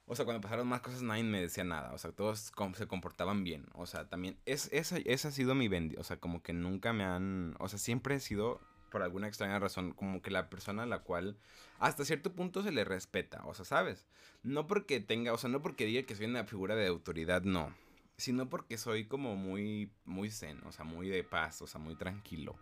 O 0.06 0.16
sea, 0.16 0.24
cuando 0.24 0.40
pasaron 0.40 0.66
más 0.66 0.80
cosas 0.80 1.02
nadie 1.02 1.22
me 1.22 1.40
decía 1.40 1.64
nada. 1.64 1.92
O 1.92 1.98
sea, 1.98 2.12
todos 2.12 2.52
se 2.74 2.86
comportaban 2.86 3.44
bien. 3.44 3.66
O 3.74 3.86
sea, 3.86 4.08
también... 4.08 4.36
Es, 4.44 4.68
esa, 4.72 4.98
esa 4.98 5.28
ha 5.28 5.32
sido 5.32 5.54
mi 5.54 5.68
bendición. 5.68 6.00
O 6.00 6.04
sea, 6.04 6.18
como 6.18 6.42
que 6.42 6.52
nunca 6.52 6.92
me 6.92 7.04
han... 7.04 7.54
O 7.58 7.68
sea, 7.68 7.78
siempre 7.78 8.16
he 8.16 8.20
sido, 8.20 8.60
por 8.90 9.02
alguna 9.02 9.28
extraña 9.28 9.58
razón, 9.58 9.92
como 9.92 10.20
que 10.20 10.30
la 10.30 10.50
persona 10.50 10.82
a 10.82 10.86
la 10.86 11.00
cual 11.00 11.36
hasta 11.78 12.04
cierto 12.04 12.32
punto 12.32 12.62
se 12.62 12.72
le 12.72 12.84
respeta. 12.84 13.42
O 13.46 13.54
sea, 13.54 13.64
¿sabes? 13.64 14.06
No 14.42 14.66
porque 14.66 15.00
tenga... 15.00 15.32
O 15.32 15.38
sea, 15.38 15.48
no 15.50 15.62
porque 15.62 15.86
diga 15.86 16.02
que 16.02 16.16
soy 16.16 16.26
una 16.26 16.44
figura 16.44 16.74
de 16.74 16.88
autoridad, 16.88 17.42
no. 17.42 17.72
Sino 18.20 18.50
porque 18.50 18.76
soy 18.76 19.06
como 19.06 19.34
muy, 19.34 19.90
muy 20.04 20.30
zen. 20.30 20.60
O 20.66 20.72
sea, 20.72 20.84
muy 20.84 21.08
de 21.08 21.24
paz. 21.24 21.62
O 21.62 21.66
sea, 21.66 21.80
muy 21.80 21.96
tranquilo. 21.96 22.56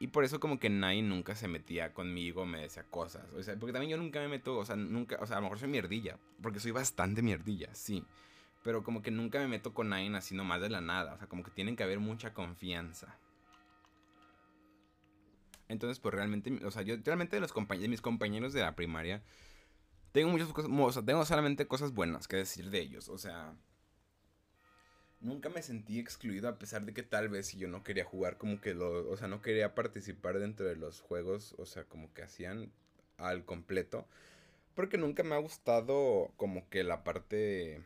Y 0.00 0.08
por 0.08 0.24
eso 0.24 0.40
como 0.40 0.58
que 0.58 0.68
nadie 0.68 1.02
nunca 1.02 1.36
se 1.36 1.46
metía 1.46 1.94
conmigo, 1.94 2.44
me 2.44 2.60
decía 2.60 2.84
cosas. 2.90 3.32
O 3.32 3.42
sea, 3.42 3.56
porque 3.56 3.72
también 3.72 3.92
yo 3.92 3.96
nunca 3.96 4.20
me 4.20 4.28
meto, 4.28 4.58
o 4.58 4.64
sea, 4.64 4.74
nunca, 4.74 5.16
o 5.20 5.26
sea, 5.26 5.36
a 5.36 5.40
lo 5.40 5.44
mejor 5.44 5.60
soy 5.60 5.68
mierdilla, 5.68 6.18
porque 6.42 6.58
soy 6.58 6.72
bastante 6.72 7.22
mierdilla, 7.22 7.72
sí. 7.74 8.04
Pero 8.64 8.82
como 8.82 9.02
que 9.02 9.10
nunca 9.12 9.38
me 9.38 9.46
meto 9.46 9.72
con 9.72 9.90
nadie 9.90 10.14
así 10.16 10.34
nomás 10.34 10.60
de 10.60 10.70
la 10.70 10.80
nada. 10.80 11.14
O 11.14 11.18
sea, 11.18 11.28
como 11.28 11.44
que 11.44 11.52
tienen 11.52 11.76
que 11.76 11.84
haber 11.84 12.00
mucha 12.00 12.34
confianza. 12.34 13.16
Entonces, 15.68 16.00
pues 16.00 16.12
realmente, 16.14 16.60
o 16.64 16.70
sea, 16.70 16.82
yo 16.82 16.96
realmente 17.04 17.36
de 17.36 17.40
los 17.40 17.52
compañeros, 17.52 17.90
mis 17.90 18.02
compañeros 18.02 18.52
de 18.52 18.62
la 18.62 18.74
primaria, 18.74 19.22
tengo 20.12 20.30
muchas 20.30 20.48
cosas, 20.52 20.70
o 20.72 20.92
sea, 20.92 21.04
tengo 21.04 21.24
solamente 21.24 21.66
cosas 21.66 21.92
buenas 21.92 22.28
que 22.28 22.36
decir 22.36 22.70
de 22.70 22.80
ellos. 22.80 23.08
O 23.08 23.18
sea, 23.18 23.54
nunca 25.24 25.48
me 25.48 25.62
sentí 25.62 25.98
excluido 25.98 26.48
a 26.48 26.58
pesar 26.58 26.84
de 26.84 26.94
que 26.94 27.02
tal 27.02 27.28
vez 27.28 27.52
yo 27.56 27.68
no 27.68 27.82
quería 27.82 28.04
jugar 28.04 28.38
como 28.38 28.60
que 28.60 28.74
lo, 28.74 29.10
o 29.10 29.16
sea, 29.16 29.26
no 29.28 29.42
quería 29.42 29.74
participar 29.74 30.38
dentro 30.38 30.66
de 30.66 30.76
los 30.76 31.00
juegos, 31.00 31.54
o 31.58 31.66
sea, 31.66 31.84
como 31.84 32.12
que 32.12 32.22
hacían 32.22 32.70
al 33.18 33.44
completo, 33.44 34.06
porque 34.74 34.98
nunca 34.98 35.22
me 35.22 35.34
ha 35.34 35.38
gustado 35.38 36.32
como 36.36 36.68
que 36.68 36.84
la 36.84 37.04
parte 37.04 37.82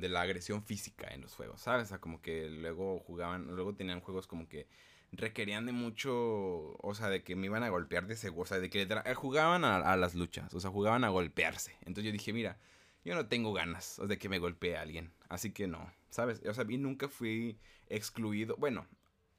de 0.00 0.08
la 0.08 0.22
agresión 0.22 0.62
física 0.64 1.08
en 1.12 1.20
los 1.20 1.34
juegos, 1.34 1.60
¿sabes? 1.60 1.86
O 1.86 1.88
sea, 1.88 1.98
como 1.98 2.22
que 2.22 2.48
luego 2.48 3.00
jugaban, 3.00 3.54
luego 3.54 3.74
tenían 3.74 4.00
juegos 4.00 4.26
como 4.26 4.48
que 4.48 4.66
requerían 5.12 5.66
de 5.66 5.72
mucho, 5.72 6.76
o 6.78 6.94
sea, 6.94 7.08
de 7.10 7.22
que 7.22 7.36
me 7.36 7.46
iban 7.46 7.62
a 7.62 7.68
golpear 7.68 8.06
de 8.06 8.16
seguro, 8.16 8.42
o 8.44 8.46
sea, 8.46 8.58
de 8.58 8.70
que 8.70 8.86
jugaban 9.14 9.64
a, 9.64 9.76
a 9.76 9.96
las 9.96 10.14
luchas, 10.14 10.54
o 10.54 10.60
sea, 10.60 10.70
jugaban 10.70 11.04
a 11.04 11.10
golpearse. 11.10 11.72
Entonces 11.80 12.04
yo 12.04 12.12
dije, 12.12 12.32
mira, 12.32 12.58
yo 13.04 13.14
no 13.14 13.26
tengo 13.28 13.52
ganas 13.52 14.00
de 14.06 14.18
que 14.18 14.28
me 14.28 14.38
golpee 14.38 14.76
alguien. 14.76 15.12
Así 15.28 15.52
que 15.52 15.66
no, 15.66 15.92
¿sabes? 16.10 16.40
O 16.46 16.54
sea, 16.54 16.64
y 16.68 16.78
nunca 16.78 17.08
fui 17.08 17.58
excluido. 17.88 18.56
Bueno, 18.56 18.86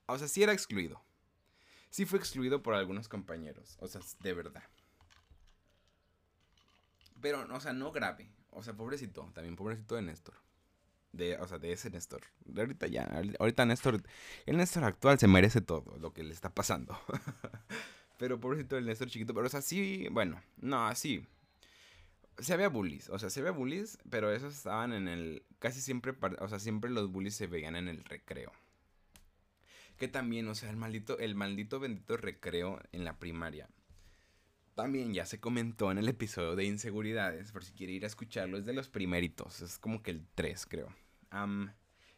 o 0.05 0.17
sea, 0.17 0.27
sí 0.27 0.43
era 0.43 0.53
excluido. 0.53 1.01
Sí 1.89 2.05
fui 2.05 2.19
excluido 2.19 2.61
por 2.61 2.73
algunos 2.73 3.07
compañeros. 3.07 3.77
O 3.79 3.87
sea, 3.87 4.01
de 4.19 4.33
verdad. 4.33 4.63
Pero, 7.21 7.47
o 7.53 7.59
sea, 7.59 7.73
no 7.73 7.91
grave. 7.91 8.29
O 8.51 8.63
sea, 8.63 8.73
pobrecito. 8.73 9.31
También 9.33 9.55
pobrecito 9.55 9.95
de 9.95 10.01
Néstor. 10.01 10.35
De, 11.13 11.37
o 11.37 11.47
sea, 11.47 11.57
de 11.57 11.71
ese 11.71 11.89
Néstor. 11.89 12.21
De 12.45 12.61
ahorita 12.61 12.87
ya. 12.87 13.09
Ahorita 13.39 13.65
Néstor. 13.65 14.03
El 14.45 14.57
Néstor 14.57 14.83
actual 14.83 15.17
se 15.19 15.27
merece 15.27 15.61
todo 15.61 15.97
lo 15.97 16.13
que 16.13 16.23
le 16.23 16.33
está 16.33 16.53
pasando. 16.53 16.99
pero 18.17 18.39
pobrecito 18.39 18.77
el 18.77 18.85
Néstor 18.85 19.09
chiquito. 19.09 19.33
Pero, 19.33 19.47
o 19.47 19.49
sea, 19.49 19.61
sí. 19.61 20.07
Bueno, 20.11 20.41
no, 20.57 20.85
así 20.85 21.25
se 22.39 22.53
había 22.53 22.69
bullies, 22.69 23.09
o 23.09 23.17
sea, 23.19 23.29
se 23.29 23.39
había 23.39 23.51
bullies, 23.51 23.97
pero 24.09 24.31
esos 24.31 24.53
estaban 24.53 24.93
en 24.93 25.07
el, 25.07 25.43
casi 25.59 25.81
siempre, 25.81 26.13
o 26.39 26.47
sea, 26.47 26.59
siempre 26.59 26.89
los 26.89 27.11
bullies 27.11 27.35
se 27.35 27.47
veían 27.47 27.75
en 27.75 27.87
el 27.87 28.03
recreo. 28.03 28.51
Que 29.97 30.07
también, 30.07 30.47
o 30.47 30.55
sea, 30.55 30.69
el 30.69 30.77
maldito, 30.77 31.17
el 31.17 31.33
maldito 31.33 31.79
bendito 31.79 32.17
recreo 32.17 32.79
en 32.91 33.03
la 33.03 33.17
primaria. 33.17 33.67
También 34.75 35.13
ya 35.13 35.25
se 35.25 35.39
comentó 35.39 35.91
en 35.91 35.97
el 35.97 36.07
episodio 36.07 36.55
de 36.55 36.65
inseguridades, 36.65 37.51
por 37.51 37.65
si 37.65 37.73
quiere 37.73 37.93
ir 37.93 38.03
a 38.03 38.07
escucharlo, 38.07 38.57
es 38.57 38.65
de 38.65 38.73
los 38.73 38.89
primeritos, 38.89 39.61
es 39.61 39.79
como 39.79 40.03
que 40.03 40.11
el 40.11 40.27
3 40.35 40.67
creo. 40.67 40.95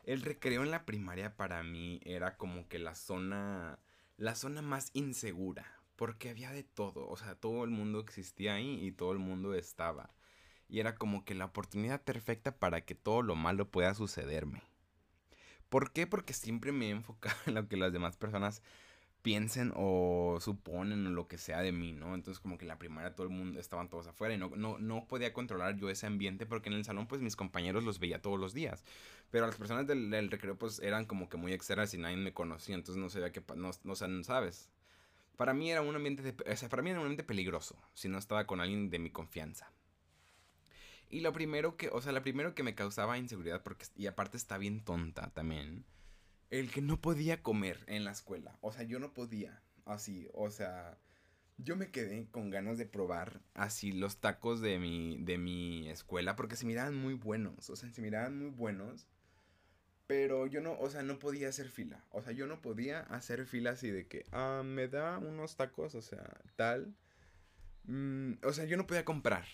el 0.03 0.21
recreo 0.21 0.63
en 0.63 0.71
la 0.71 0.85
primaria 0.85 1.37
para 1.37 1.63
mí 1.63 2.01
era 2.03 2.35
como 2.35 2.67
que 2.67 2.79
la 2.79 2.95
zona, 2.95 3.79
la 4.17 4.35
zona 4.35 4.61
más 4.61 4.89
insegura 4.93 5.78
porque 5.99 6.29
había 6.29 6.51
de 6.51 6.63
todo, 6.63 7.09
o 7.09 7.17
sea, 7.17 7.35
todo 7.35 7.65
el 7.65 7.71
mundo 7.71 7.99
existía 7.99 8.53
ahí 8.53 8.79
y 8.85 8.93
todo 8.93 9.11
el 9.11 9.19
mundo 9.19 9.53
estaba. 9.53 10.15
Y 10.69 10.79
era 10.79 10.95
como 10.95 11.25
que 11.25 11.35
la 11.35 11.43
oportunidad 11.43 12.01
perfecta 12.03 12.57
para 12.57 12.85
que 12.85 12.95
todo 12.95 13.21
lo 13.21 13.35
malo 13.35 13.69
pueda 13.69 13.93
sucederme. 13.93 14.63
¿Por 15.67 15.91
qué? 15.91 16.07
Porque 16.07 16.31
siempre 16.31 16.71
me 16.71 16.87
he 16.87 16.91
enfocado 16.91 17.35
en 17.47 17.55
lo 17.55 17.67
que 17.67 17.75
las 17.75 17.91
demás 17.91 18.15
personas 18.15 18.61
piensen 19.23 19.73
o 19.75 20.37
suponen 20.39 21.05
o 21.05 21.09
lo 21.09 21.27
que 21.27 21.37
sea 21.37 21.61
de 21.61 21.73
mí, 21.73 21.91
¿no? 21.91 22.15
Entonces 22.15 22.39
como 22.39 22.57
que 22.57 22.63
en 22.63 22.69
la 22.69 22.79
primaria 22.79 23.13
todo 23.13 23.27
el 23.27 23.33
mundo 23.33 23.59
estaban 23.59 23.89
todos 23.89 24.07
afuera 24.07 24.33
y 24.33 24.37
no, 24.37 24.51
no, 24.55 24.79
no 24.79 25.05
podía 25.05 25.33
controlar 25.33 25.75
yo 25.75 25.89
ese 25.89 26.07
ambiente 26.07 26.45
porque 26.45 26.69
en 26.69 26.75
el 26.75 26.85
salón 26.85 27.07
pues 27.07 27.19
mis 27.19 27.35
compañeros 27.35 27.83
los 27.83 27.99
veía 27.99 28.21
todos 28.21 28.39
los 28.39 28.53
días. 28.53 28.85
Pero 29.31 29.47
las 29.47 29.57
personas 29.57 29.85
del, 29.85 30.31
recreo 30.31 30.57
pues 30.57 30.79
eran 30.79 31.05
como 31.05 31.27
que 31.27 31.35
muy 31.35 31.51
externas 31.51 31.93
y 31.93 31.97
nadie 31.97 32.15
me 32.15 32.33
conocía, 32.33 32.75
entonces 32.75 33.01
no 33.01 33.09
sabía 33.09 33.33
qué, 33.33 33.43
no, 33.57 33.71
no, 33.83 33.93
no 34.07 34.23
sabes. 34.23 34.69
Para 35.39 35.53
mí 35.53 35.71
era 35.71 35.81
un 35.81 35.95
ambiente, 35.95 36.21
de, 36.21 36.33
para 36.33 36.83
mí 36.83 36.89
era 36.89 36.99
un 36.99 37.05
ambiente 37.05 37.23
peligroso 37.23 37.81
si 37.93 38.09
no 38.09 38.17
estaba 38.17 38.45
con 38.45 38.59
alguien 38.59 38.89
de 38.89 38.99
mi 38.99 39.09
confianza. 39.09 39.71
Y 41.07 41.21
lo 41.21 41.31
primero 41.31 41.77
que, 41.77 41.87
o 41.87 42.01
sea, 42.01 42.11
lo 42.11 42.21
primero 42.21 42.53
que 42.53 42.61
me 42.61 42.75
causaba 42.75 43.17
inseguridad, 43.17 43.63
porque, 43.63 43.85
y 43.95 44.07
aparte 44.07 44.35
está 44.35 44.57
bien 44.57 44.83
tonta 44.83 45.29
también, 45.29 45.85
el 46.49 46.69
que 46.69 46.81
no 46.81 46.99
podía 46.99 47.41
comer 47.41 47.85
en 47.87 48.03
la 48.03 48.11
escuela. 48.11 48.57
O 48.59 48.73
sea, 48.73 48.83
yo 48.83 48.99
no 48.99 49.13
podía, 49.13 49.63
así, 49.85 50.27
o 50.33 50.49
sea, 50.49 50.97
yo 51.57 51.77
me 51.77 51.89
quedé 51.89 52.27
con 52.31 52.49
ganas 52.49 52.77
de 52.77 52.85
probar 52.85 53.39
así 53.53 53.93
los 53.93 54.17
tacos 54.17 54.59
de 54.59 54.77
mi, 54.77 55.19
de 55.19 55.37
mi 55.37 55.87
escuela, 55.87 56.35
porque 56.35 56.57
se 56.57 56.65
miraban 56.65 56.97
muy 56.97 57.13
buenos, 57.13 57.69
o 57.69 57.77
sea, 57.77 57.89
se 57.89 58.01
miraban 58.01 58.37
muy 58.37 58.49
buenos. 58.49 59.07
Pero 60.09 60.47
yo 60.47 60.59
no, 60.59 60.75
o 60.79 60.89
sea, 60.89 61.03
no 61.03 61.19
podía 61.19 61.49
hacer 61.49 61.69
fila. 61.69 62.03
O 62.09 62.23
sea, 62.23 62.33
yo 62.33 62.47
no 62.47 62.63
podía 62.63 63.01
hacer 63.01 63.45
fila 63.45 63.69
así 63.69 63.91
de 63.91 64.07
que, 64.07 64.25
ah, 64.31 64.63
me 64.65 64.87
da 64.87 65.19
unos 65.19 65.55
tacos, 65.55 65.93
o 65.93 66.01
sea, 66.01 66.41
tal. 66.55 66.95
Mm, 67.83 68.33
o 68.43 68.51
sea, 68.51 68.65
yo 68.65 68.75
no 68.75 68.87
podía 68.87 69.05
comprar. 69.05 69.45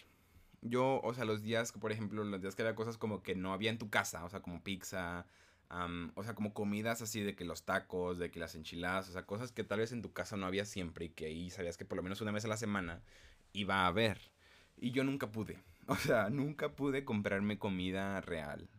Yo, 0.61 1.01
o 1.03 1.13
sea, 1.13 1.25
los 1.25 1.43
días, 1.43 1.73
por 1.73 1.91
ejemplo, 1.91 2.23
los 2.23 2.41
días 2.41 2.55
que 2.55 2.61
había 2.61 2.73
cosas 2.73 2.97
como 2.97 3.21
que 3.21 3.35
no 3.35 3.51
había 3.51 3.69
en 3.69 3.77
tu 3.77 3.89
casa, 3.89 4.23
o 4.23 4.29
sea, 4.29 4.41
como 4.41 4.63
pizza, 4.63 5.25
o 6.15 6.23
sea, 6.23 6.35
como 6.35 6.53
comidas 6.53 7.01
así 7.01 7.21
de 7.21 7.35
que 7.35 7.43
los 7.43 7.65
tacos, 7.65 8.17
de 8.17 8.31
que 8.31 8.39
las 8.39 8.55
enchiladas, 8.55 9.09
o 9.09 9.11
sea, 9.11 9.25
cosas 9.25 9.51
que 9.51 9.65
tal 9.65 9.79
vez 9.79 9.91
en 9.91 10.01
tu 10.01 10.13
casa 10.13 10.37
no 10.37 10.45
había 10.45 10.63
siempre 10.63 11.05
y 11.05 11.09
que 11.09 11.25
ahí 11.25 11.49
sabías 11.49 11.75
que 11.75 11.83
por 11.83 11.97
lo 11.97 12.03
menos 12.03 12.21
una 12.21 12.31
vez 12.31 12.45
a 12.45 12.47
la 12.47 12.55
semana 12.55 13.01
iba 13.51 13.83
a 13.83 13.87
haber. 13.87 14.21
Y 14.77 14.91
yo 14.91 15.03
nunca 15.03 15.29
pude. 15.31 15.57
O 15.87 15.95
sea, 15.97 16.29
nunca 16.31 16.69
pude 16.69 17.05
comprarme 17.05 17.59
comida 17.59 18.19
real 18.21 18.69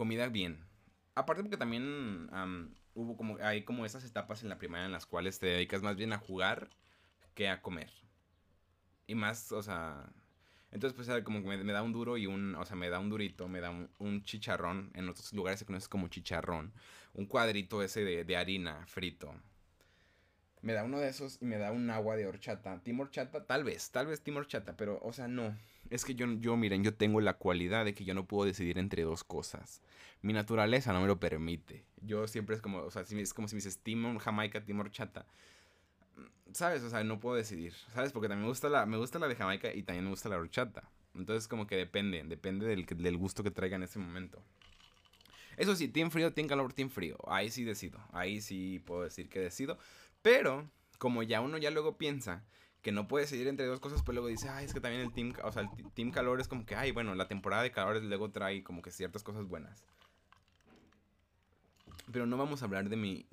comida 0.00 0.28
bien. 0.30 0.64
Aparte 1.14 1.42
porque 1.42 1.58
también 1.58 2.30
hubo 2.94 3.18
como, 3.18 3.36
hay 3.42 3.64
como 3.64 3.84
esas 3.84 4.02
etapas 4.02 4.42
en 4.42 4.48
la 4.48 4.56
primaria 4.56 4.86
en 4.86 4.92
las 4.92 5.04
cuales 5.04 5.38
te 5.38 5.44
dedicas 5.44 5.82
más 5.82 5.96
bien 5.96 6.14
a 6.14 6.18
jugar 6.18 6.70
que 7.34 7.50
a 7.50 7.60
comer. 7.60 7.90
Y 9.06 9.14
más, 9.14 9.52
o 9.52 9.62
sea, 9.62 10.10
entonces 10.70 10.96
pues 10.96 11.22
como 11.22 11.42
que 11.42 11.54
me, 11.58 11.72
da 11.74 11.82
un 11.82 11.92
duro 11.92 12.16
y 12.16 12.26
un, 12.26 12.54
o 12.54 12.64
sea, 12.64 12.76
me 12.76 12.88
da 12.88 12.98
un 12.98 13.10
durito, 13.10 13.46
me 13.46 13.60
da 13.60 13.68
un, 13.98 14.22
chicharrón, 14.22 14.90
en 14.94 15.06
otros 15.10 15.34
lugares 15.34 15.58
se 15.60 15.66
conoce 15.66 15.90
como 15.90 16.08
chicharrón, 16.08 16.72
un 17.12 17.26
cuadrito 17.26 17.82
ese 17.82 18.02
de, 18.02 18.24
de 18.24 18.36
harina 18.38 18.86
frito. 18.86 19.34
Me 20.62 20.72
da 20.74 20.84
uno 20.84 20.98
de 20.98 21.08
esos 21.08 21.38
y 21.40 21.46
me 21.46 21.56
da 21.56 21.72
un 21.72 21.88
agua 21.90 22.16
de 22.16 22.26
horchata. 22.26 22.80
Tim 22.82 23.00
horchata, 23.00 23.46
tal 23.46 23.64
vez, 23.64 23.90
tal 23.90 24.06
vez 24.06 24.20
Tim 24.20 24.36
horchata, 24.36 24.76
pero, 24.76 24.98
o 25.02 25.12
sea, 25.12 25.26
no. 25.26 25.56
Es 25.88 26.04
que 26.04 26.14
yo, 26.14 26.26
yo, 26.34 26.56
miren, 26.56 26.84
yo 26.84 26.94
tengo 26.94 27.20
la 27.20 27.34
cualidad 27.34 27.84
de 27.84 27.94
que 27.94 28.04
yo 28.04 28.14
no 28.14 28.26
puedo 28.26 28.44
decidir 28.44 28.78
entre 28.78 29.02
dos 29.02 29.24
cosas. 29.24 29.80
Mi 30.22 30.32
naturaleza 30.32 30.92
no 30.92 31.00
me 31.00 31.06
lo 31.06 31.18
permite. 31.18 31.84
Yo 32.02 32.26
siempre 32.28 32.54
es 32.54 32.62
como, 32.62 32.78
o 32.78 32.90
sea, 32.90 33.02
es 33.02 33.34
como 33.34 33.48
si 33.48 33.54
me 33.54 33.58
dices 33.58 33.78
Timor 33.78 34.18
Jamaica, 34.18 34.64
Timor 34.64 34.90
Chata. 34.90 35.26
¿Sabes? 36.52 36.82
O 36.82 36.90
sea, 36.90 37.02
no 37.04 37.20
puedo 37.20 37.36
decidir. 37.36 37.72
¿Sabes? 37.94 38.12
Porque 38.12 38.28
también 38.28 38.42
me 38.42 38.48
gusta 38.48 38.68
la, 38.68 38.84
me 38.84 38.98
gusta 38.98 39.18
la 39.18 39.28
de 39.28 39.36
Jamaica 39.36 39.72
y 39.72 39.82
también 39.82 40.04
me 40.04 40.10
gusta 40.10 40.28
la 40.28 40.36
horchata. 40.36 40.90
Entonces 41.14 41.48
como 41.48 41.66
que 41.66 41.76
depende, 41.76 42.22
depende 42.24 42.66
del, 42.66 42.84
del 42.84 43.16
gusto 43.16 43.42
que 43.42 43.50
traiga 43.50 43.76
en 43.76 43.82
ese 43.82 43.98
momento. 43.98 44.42
Eso 45.56 45.76
sí, 45.76 45.88
team 45.88 46.10
frío, 46.10 46.32
team 46.32 46.48
calor, 46.48 46.72
team 46.72 46.88
frío. 46.88 47.18
Ahí 47.26 47.50
sí 47.50 47.64
decido. 47.64 48.00
Ahí 48.12 48.40
sí 48.40 48.82
puedo 48.86 49.02
decir 49.02 49.28
que 49.28 49.40
decido. 49.40 49.78
Pero, 50.22 50.70
como 50.98 51.22
ya 51.22 51.40
uno 51.40 51.58
ya 51.58 51.70
luego 51.70 51.96
piensa 51.96 52.44
que 52.82 52.92
no 52.92 53.08
puede 53.08 53.26
seguir 53.26 53.48
entre 53.48 53.66
dos 53.66 53.80
cosas, 53.80 54.02
pues 54.02 54.14
luego 54.14 54.28
dice, 54.28 54.48
ay, 54.48 54.64
es 54.64 54.72
que 54.72 54.80
también 54.80 55.02
el 55.02 55.12
team, 55.12 55.34
o 55.44 55.52
sea, 55.52 55.62
el 55.62 55.92
team 55.92 56.10
calor 56.10 56.40
es 56.40 56.48
como 56.48 56.64
que, 56.64 56.74
ay, 56.74 56.92
bueno, 56.92 57.14
la 57.14 57.28
temporada 57.28 57.62
de 57.62 57.70
calor 57.70 58.02
luego 58.02 58.30
trae 58.30 58.62
como 58.62 58.82
que 58.82 58.90
ciertas 58.90 59.22
cosas 59.22 59.44
buenas. 59.44 59.84
Pero 62.10 62.26
no 62.26 62.36
vamos 62.36 62.62
a 62.62 62.64
hablar 62.64 62.88
de 62.88 62.96
mi 62.96 63.26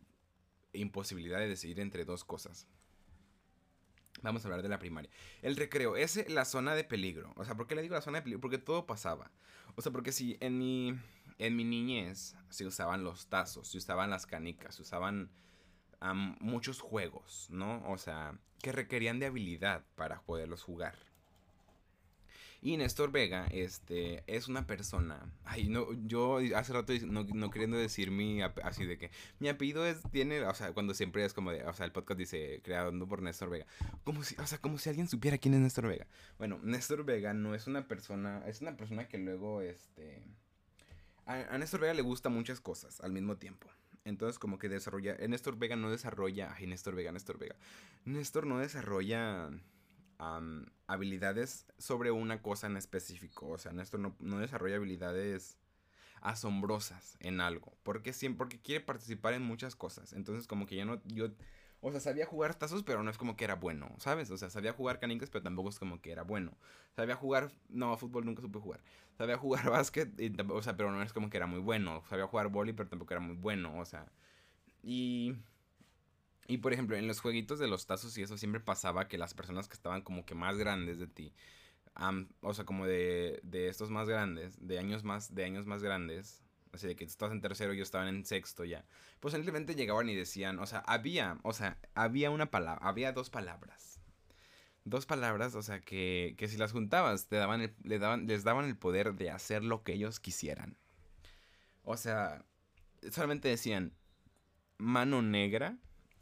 imposibilidad 0.74 1.39
de 1.39 1.47
decidir 1.47 1.80
entre 1.80 2.05
dos 2.05 2.24
cosas. 2.24 2.68
Vamos 4.22 4.43
a 4.43 4.47
hablar 4.47 4.64
de 4.64 4.70
la 4.70 4.80
primaria. 4.80 5.11
El 5.41 5.55
recreo, 5.55 5.95
es 5.95 6.30
la 6.30 6.43
zona 6.43 6.76
de 6.76 6.84
peligro. 6.84 7.34
O 7.36 7.45
sea, 7.45 7.55
¿por 7.55 7.68
qué 7.68 7.76
le 7.76 7.84
digo 7.84 7.95
la 7.95 8.01
zona 8.01 8.20
de 8.20 8.24
peligro? 8.24 8.41
Porque 8.41 8.57
todo 8.57 8.86
pasaba. 8.86 9.32
O 9.76 9.82
sea, 9.82 9.91
porque 9.91 10.11
si 10.11 10.38
en 10.39 10.57
mi, 10.57 10.99
en 11.38 11.55
mi 11.55 11.64
niñez 11.64 12.36
se 12.49 12.66
usaban 12.66 13.03
los 13.03 13.28
tazos, 13.28 13.68
se 13.70 13.78
usaban 13.78 14.09
las 14.09 14.26
canicas, 14.26 14.76
se 14.76 14.82
usaban 14.82 15.30
muchos 16.39 16.82
juegos, 16.82 17.48
¿no? 17.50 17.84
O 17.89 17.98
sea, 17.98 18.38
que 18.62 18.72
requerían 18.72 19.20
de 19.20 19.28
habilidad 19.28 19.84
para 19.95 20.22
poderlos 20.22 20.64
jugar. 20.64 20.95
Y 22.62 22.76
Néstor 22.76 23.12
Vega, 23.12 23.48
este, 23.52 24.24
es 24.26 24.48
una 24.48 24.66
persona. 24.66 25.32
Ay, 25.45 25.70
no, 25.70 25.93
yo 26.08 26.39
hace 26.56 26.74
rato 26.74 26.91
no, 27.06 27.24
no 27.24 27.50
queriendo 27.52 27.78
decir 27.78 28.10
mi 28.10 28.41
así 28.41 28.86
de 28.86 28.98
que 28.98 29.12
mi 29.39 29.48
apellido 29.48 29.86
es, 29.86 30.02
tiene, 30.12 30.41
o 30.41 30.54
sea, 30.56 30.74
cuando 30.74 30.93
siempre 30.95 31.24
es 31.24 31.34
como 31.34 31.52
de, 31.52 31.64
o 31.66 31.74
sea, 31.74 31.86
el 31.86 31.91
podcast 31.91 32.18
dice 32.18 32.62
creado 32.64 32.91
por 33.08 33.22
Néstor 33.22 33.52
Vega. 33.52 33.68
Como 34.04 34.24
si, 34.24 34.36
o 34.38 34.48
sea, 34.48 34.58
como 34.58 34.80
si 34.80 34.89
alguien 34.89 35.08
supiera 35.08 35.38
quién 35.38 35.54
es 35.54 35.60
Néstor 35.60 35.88
Vega. 35.88 36.08
Bueno, 36.39 36.60
Néstor 36.64 37.06
Vega 37.06 37.34
no 37.34 37.54
es 37.54 37.68
una 37.68 37.88
persona, 37.88 38.43
es 38.48 38.62
una 38.62 38.76
persona 38.76 39.08
que 39.08 39.20
luego, 39.20 39.62
este. 39.62 40.24
A, 41.26 41.36
a 41.54 41.58
Néstor 41.60 41.82
Vega 41.82 41.93
le 41.93 42.02
gusta 42.02 42.30
muchas 42.30 42.60
cosas 42.60 43.02
al 43.02 43.12
mismo 43.12 43.38
tiempo. 43.38 43.68
Entonces, 44.08 44.39
como 44.39 44.58
que 44.58 44.70
desarrolla. 44.70 45.16
Néstor 45.28 45.58
Vega 45.58 45.76
no 45.76 45.91
desarrolla. 45.91 46.53
Ay, 46.55 46.66
Néstor 46.68 46.95
Vega, 46.95 47.12
Néstor 47.12 47.38
Vega. 47.38 47.55
Néstor 48.05 48.47
no 48.47 48.60
desarrolla 48.60 49.49
habilidades 50.88 51.68
sobre 51.78 52.12
una 52.12 52.41
cosa 52.41 52.68
en 52.68 52.78
específico. 52.78 53.49
O 53.49 53.58
sea, 53.58 53.74
Néstor 53.74 53.99
no, 53.99 54.16
no, 54.20 54.39
desarrolla 54.39 54.78
habilidades 54.78 55.58
asombrosas 56.22 57.18
en 57.20 57.41
algo. 57.41 57.78
Porque 57.84 58.14
siempre, 58.14 58.38
porque 58.38 58.62
quiere 58.62 58.84
participar 58.84 59.34
en 59.34 59.43
muchas 59.43 59.76
cosas. 59.76 60.14
Entonces, 60.14 60.47
como 60.47 60.66
que 60.66 60.78
ya 60.78 60.86
no. 60.86 61.01
Yo. 61.05 61.30
O 61.82 61.91
sea, 61.91 61.99
sabía 61.99 62.25
jugar 62.25 62.55
tazos, 62.55 62.84
pero 62.84 63.03
no 63.03 63.11
es 63.11 63.17
como 63.17 63.36
que 63.38 63.43
era 63.45 63.55
bueno, 63.55 63.89
¿sabes? 63.99 64.32
O 64.32 64.38
sea, 64.38 64.49
sabía 64.49 64.73
jugar 64.73 64.99
canicas, 64.99 65.30
pero 65.30 65.43
tampoco 65.43 65.69
es 65.69 65.80
como 65.80 66.01
que 66.01 66.11
era 66.11 66.23
bueno. 66.23 66.53
Sabía 66.95 67.15
jugar, 67.15 67.51
no, 67.69 67.95
fútbol 67.97 68.25
nunca 68.25 68.41
supe 68.41 68.59
jugar. 68.59 68.82
Sabía 69.17 69.38
jugar 69.38 69.69
básquet, 69.69 70.09
o 70.49 70.61
sea, 70.61 70.75
pero 70.75 70.91
no 70.91 71.01
es 71.03 71.13
como 71.13 71.30
que 71.30 71.38
era 71.38 71.47
muy 71.47 71.59
bueno. 71.59 72.03
Sabía 72.09 72.28
jugar 72.28 72.49
boli, 72.49 72.73
pero 72.73 72.89
tampoco 72.89 73.13
era 73.13 73.21
muy 73.21 73.36
bueno, 73.36 73.78
o 73.80 73.86
sea. 73.86 74.11
Y 74.84 75.36
y 76.47 76.57
por 76.59 76.73
ejemplo, 76.73 76.95
en 76.95 77.07
los 77.07 77.19
jueguitos 77.19 77.59
de 77.59 77.67
los 77.67 77.86
tazos 77.86 78.17
y 78.17 78.21
eso 78.21 78.38
siempre 78.38 78.61
pasaba 78.61 79.07
que 79.07 79.17
las 79.17 79.34
personas 79.34 79.67
que 79.67 79.73
estaban 79.73 80.01
como 80.01 80.25
que 80.25 80.34
más 80.34 80.57
grandes 80.57 80.97
de 80.97 81.07
ti, 81.07 81.34
o 82.41 82.53
sea, 82.53 82.65
como 82.65 82.86
de, 82.86 83.39
de, 83.43 83.67
estos 83.67 83.89
más 83.89 84.07
grandes, 84.07 84.55
de 84.65 84.80
años 84.80 85.03
más, 85.03 85.34
de 85.36 85.43
años 85.43 85.65
más 85.65 85.84
grandes, 85.84 86.43
así 86.78 86.88
de 86.88 86.95
que 86.95 87.03
estabas 87.05 87.34
en 87.34 87.41
tercero 87.41 87.73
y 87.73 87.78
yo 87.78 87.84
estaba 87.84 88.07
en 88.07 88.25
sexto 88.25 88.65
ya, 88.65 88.86
pues 89.19 89.34
simplemente 89.34 89.75
llegaban 89.75 90.09
y 90.09 90.15
decían, 90.15 90.59
o 90.59 90.65
sea, 90.65 90.80
había, 90.80 91.38
o 91.43 91.53
sea, 91.53 91.78
había 91.95 92.32
una 92.32 92.49
palabra, 92.51 92.88
había 92.88 93.11
dos 93.11 93.30
palabras. 93.30 93.99
Dos 94.86 95.05
palabras, 95.05 95.53
o 95.55 95.61
sea, 95.61 95.82
que, 95.82 96.36
que 96.38 96.47
si 96.47 96.57
las 96.57 96.71
juntabas, 96.71 97.28
te 97.28 97.36
daban 97.36 97.73
le 97.84 97.99
daban, 97.99 98.25
les 98.25 98.43
daban 98.45 98.65
el 98.65 98.78
poder 98.78 99.15
de 99.15 99.30
hacer 99.32 99.63
lo 99.63 99.84
que 99.84 99.93
ellos 99.93 100.21
quisieran. 100.21 100.78
O 101.84 101.97
sea, 101.97 102.45
solamente 103.11 103.49
decían 103.49 103.93
mano 104.78 105.21
negra 105.21 105.78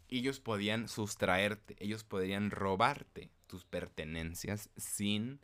ellos 0.10 0.40
podían 0.40 0.88
sustraerte, 0.88 1.76
ellos 1.80 2.04
podrían 2.04 2.52
robarte 2.52 3.32
tus 3.48 3.66
pertenencias 3.66 4.70
sin 4.78 5.40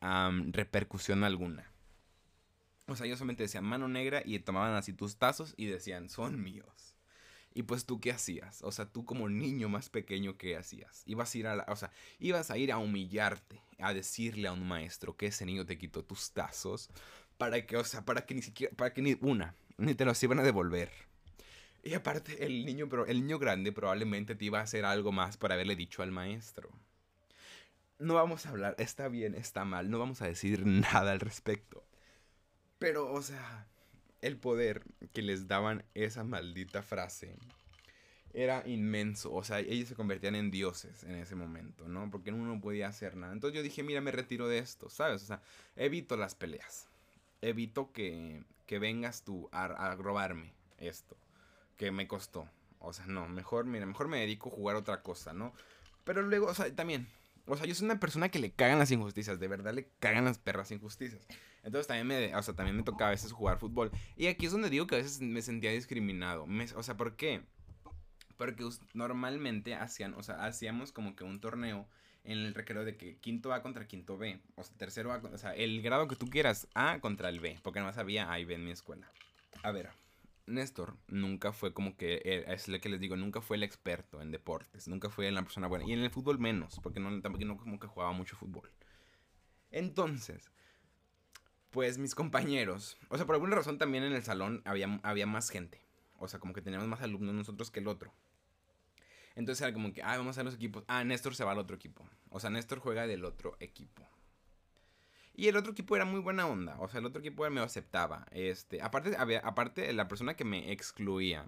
repercusión 0.00 1.22
alguna. 1.22 1.71
O 2.86 2.96
sea, 2.96 3.06
ellos 3.06 3.18
solamente 3.18 3.44
decían 3.44 3.64
mano 3.64 3.88
negra 3.88 4.22
y 4.24 4.38
tomaban 4.40 4.74
así 4.74 4.92
tus 4.92 5.16
tazos 5.16 5.54
y 5.56 5.66
decían, 5.66 6.08
son 6.08 6.42
míos. 6.42 6.96
Y 7.54 7.64
pues 7.64 7.84
tú 7.84 8.00
qué 8.00 8.12
hacías? 8.12 8.62
O 8.62 8.72
sea, 8.72 8.86
tú 8.86 9.04
como 9.04 9.28
niño 9.28 9.68
más 9.68 9.90
pequeño, 9.90 10.36
¿qué 10.38 10.56
hacías? 10.56 11.02
Ibas 11.06 11.34
a 11.34 11.38
ir 11.38 11.46
a 11.46 11.66
o 11.68 11.76
sea, 11.76 11.90
ibas 12.18 12.50
a 12.50 12.56
ir 12.56 12.72
a 12.72 12.78
humillarte, 12.78 13.60
a 13.78 13.92
decirle 13.92 14.48
a 14.48 14.52
un 14.52 14.66
maestro 14.66 15.16
que 15.16 15.26
ese 15.26 15.44
niño 15.44 15.66
te 15.66 15.78
quitó 15.78 16.02
tus 16.04 16.32
tazos 16.32 16.88
para 17.36 17.64
que, 17.66 17.76
o 17.76 17.84
sea, 17.84 18.04
para 18.04 18.24
que 18.24 18.34
ni 18.34 18.42
siquiera, 18.42 18.74
para 18.74 18.92
que 18.92 19.02
ni 19.02 19.18
una, 19.20 19.54
ni 19.76 19.94
te 19.94 20.04
los 20.04 20.22
iban 20.22 20.38
a 20.38 20.42
devolver. 20.42 20.90
Y 21.82 21.94
aparte, 21.94 22.46
el 22.46 22.64
niño, 22.64 22.88
pero 22.88 23.06
el 23.06 23.20
niño 23.20 23.38
grande 23.38 23.72
probablemente 23.72 24.34
te 24.34 24.44
iba 24.44 24.60
a 24.60 24.62
hacer 24.62 24.84
algo 24.84 25.12
más 25.12 25.36
por 25.36 25.52
haberle 25.52 25.76
dicho 25.76 26.02
al 26.02 26.12
maestro. 26.12 26.70
No 27.98 28.14
vamos 28.14 28.46
a 28.46 28.50
hablar, 28.50 28.76
está 28.78 29.08
bien, 29.08 29.34
está 29.34 29.64
mal, 29.64 29.90
no 29.90 29.98
vamos 29.98 30.22
a 30.22 30.26
decir 30.26 30.64
nada 30.66 31.12
al 31.12 31.20
respecto. 31.20 31.84
Pero, 32.82 33.12
o 33.12 33.22
sea, 33.22 33.68
el 34.22 34.36
poder 34.36 34.82
que 35.12 35.22
les 35.22 35.46
daban 35.46 35.84
esa 35.94 36.24
maldita 36.24 36.82
frase 36.82 37.36
era 38.34 38.66
inmenso. 38.66 39.32
O 39.32 39.44
sea, 39.44 39.60
ellos 39.60 39.88
se 39.88 39.94
convertían 39.94 40.34
en 40.34 40.50
dioses 40.50 41.04
en 41.04 41.14
ese 41.14 41.36
momento, 41.36 41.86
¿no? 41.86 42.10
Porque 42.10 42.32
uno 42.32 42.52
no 42.52 42.60
podía 42.60 42.88
hacer 42.88 43.16
nada. 43.16 43.32
Entonces 43.32 43.56
yo 43.56 43.62
dije, 43.62 43.84
mira, 43.84 44.00
me 44.00 44.10
retiro 44.10 44.48
de 44.48 44.58
esto, 44.58 44.90
¿sabes? 44.90 45.22
O 45.22 45.26
sea, 45.26 45.40
evito 45.76 46.16
las 46.16 46.34
peleas. 46.34 46.88
Evito 47.40 47.92
que, 47.92 48.42
que 48.66 48.80
vengas 48.80 49.22
tú 49.22 49.48
a, 49.52 49.94
robarme 49.94 50.52
esto 50.78 51.16
que 51.76 51.92
me 51.92 52.08
costó. 52.08 52.48
O 52.80 52.92
sea, 52.92 53.06
no, 53.06 53.28
mejor, 53.28 53.64
mira, 53.64 53.86
mejor 53.86 54.08
me 54.08 54.18
dedico 54.18 54.48
a 54.48 54.56
jugar 54.56 54.74
otra 54.74 55.02
cosa, 55.02 55.32
¿no? 55.32 55.52
Pero 56.02 56.22
luego, 56.22 56.46
o 56.48 56.54
sea, 56.54 56.74
también, 56.74 57.06
o 57.46 57.56
sea, 57.56 57.64
yo 57.64 57.76
soy 57.76 57.84
una 57.84 58.00
persona 58.00 58.28
que 58.28 58.40
le 58.40 58.50
cagan 58.50 58.80
las 58.80 58.90
injusticias, 58.90 59.38
de 59.38 59.46
verdad 59.46 59.72
le 59.72 59.88
cagan 60.00 60.24
las 60.24 60.38
perras 60.38 60.72
injusticias. 60.72 61.24
Entonces 61.62 61.86
también 61.86 62.06
me, 62.06 62.34
o 62.34 62.42
sea, 62.42 62.54
también 62.54 62.76
me 62.76 62.82
tocaba 62.82 63.08
a 63.08 63.12
veces 63.12 63.32
jugar 63.32 63.58
fútbol. 63.58 63.90
Y 64.16 64.26
aquí 64.26 64.46
es 64.46 64.52
donde 64.52 64.70
digo 64.70 64.86
que 64.86 64.96
a 64.96 64.98
veces 64.98 65.20
me 65.20 65.42
sentía 65.42 65.70
discriminado. 65.70 66.46
o 66.76 66.82
sea, 66.82 66.96
¿por 66.96 67.16
qué? 67.16 67.42
Porque 68.36 68.68
normalmente 68.94 69.74
hacían, 69.74 70.14
o 70.14 70.22
sea, 70.22 70.44
hacíamos 70.44 70.90
como 70.90 71.14
que 71.14 71.24
un 71.24 71.40
torneo 71.40 71.86
en 72.24 72.38
el 72.38 72.54
recreo 72.54 72.84
de 72.84 72.96
que 72.96 73.16
quinto 73.18 73.52
A 73.52 73.62
contra 73.62 73.86
quinto 73.86 74.18
B. 74.18 74.40
O 74.56 74.64
sea, 74.64 74.76
tercero 74.76 75.12
A, 75.12 75.18
o 75.18 75.38
sea, 75.38 75.54
el 75.54 75.82
grado 75.82 76.08
que 76.08 76.16
tú 76.16 76.28
quieras, 76.28 76.66
A 76.74 76.98
contra 77.00 77.28
el 77.28 77.40
B. 77.40 77.58
Porque 77.62 77.80
más 77.80 77.98
había 77.98 78.30
A 78.30 78.40
y 78.40 78.44
B 78.44 78.54
en 78.54 78.64
mi 78.64 78.72
escuela. 78.72 79.08
A 79.62 79.70
ver, 79.70 79.90
Néstor 80.46 80.96
nunca 81.06 81.52
fue 81.52 81.72
como 81.72 81.96
que, 81.96 82.20
eh, 82.24 82.44
es 82.48 82.68
lo 82.68 82.80
que 82.80 82.88
les 82.88 83.00
digo, 83.00 83.16
nunca 83.16 83.40
fue 83.40 83.56
el 83.56 83.62
experto 83.62 84.20
en 84.20 84.32
deportes, 84.32 84.88
nunca 84.88 85.08
fue 85.08 85.30
la 85.30 85.42
persona 85.42 85.68
buena. 85.68 85.84
Y 85.84 85.92
en 85.92 86.00
el 86.00 86.10
fútbol 86.10 86.38
menos, 86.38 86.80
porque 86.82 87.00
tampoco 87.00 87.44
no 87.44 87.56
como 87.56 87.78
que 87.78 87.86
jugaba 87.86 88.12
mucho 88.12 88.36
fútbol. 88.36 88.70
Entonces, 89.70 90.50
pues 91.72 91.98
mis 91.98 92.14
compañeros, 92.14 92.98
o 93.08 93.16
sea, 93.16 93.26
por 93.26 93.34
alguna 93.34 93.56
razón 93.56 93.78
también 93.78 94.04
en 94.04 94.12
el 94.12 94.22
salón 94.22 94.62
había, 94.64 95.00
había 95.02 95.26
más 95.26 95.48
gente. 95.48 95.80
O 96.18 96.28
sea, 96.28 96.38
como 96.38 96.52
que 96.52 96.62
teníamos 96.62 96.86
más 96.86 97.00
alumnos 97.02 97.34
nosotros 97.34 97.70
que 97.70 97.80
el 97.80 97.88
otro. 97.88 98.12
Entonces 99.34 99.62
era 99.62 99.72
como 99.72 99.92
que, 99.92 100.02
ah, 100.02 100.16
vamos 100.18 100.36
a 100.38 100.42
los 100.44 100.54
equipos. 100.54 100.84
Ah, 100.86 101.02
Néstor 101.02 101.34
se 101.34 101.44
va 101.44 101.52
al 101.52 101.58
otro 101.58 101.74
equipo. 101.74 102.06
O 102.28 102.38
sea, 102.38 102.50
Néstor 102.50 102.78
juega 102.78 103.06
del 103.06 103.24
otro 103.24 103.56
equipo. 103.58 104.06
Y 105.34 105.48
el 105.48 105.56
otro 105.56 105.72
equipo 105.72 105.96
era 105.96 106.04
muy 106.04 106.20
buena 106.20 106.46
onda. 106.46 106.76
O 106.78 106.88
sea, 106.88 107.00
el 107.00 107.06
otro 107.06 107.20
equipo 107.20 107.48
me 107.48 107.60
aceptaba. 107.60 108.26
Este, 108.32 108.82
aparte, 108.82 109.16
había, 109.16 109.40
aparte, 109.40 109.90
la 109.94 110.06
persona 110.06 110.34
que 110.34 110.44
me 110.44 110.70
excluía 110.70 111.46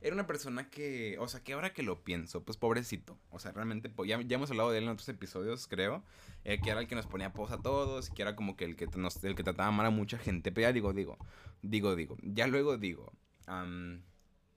era 0.00 0.14
una 0.14 0.26
persona 0.26 0.70
que, 0.70 1.16
o 1.18 1.28
sea, 1.28 1.42
que 1.42 1.52
ahora 1.52 1.72
que 1.72 1.82
lo 1.82 2.04
pienso, 2.04 2.44
pues 2.44 2.56
pobrecito. 2.56 3.18
O 3.30 3.38
sea, 3.38 3.52
realmente, 3.52 3.90
ya, 4.06 4.20
ya 4.20 4.36
hemos 4.36 4.50
hablado 4.50 4.70
de 4.70 4.78
él 4.78 4.84
en 4.84 4.90
otros 4.90 5.08
episodios, 5.08 5.66
creo. 5.66 6.04
Eh, 6.44 6.60
que 6.62 6.70
era 6.70 6.80
el 6.80 6.86
que 6.86 6.94
nos 6.94 7.06
ponía 7.06 7.32
posa 7.32 7.54
a 7.54 7.62
todos, 7.62 8.10
que 8.10 8.22
era 8.22 8.36
como 8.36 8.56
que 8.56 8.64
el 8.64 8.76
que, 8.76 8.86
nos, 8.96 9.22
el 9.24 9.34
que 9.34 9.42
trataba 9.42 9.70
mal 9.70 9.86
a 9.86 9.90
mucha 9.90 10.18
gente. 10.18 10.52
Pero 10.52 10.68
ya 10.68 10.72
digo, 10.72 10.92
digo, 10.92 11.18
digo, 11.62 11.96
digo. 11.96 12.16
Ya 12.22 12.46
luego 12.46 12.78
digo, 12.78 13.12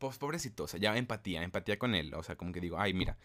pues 0.01 0.17
pobrecito, 0.17 0.63
o 0.63 0.67
sea, 0.67 0.79
ya 0.79 0.97
empatía, 0.97 1.43
empatía 1.43 1.77
con 1.77 1.95
él. 1.95 2.13
O 2.15 2.23
sea, 2.23 2.35
como 2.35 2.51
que 2.51 2.59
digo, 2.59 2.79
ay, 2.79 2.93
mira, 2.93 3.17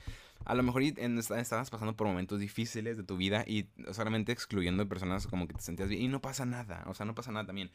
a 0.45 0.55
lo 0.55 0.63
mejor 0.63 0.83
estabas 0.83 1.71
pasando 1.71 1.97
por 1.97 2.07
momentos 2.07 2.39
difíciles 2.39 2.97
de 2.97 3.03
tu 3.03 3.17
vida 3.17 3.45
y 3.47 3.69
solamente 3.93 4.31
excluyendo 4.31 4.87
personas 4.87 5.27
como 5.27 5.49
que 5.49 5.55
te 5.55 5.63
sentías 5.63 5.89
bien 5.89 6.03
y 6.03 6.09
no 6.09 6.21
pasa 6.21 6.45
nada, 6.45 6.85
o 6.87 6.95
sea, 6.95 7.07
no 7.07 7.15
pasa 7.15 7.33
nada 7.33 7.47
también. 7.47 7.71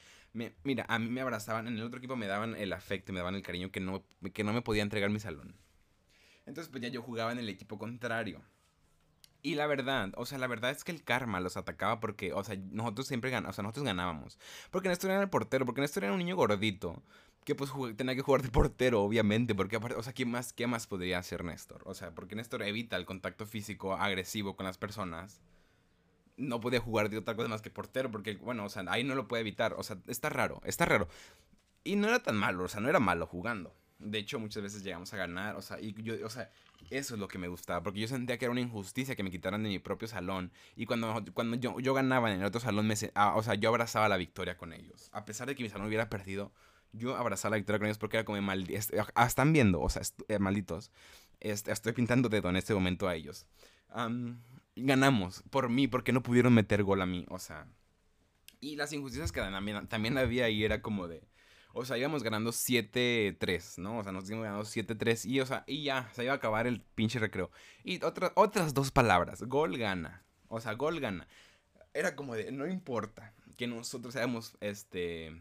mira, 0.63 0.85
a 0.87 0.99
mí 0.99 1.09
me 1.09 1.21
abrazaban, 1.21 1.67
en 1.67 1.77
el 1.77 1.83
otro 1.83 1.97
equipo 1.97 2.15
me 2.15 2.27
daban 2.27 2.55
el 2.55 2.71
afecto, 2.73 3.11
me 3.11 3.19
daban 3.19 3.35
el 3.35 3.41
cariño 3.41 3.71
que 3.71 3.79
no, 3.79 4.03
que 4.33 4.43
no 4.43 4.53
me 4.53 4.61
podía 4.61 4.83
entregar 4.83 5.09
mi 5.09 5.19
salón. 5.19 5.55
Entonces 6.45 6.71
pues 6.71 6.81
ya 6.83 6.89
yo 6.89 7.01
jugaba 7.01 7.31
en 7.31 7.39
el 7.39 7.49
equipo 7.49 7.77
contrario. 7.77 8.41
Y 9.43 9.55
la 9.55 9.65
verdad, 9.65 10.11
o 10.17 10.25
sea, 10.25 10.37
la 10.37 10.47
verdad 10.47 10.71
es 10.71 10.83
que 10.83 10.91
el 10.91 11.03
karma 11.03 11.39
los 11.39 11.57
atacaba 11.57 11.99
porque, 11.99 12.31
o 12.33 12.43
sea, 12.43 12.55
nosotros 12.71 13.07
siempre 13.07 13.31
ganamos, 13.31 13.51
o 13.51 13.55
sea, 13.55 13.63
nosotros 13.63 13.85
ganábamos. 13.85 14.37
Porque 14.69 14.87
Néstor 14.87 15.11
era 15.11 15.21
el 15.21 15.29
portero, 15.29 15.65
porque 15.65 15.81
Néstor 15.81 16.03
era 16.03 16.13
un 16.13 16.19
niño 16.19 16.35
gordito 16.35 17.01
que 17.43 17.55
pues 17.55 17.71
tenía 17.97 18.15
que 18.15 18.21
jugar 18.21 18.43
de 18.43 18.49
portero, 18.49 19.01
obviamente, 19.01 19.55
porque 19.55 19.77
aparte, 19.77 19.97
o 19.97 20.03
sea, 20.03 20.13
¿qué 20.13 20.25
más, 20.25 20.53
¿qué 20.53 20.67
más 20.67 20.85
podría 20.85 21.17
hacer 21.17 21.43
Néstor? 21.43 21.81
O 21.85 21.95
sea, 21.95 22.13
porque 22.13 22.35
Néstor 22.35 22.61
evita 22.61 22.97
el 22.97 23.05
contacto 23.05 23.45
físico 23.47 23.95
agresivo 23.95 24.55
con 24.55 24.65
las 24.65 24.77
personas. 24.77 25.41
No 26.37 26.59
podía 26.59 26.79
jugar 26.79 27.09
de 27.09 27.17
otra 27.17 27.35
cosa 27.35 27.49
más 27.49 27.61
que 27.61 27.71
portero, 27.71 28.11
porque, 28.11 28.35
bueno, 28.35 28.65
o 28.65 28.69
sea, 28.69 28.83
ahí 28.89 29.03
no 29.03 29.15
lo 29.15 29.27
puede 29.27 29.41
evitar. 29.41 29.73
O 29.73 29.83
sea, 29.83 29.97
está 30.07 30.29
raro, 30.29 30.61
está 30.65 30.85
raro. 30.85 31.07
Y 31.83 31.95
no 31.95 32.07
era 32.07 32.21
tan 32.21 32.37
malo, 32.37 32.65
o 32.65 32.67
sea, 32.67 32.79
no 32.79 32.89
era 32.89 32.99
malo 32.99 33.25
jugando. 33.25 33.75
De 34.01 34.17
hecho, 34.17 34.39
muchas 34.39 34.63
veces 34.63 34.83
llegamos 34.83 35.13
a 35.13 35.17
ganar, 35.17 35.55
o 35.55 35.61
sea, 35.61 35.79
y 35.79 35.93
yo, 36.01 36.15
o 36.25 36.29
sea, 36.29 36.49
eso 36.89 37.13
es 37.13 37.19
lo 37.19 37.27
que 37.27 37.37
me 37.37 37.47
gustaba, 37.47 37.83
porque 37.83 37.99
yo 37.99 38.07
sentía 38.07 38.37
que 38.37 38.45
era 38.45 38.51
una 38.51 38.61
injusticia 38.61 39.15
que 39.15 39.23
me 39.23 39.31
quitaran 39.31 39.63
de 39.63 39.69
mi 39.69 39.79
propio 39.79 40.07
salón. 40.07 40.51
Y 40.75 40.85
cuando, 40.85 41.23
cuando 41.33 41.57
yo, 41.57 41.79
yo 41.79 41.93
ganaba 41.93 42.31
en 42.31 42.39
el 42.39 42.45
otro 42.45 42.59
salón, 42.59 42.87
me, 42.87 42.95
ah, 43.15 43.35
o 43.35 43.43
sea, 43.43 43.55
yo 43.55 43.69
abrazaba 43.69 44.09
la 44.09 44.17
victoria 44.17 44.57
con 44.57 44.73
ellos. 44.73 45.09
A 45.13 45.23
pesar 45.25 45.47
de 45.47 45.55
que 45.55 45.63
mi 45.63 45.69
salón 45.69 45.87
hubiera 45.87 46.09
perdido, 46.09 46.51
yo 46.93 47.15
abrazaba 47.15 47.51
la 47.51 47.57
victoria 47.57 47.79
con 47.79 47.87
ellos 47.87 47.97
porque 47.97 48.17
era 48.17 48.25
como 48.25 48.41
malditos. 48.41 48.91
Ah, 49.15 49.25
están 49.25 49.53
viendo, 49.53 49.79
o 49.79 49.89
sea, 49.89 50.01
eh, 50.27 50.39
malditos. 50.39 50.91
estoy 51.39 51.93
pintando 51.93 52.29
dedo 52.29 52.49
en 52.49 52.55
este 52.55 52.73
momento 52.73 53.07
a 53.07 53.15
ellos. 53.15 53.45
ganamos 54.75 55.43
por 55.49 55.69
mí, 55.69 55.87
porque 55.87 56.11
no 56.11 56.23
pudieron 56.23 56.53
meter 56.53 56.83
gol 56.83 57.01
a 57.01 57.05
mí, 57.05 57.25
o 57.29 57.39
sea. 57.39 57.67
Y 58.59 58.75
las 58.75 58.93
injusticias 58.93 59.31
que 59.31 59.41
también, 59.41 59.87
también 59.87 60.17
había 60.17 60.45
ahí 60.45 60.63
era 60.63 60.81
como 60.81 61.07
de. 61.07 61.23
O 61.73 61.85
sea, 61.85 61.97
íbamos 61.97 62.23
ganando 62.23 62.51
7-3, 62.51 63.77
¿no? 63.77 63.99
O 63.99 64.03
sea, 64.03 64.11
nos 64.11 64.29
íbamos 64.29 64.45
ganando 64.45 64.65
7-3 64.65 65.25
y, 65.25 65.39
o 65.39 65.45
sea, 65.45 65.63
y 65.67 65.83
ya, 65.83 66.09
se 66.13 66.23
iba 66.23 66.33
a 66.33 66.37
acabar 66.37 66.67
el 66.67 66.81
pinche 66.81 67.19
recreo. 67.19 67.51
Y 67.83 68.03
otras 68.03 68.31
otras 68.35 68.73
dos 68.73 68.91
palabras, 68.91 69.43
gol 69.43 69.77
gana. 69.77 70.23
O 70.47 70.59
sea, 70.59 70.73
gol 70.73 70.99
gana 70.99 71.27
era 71.93 72.15
como 72.15 72.35
de, 72.35 72.51
no 72.51 72.67
importa 72.67 73.33
que 73.57 73.67
nosotros 73.67 74.15
hayamos, 74.15 74.57
este, 74.59 75.35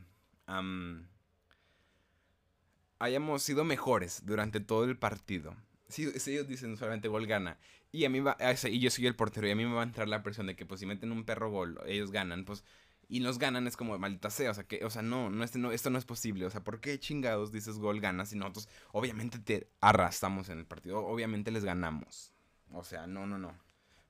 hayamos 2.99 3.43
sido 3.43 3.65
mejores 3.65 4.25
durante 4.27 4.61
todo 4.61 4.85
el 4.85 4.99
partido. 4.99 5.57
Si, 5.89 6.05
ellos 6.05 6.47
dicen 6.47 6.77
solamente 6.77 7.09
gol 7.09 7.27
gana. 7.27 7.59
Y 7.93 8.05
a 8.05 8.11
mí 8.11 8.21
va, 8.21 8.37
y 8.69 8.79
yo 8.79 8.91
soy 8.91 9.07
el 9.07 9.17
portero 9.17 9.49
y 9.49 9.51
a 9.51 9.57
mí 9.57 9.65
me 9.65 9.75
va 9.75 9.81
a 9.81 9.85
entrar 9.85 10.09
la 10.09 10.23
presión 10.23 10.47
de 10.47 10.55
que 10.55 10.65
pues 10.65 10.81
si 10.81 10.87
meten 10.87 11.11
un 11.11 11.25
perro 11.25 11.51
gol, 11.51 11.81
ellos 11.87 12.13
ganan, 12.13 12.45
pues 12.45 12.65
y 13.11 13.21
nos 13.21 13.39
ganan 13.39 13.67
es 13.67 13.77
como 13.77 13.99
maldita 13.99 14.31
sea, 14.31 14.53
o 14.53 14.55
sea, 14.55 14.65
que 14.65 14.85
o 14.85 14.89
sea, 14.91 15.03
no, 15.03 15.29
no, 15.29 15.43
este, 15.43 15.59
no 15.59 15.73
esto 15.73 15.91
no 15.91 15.99
es 15.99 16.05
posible, 16.05 16.47
o 16.47 16.51
sea, 16.51 16.63
¿por 16.63 16.81
qué 16.81 16.99
chingados 16.99 17.51
dices 17.51 17.79
gol 17.79 18.01
ganas 18.01 18.33
y 18.33 18.37
nosotros 18.37 18.69
obviamente 18.93 19.41
te 19.41 19.69
arrastramos 19.81 20.49
en 20.49 20.61
el 20.61 20.67
partido, 20.67 21.05
obviamente 21.05 21.51
les 21.51 21.65
ganamos. 21.65 22.33
O 22.73 22.85
sea, 22.85 23.09
no, 23.09 23.27
no, 23.27 23.37
no. 23.37 23.53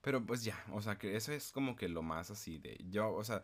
Pero 0.03 0.25
pues 0.25 0.45
ya, 0.45 0.63
o 0.73 0.83
sea, 0.83 0.97
que 0.99 1.17
eso 1.17 1.33
es 1.33 1.51
como 1.51 1.77
que 1.77 1.89
lo 1.89 2.03
más 2.03 2.31
así 2.31 2.59
de 2.59 2.79
yo, 2.91 3.11
o 3.11 3.25
sea, 3.25 3.43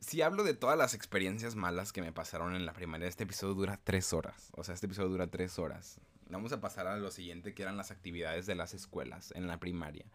si 0.00 0.22
hablo 0.22 0.42
de 0.42 0.54
todas 0.54 0.76
las 0.76 0.94
experiencias 0.94 1.54
malas 1.54 1.92
que 1.92 2.02
me 2.02 2.12
pasaron 2.12 2.56
en 2.56 2.66
la 2.66 2.72
primaria, 2.72 3.06
este 3.06 3.24
episodio 3.24 3.54
dura 3.54 3.80
tres 3.82 4.12
horas. 4.12 4.50
O 4.52 4.64
sea, 4.64 4.74
este 4.74 4.86
episodio 4.86 5.10
dura 5.10 5.26
tres 5.28 5.58
horas. 5.58 6.00
Vamos 6.28 6.52
a 6.52 6.60
pasar 6.60 6.86
a 6.86 6.96
lo 6.96 7.10
siguiente, 7.10 7.54
que 7.54 7.62
eran 7.62 7.76
las 7.76 7.90
actividades 7.90 8.46
de 8.46 8.54
las 8.54 8.72
escuelas 8.72 9.32
en 9.36 9.46
la 9.46 9.58
primaria. 9.60 10.06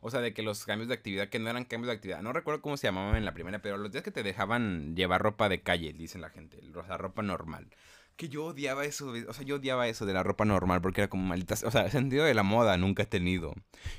O 0.00 0.10
sea, 0.10 0.20
de 0.20 0.32
que 0.34 0.42
los 0.42 0.64
cambios 0.64 0.88
de 0.88 0.94
actividad, 0.94 1.28
que 1.28 1.38
no 1.38 1.50
eran 1.50 1.64
cambios 1.64 1.88
de 1.88 1.94
actividad. 1.94 2.22
No 2.22 2.32
recuerdo 2.32 2.62
cómo 2.62 2.76
se 2.76 2.86
llamaban 2.86 3.16
en 3.16 3.24
la 3.24 3.34
primera, 3.34 3.60
pero 3.60 3.76
los 3.76 3.92
días 3.92 4.04
que 4.04 4.10
te 4.10 4.22
dejaban 4.22 4.94
llevar 4.96 5.22
ropa 5.22 5.48
de 5.48 5.62
calle, 5.62 5.92
dicen 5.92 6.20
la 6.20 6.30
gente. 6.30 6.60
O 6.74 6.84
sea, 6.84 6.96
ropa 6.96 7.22
normal. 7.22 7.68
Que 8.16 8.28
yo 8.28 8.46
odiaba 8.46 8.84
eso, 8.84 9.12
o 9.28 9.32
sea, 9.32 9.44
yo 9.44 9.56
odiaba 9.56 9.86
eso 9.88 10.04
de 10.04 10.12
la 10.12 10.22
ropa 10.24 10.44
normal 10.44 10.80
porque 10.80 11.02
era 11.02 11.08
como 11.08 11.24
maldita. 11.24 11.54
O 11.64 11.70
sea, 11.70 11.82
el 11.86 11.90
sentido 11.90 12.24
de 12.24 12.34
la 12.34 12.42
moda 12.42 12.76
nunca 12.76 13.04
he 13.04 13.06
tenido. 13.06 13.54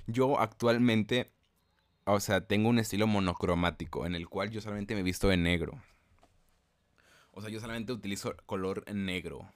Yo 0.08 0.39
actualmente 0.39 1.32
o 2.12 2.20
sea, 2.20 2.41
tengo 2.41 2.70
un 2.70 2.80
estilo 2.80 3.06
monocromático 3.06 4.06
en 4.06 4.16
el 4.16 4.28
cual 4.28 4.50
yo 4.50 4.62
solamente 4.62 4.95
me 4.95 5.04
visto 5.04 5.28
de 5.28 5.38
negro. 5.38 5.80
O 7.32 7.41
sea, 7.41 7.52
yo 7.52 7.60
solamente 7.60 7.93
utilizo 7.93 8.36
color 8.47 8.84
negro. 8.91 9.54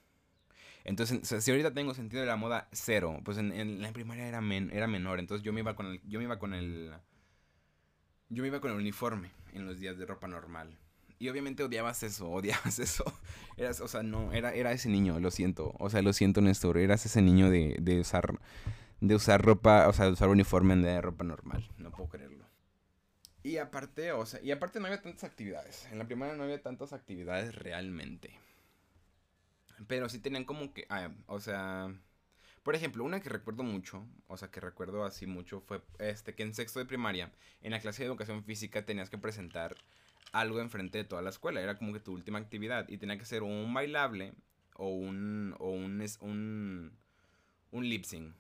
Entonces, 0.86 1.44
si 1.44 1.52
ahorita 1.52 1.74
tengo 1.74 1.94
sentido 1.94 2.22
de 2.22 2.28
la 2.28 2.36
moda 2.36 2.68
cero, 2.72 3.20
pues 3.24 3.38
en, 3.38 3.82
la 3.82 3.92
primaria 3.94 4.28
era, 4.28 4.42
era 4.72 4.88
menor. 4.88 5.20
Entonces 5.20 5.44
yo 5.44 5.54
me 5.54 5.62
iba 5.62 5.76
con 5.76 5.88
el. 5.88 6.02
Yo 6.08 6.20
me 6.20 6.26
iba 6.26 6.40
con 6.40 6.54
el. 6.54 6.94
Yo 8.30 8.42
me 8.42 8.48
iba 8.48 8.60
con 8.60 8.72
el 8.72 8.78
uniforme 8.78 9.32
en 9.54 9.66
los 9.66 9.80
días 9.80 9.98
de 9.98 10.06
ropa 10.06 10.28
normal. 10.28 10.78
Y 11.20 11.30
obviamente 11.30 11.64
odiabas 11.64 12.04
eso, 12.04 12.30
odiabas 12.30 12.80
eso. 12.80 13.06
Eras, 13.56 13.80
o 13.80 13.88
sea, 13.88 14.04
no, 14.04 14.34
era, 14.34 14.54
era 14.54 14.74
ese 14.74 14.90
niño, 14.90 15.20
lo 15.20 15.32
siento. 15.32 15.74
O 15.80 15.90
sea, 15.90 16.02
lo 16.02 16.12
siento, 16.12 16.42
Néstor. 16.42 16.78
Eras 16.78 17.06
ese 17.06 17.22
niño 17.22 17.50
de, 17.50 17.78
de 17.80 18.02
usar. 18.02 18.40
De 19.00 19.16
usar 19.16 19.42
ropa, 19.42 19.88
o 19.88 19.94
sea, 19.94 20.06
de 20.06 20.12
usar 20.12 20.30
uniforme 20.30 20.74
en 20.74 20.82
de 20.82 21.02
ropa 21.02 21.24
normal. 21.24 21.70
No 21.78 21.92
puedo 21.92 22.10
creerlo. 22.10 22.46
Y 23.44 23.58
aparte, 23.58 24.14
o 24.14 24.26
sea, 24.26 24.42
y 24.42 24.52
aparte 24.52 24.80
no 24.80 24.86
había 24.88 25.02
tantas 25.02 25.26
actividades. 25.26 25.86
En 25.92 26.00
la 26.00 26.06
primera 26.06 26.36
no 26.36 26.44
había 26.44 26.62
tantas 26.62 26.94
actividades 26.94 27.54
realmente. 27.56 28.40
Pero 29.88 30.10
sí 30.10 30.20
tenían 30.20 30.46
como 30.46 30.74
que, 30.74 30.86
ah, 30.90 31.12
o 31.28 31.40
sea, 31.40 31.94
por 32.64 32.76
ejemplo, 32.76 33.04
una 33.04 33.22
que 33.22 33.30
recuerdo 33.30 33.64
mucho, 33.64 34.08
o 34.28 34.38
sea, 34.38 34.50
que 34.50 34.60
recuerdo 34.60 35.04
así 35.04 35.26
mucho, 35.26 35.62
fue 35.62 35.82
este, 36.00 36.36
que 36.36 36.44
en 36.44 36.54
sexto 36.54 36.80
de 36.80 36.86
primaria, 36.86 37.32
en 37.62 37.72
la 37.72 37.80
clase 37.80 38.04
de 38.04 38.08
educación 38.08 38.44
física 38.44 38.86
tenías 38.86 39.10
que 39.10 39.18
presentar 39.18 39.76
algo 40.34 40.60
enfrente 40.60 40.98
de 40.98 41.04
toda 41.06 41.22
la 41.22 41.30
escuela. 41.30 41.62
Era 41.62 41.78
como 41.78 41.94
que 41.94 42.00
tu 42.00 42.12
última 42.12 42.40
actividad. 42.40 42.88
Y 42.90 42.98
tenía 42.98 43.18
que 43.18 43.26
ser 43.26 43.44
un 43.44 43.74
bailable 43.74 44.34
o 44.76 44.90
un, 44.90 45.56
o 45.60 45.70
un, 45.70 46.04
un, 46.22 46.92
un 47.72 47.90
lip 47.90 48.04
sync. 48.04 48.36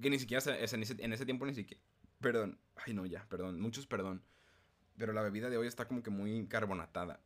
Que 0.00 0.10
ni 0.10 0.18
siquiera, 0.18 0.42
en 0.56 0.82
ese, 0.82 0.96
en 0.98 1.12
ese 1.12 1.24
tiempo 1.24 1.46
ni 1.46 1.54
siquiera, 1.54 1.82
Perdón. 2.20 2.58
Ay, 2.76 2.94
no, 2.94 3.06
ya, 3.06 3.26
perdón. 3.28 3.60
Muchos 3.60 3.86
perdón. 3.86 4.22
Pero 4.98 5.12
la 5.12 5.22
bebida 5.22 5.50
de 5.50 5.56
hoy 5.56 5.66
está 5.66 5.86
como 5.86 6.02
que 6.02 6.10
muy 6.10 6.46
carbonatada. 6.46 7.20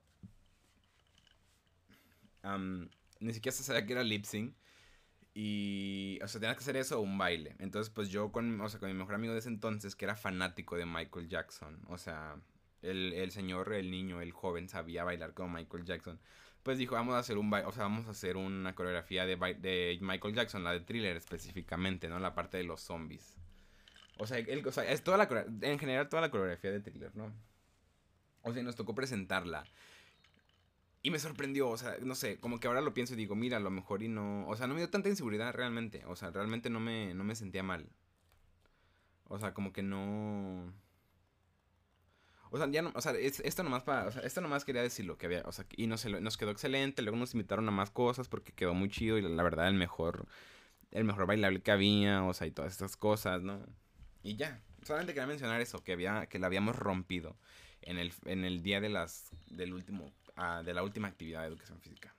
Ni 3.21 3.33
siquiera 3.33 3.57
se 3.57 3.65
sabía 3.65 3.87
que 3.87 3.93
era 3.93 4.03
lip 4.03 4.25
sync. 4.25 4.55
Y, 5.35 6.19
o 6.23 6.29
sea, 6.29 6.41
tenía 6.41 6.55
que 6.55 6.61
hacer 6.61 6.77
eso 6.79 6.99
o 6.99 7.03
un 7.03 7.19
baile. 7.19 7.57
Entonces, 7.59 7.93
pues 7.93 8.09
yo 8.09 8.33
con, 8.33 8.59
o 8.61 8.69
sea, 8.71 8.81
con 8.81 8.89
mi 8.89 8.95
mejor 8.95 9.17
amigo 9.17 9.35
de 9.35 9.41
ese 9.41 9.51
entonces, 9.51 9.95
que 9.95 10.07
era 10.07 10.17
fanático 10.17 10.77
de 10.77 10.87
Michael 10.87 11.29
Jackson. 11.29 11.79
O 11.89 11.99
sea, 11.99 12.37
el, 12.81 13.13
el 13.13 13.31
señor, 13.31 13.73
el 13.75 13.91
niño, 13.91 14.23
el 14.23 14.33
joven 14.33 14.69
sabía 14.69 15.05
bailar 15.05 15.35
como 15.35 15.51
Michael 15.51 15.85
Jackson. 15.85 16.19
Pues 16.63 16.79
dijo, 16.79 16.95
vamos 16.95 17.15
a 17.15 17.19
hacer 17.19 17.39
un 17.39 17.53
o 17.53 17.73
sea, 17.73 17.85
vamos 17.85 18.07
a 18.07 18.11
hacer 18.11 18.37
una 18.37 18.75
coreografía 18.75 19.27
de, 19.27 19.37
de 19.37 19.99
Michael 20.01 20.35
Jackson, 20.35 20.65
la 20.65 20.73
de 20.73 20.81
thriller 20.81 21.17
específicamente, 21.17 22.09
¿no? 22.09 22.19
La 22.19 22.35
parte 22.35 22.57
de 22.57 22.65
los 22.65 22.81
zombies. 22.81 23.37
O 24.19 24.27
sea, 24.27 24.39
o 24.65 24.73
sea, 24.73 24.91
es 24.91 25.05
toda 25.05 25.19
la 25.19 25.47
en 25.61 25.79
general 25.79 26.09
toda 26.09 26.23
la 26.23 26.31
coreografía 26.31 26.73
de 26.73 26.81
thriller, 26.81 27.15
¿no? 27.15 27.33
O 28.43 28.53
sea, 28.53 28.63
nos 28.63 28.75
tocó 28.75 28.95
presentarla. 28.95 29.65
Y 31.03 31.11
me 31.11 31.19
sorprendió, 31.19 31.69
o 31.69 31.77
sea, 31.77 31.97
no 32.03 32.15
sé, 32.15 32.39
como 32.41 32.59
que 32.59 32.67
ahora 32.67 32.81
lo 32.81 32.95
pienso 32.95 33.15
y 33.15 33.17
digo, 33.17 33.37
mira, 33.37 33.59
a 33.59 33.61
lo 33.61 33.71
mejor 33.71 34.03
y 34.03 34.09
no. 34.09 34.47
O 34.49 34.57
sea, 34.57 34.67
no 34.67 34.75
me 34.75 34.81
dio 34.81 34.91
tanta 34.91 35.09
inseguridad 35.09 35.55
realmente. 35.55 36.05
O 36.07 36.17
sea, 36.17 36.31
realmente 36.31 36.69
no 36.71 36.81
me, 36.81 37.15
no 37.15 37.23
me 37.25 37.37
sentía 37.37 37.63
mal. 37.63 37.89
O 39.29 39.39
sea, 39.39 39.55
como 39.55 39.73
que 39.73 39.83
no. 39.83 40.73
O 42.51 42.59
sea, 42.59 42.69
ya 42.71 42.87
o 42.95 43.01
sea, 43.01 43.13
esto 43.13 43.63
nomás 43.63 43.83
para, 43.83 44.07
o 44.07 44.13
sea, 44.13 44.23
esto 44.23 44.41
nomás 44.41 44.65
quería 44.65 44.83
decir 44.83 45.05
lo 45.05 45.19
que 45.19 45.27
había, 45.27 45.43
o 45.47 45.53
sea, 45.53 45.67
y 45.77 45.89
nos, 45.89 46.07
nos 46.07 46.37
quedó 46.37 46.53
excelente, 46.53 47.03
luego 47.03 47.19
nos 47.19 47.35
invitaron 47.35 47.69
a 47.69 47.73
más 47.73 47.91
cosas 47.91 48.29
porque 48.29 48.53
quedó 48.53 48.73
muy 48.73 48.89
chido 48.89 49.19
y 49.19 49.23
la, 49.23 49.29
la 49.29 49.43
verdad 49.43 49.67
el 49.69 49.75
mejor, 49.75 50.27
el 50.93 51.05
mejor 51.05 51.27
bailable 51.27 51.61
que 51.61 51.73
había, 51.73 52.23
o 52.23 52.33
sea, 52.35 52.47
y 52.47 52.53
todas 52.53 52.73
estas 52.73 52.97
cosas, 52.97 53.43
¿no? 53.43 53.61
Y 54.23 54.37
ya, 54.37 54.63
solamente 54.83 55.13
quería 55.13 55.27
mencionar 55.27 55.61
eso, 55.61 55.83
que 55.83 55.93
había, 55.93 56.27
que 56.27 56.39
la 56.39 56.47
habíamos 56.47 56.77
rompido 56.77 57.37
en 57.83 57.99
el, 57.99 58.13
en 58.25 58.45
el 58.45 58.63
día 58.63 58.81
de 58.81 58.89
las, 58.89 59.31
del 59.51 59.75
último, 59.75 60.13
de 60.65 60.75
la 60.75 60.83
última 60.83 61.09
actividad 61.09 61.43
de 61.43 61.49
educación 61.49 61.81
física. 61.81 62.15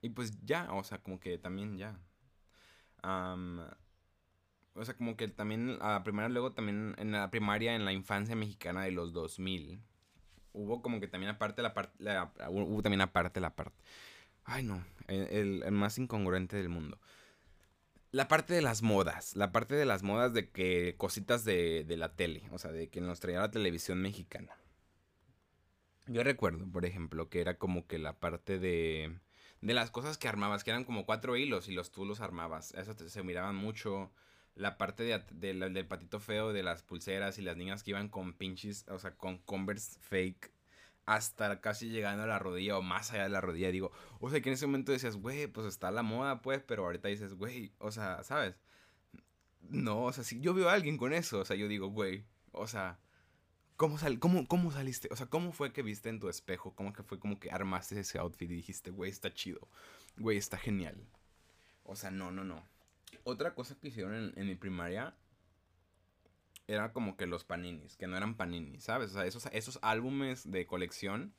Y 0.00 0.10
pues 0.10 0.44
ya, 0.44 0.72
o 0.72 0.84
sea, 0.84 0.98
como 0.98 1.18
que 1.18 1.38
también 1.38 1.76
ya. 1.76 1.98
o 3.02 4.84
sea, 4.84 4.96
como 4.96 5.16
que 5.16 5.28
también 5.28 5.78
a 5.80 5.92
la 5.92 6.04
primera, 6.04 6.28
luego 6.28 6.52
también 6.52 6.94
en 6.98 7.12
la 7.12 7.30
primaria, 7.30 7.74
en 7.74 7.84
la 7.84 7.92
infancia 7.92 8.36
mexicana 8.36 8.84
de 8.84 8.92
los 8.92 9.12
2000, 9.12 9.80
hubo 10.52 10.82
como 10.82 11.00
que 11.00 11.08
también 11.08 11.30
aparte 11.30 11.62
la 11.62 11.74
parte, 11.74 11.94
hubo 12.48 12.82
también 12.82 13.00
aparte 13.00 13.40
la 13.40 13.56
parte, 13.56 13.76
ay 14.44 14.62
no, 14.62 14.84
el, 15.08 15.62
el 15.64 15.72
más 15.72 15.98
incongruente 15.98 16.56
del 16.56 16.68
mundo 16.68 17.00
la 18.16 18.28
parte 18.28 18.54
de 18.54 18.62
las 18.62 18.82
modas, 18.82 19.36
la 19.36 19.52
parte 19.52 19.74
de 19.74 19.84
las 19.84 20.02
modas 20.02 20.32
de 20.32 20.48
que 20.50 20.94
cositas 20.96 21.44
de, 21.44 21.84
de 21.84 21.96
la 21.98 22.14
tele, 22.16 22.44
o 22.50 22.58
sea, 22.58 22.72
de 22.72 22.88
que 22.88 23.00
nos 23.02 23.20
traía 23.20 23.40
la 23.40 23.50
televisión 23.50 24.00
mexicana. 24.00 24.56
Yo 26.06 26.22
recuerdo, 26.22 26.70
por 26.70 26.84
ejemplo, 26.84 27.28
que 27.28 27.40
era 27.40 27.58
como 27.58 27.86
que 27.86 27.98
la 27.98 28.18
parte 28.20 28.58
de, 28.58 29.18
de 29.60 29.74
las 29.74 29.90
cosas 29.90 30.18
que 30.18 30.28
armabas, 30.28 30.64
que 30.64 30.70
eran 30.70 30.84
como 30.84 31.06
cuatro 31.06 31.36
hilos 31.36 31.68
y 31.68 31.72
los 31.72 31.90
tú 31.90 32.04
los 32.04 32.20
armabas. 32.20 32.72
Eso 32.74 32.94
se 33.08 33.22
miraban 33.22 33.56
mucho. 33.56 34.12
La 34.54 34.78
parte 34.78 35.02
de, 35.02 35.22
del 35.30 35.86
patito 35.86 36.20
feo, 36.20 36.52
de 36.52 36.62
las 36.62 36.82
pulseras 36.82 37.38
y 37.38 37.42
las 37.42 37.56
niñas 37.56 37.82
que 37.82 37.90
iban 37.90 38.08
con 38.08 38.32
pinches, 38.34 38.86
o 38.88 38.98
sea, 38.98 39.16
con 39.16 39.38
Converse 39.38 39.98
fake 40.00 40.50
hasta 41.06 41.60
casi 41.60 41.88
llegando 41.88 42.24
a 42.24 42.26
la 42.26 42.38
rodilla 42.38 42.78
o 42.78 42.82
más 42.82 43.12
allá 43.12 43.24
de 43.24 43.28
la 43.30 43.40
rodilla. 43.40 43.70
Digo, 43.70 43.92
o 44.20 44.30
sea, 44.30 44.40
que 44.40 44.48
en 44.50 44.54
ese 44.54 44.66
momento 44.66 44.92
decías, 44.92 45.16
güey, 45.16 45.46
pues 45.46 45.66
está 45.66 45.90
la 45.90 46.02
moda, 46.02 46.42
pues, 46.42 46.62
pero 46.62 46.84
ahorita 46.84 47.08
dices, 47.08 47.34
güey, 47.34 47.72
o 47.78 47.90
sea, 47.92 48.22
¿sabes? 48.24 48.56
No, 49.68 50.04
o 50.04 50.12
sea, 50.12 50.24
si 50.24 50.40
yo 50.40 50.54
veo 50.54 50.68
a 50.68 50.74
alguien 50.74 50.96
con 50.96 51.12
eso, 51.12 51.40
o 51.40 51.44
sea, 51.44 51.56
yo 51.56 51.68
digo, 51.68 51.88
güey, 51.88 52.24
o 52.52 52.66
sea, 52.66 52.98
¿cómo, 53.76 53.98
sal 53.98 54.18
cómo, 54.18 54.46
¿cómo 54.46 54.70
saliste? 54.72 55.08
O 55.10 55.16
sea, 55.16 55.26
¿cómo 55.26 55.52
fue 55.52 55.72
que 55.72 55.82
viste 55.82 56.08
en 56.08 56.20
tu 56.20 56.28
espejo? 56.28 56.74
¿Cómo 56.74 56.92
que 56.92 57.02
fue 57.02 57.18
como 57.18 57.38
que 57.38 57.50
armaste 57.50 57.98
ese 58.00 58.18
outfit 58.18 58.50
y 58.50 58.54
dijiste, 58.54 58.90
güey, 58.90 59.10
está 59.10 59.32
chido, 59.32 59.68
güey, 60.16 60.38
está 60.38 60.56
genial? 60.56 60.96
O 61.84 61.96
sea, 61.96 62.10
no, 62.10 62.30
no, 62.30 62.44
no. 62.44 62.66
Otra 63.24 63.54
cosa 63.54 63.76
que 63.78 63.88
hicieron 63.88 64.32
en, 64.36 64.46
mi 64.46 64.54
primaria 64.54 65.14
era 66.66 66.92
como 66.92 67.16
que 67.16 67.26
los 67.26 67.44
paninis, 67.44 67.96
que 67.96 68.06
no 68.06 68.16
eran 68.16 68.36
paninis, 68.36 68.84
¿sabes? 68.84 69.10
O 69.10 69.14
sea, 69.14 69.26
esos, 69.26 69.46
esos 69.52 69.78
álbumes 69.82 70.50
de 70.50 70.66
colección 70.66 71.34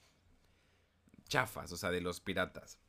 chafas, 1.27 1.71
o 1.71 1.77
sea, 1.77 1.91
de 1.91 2.01
los 2.01 2.21
piratas. 2.21 2.79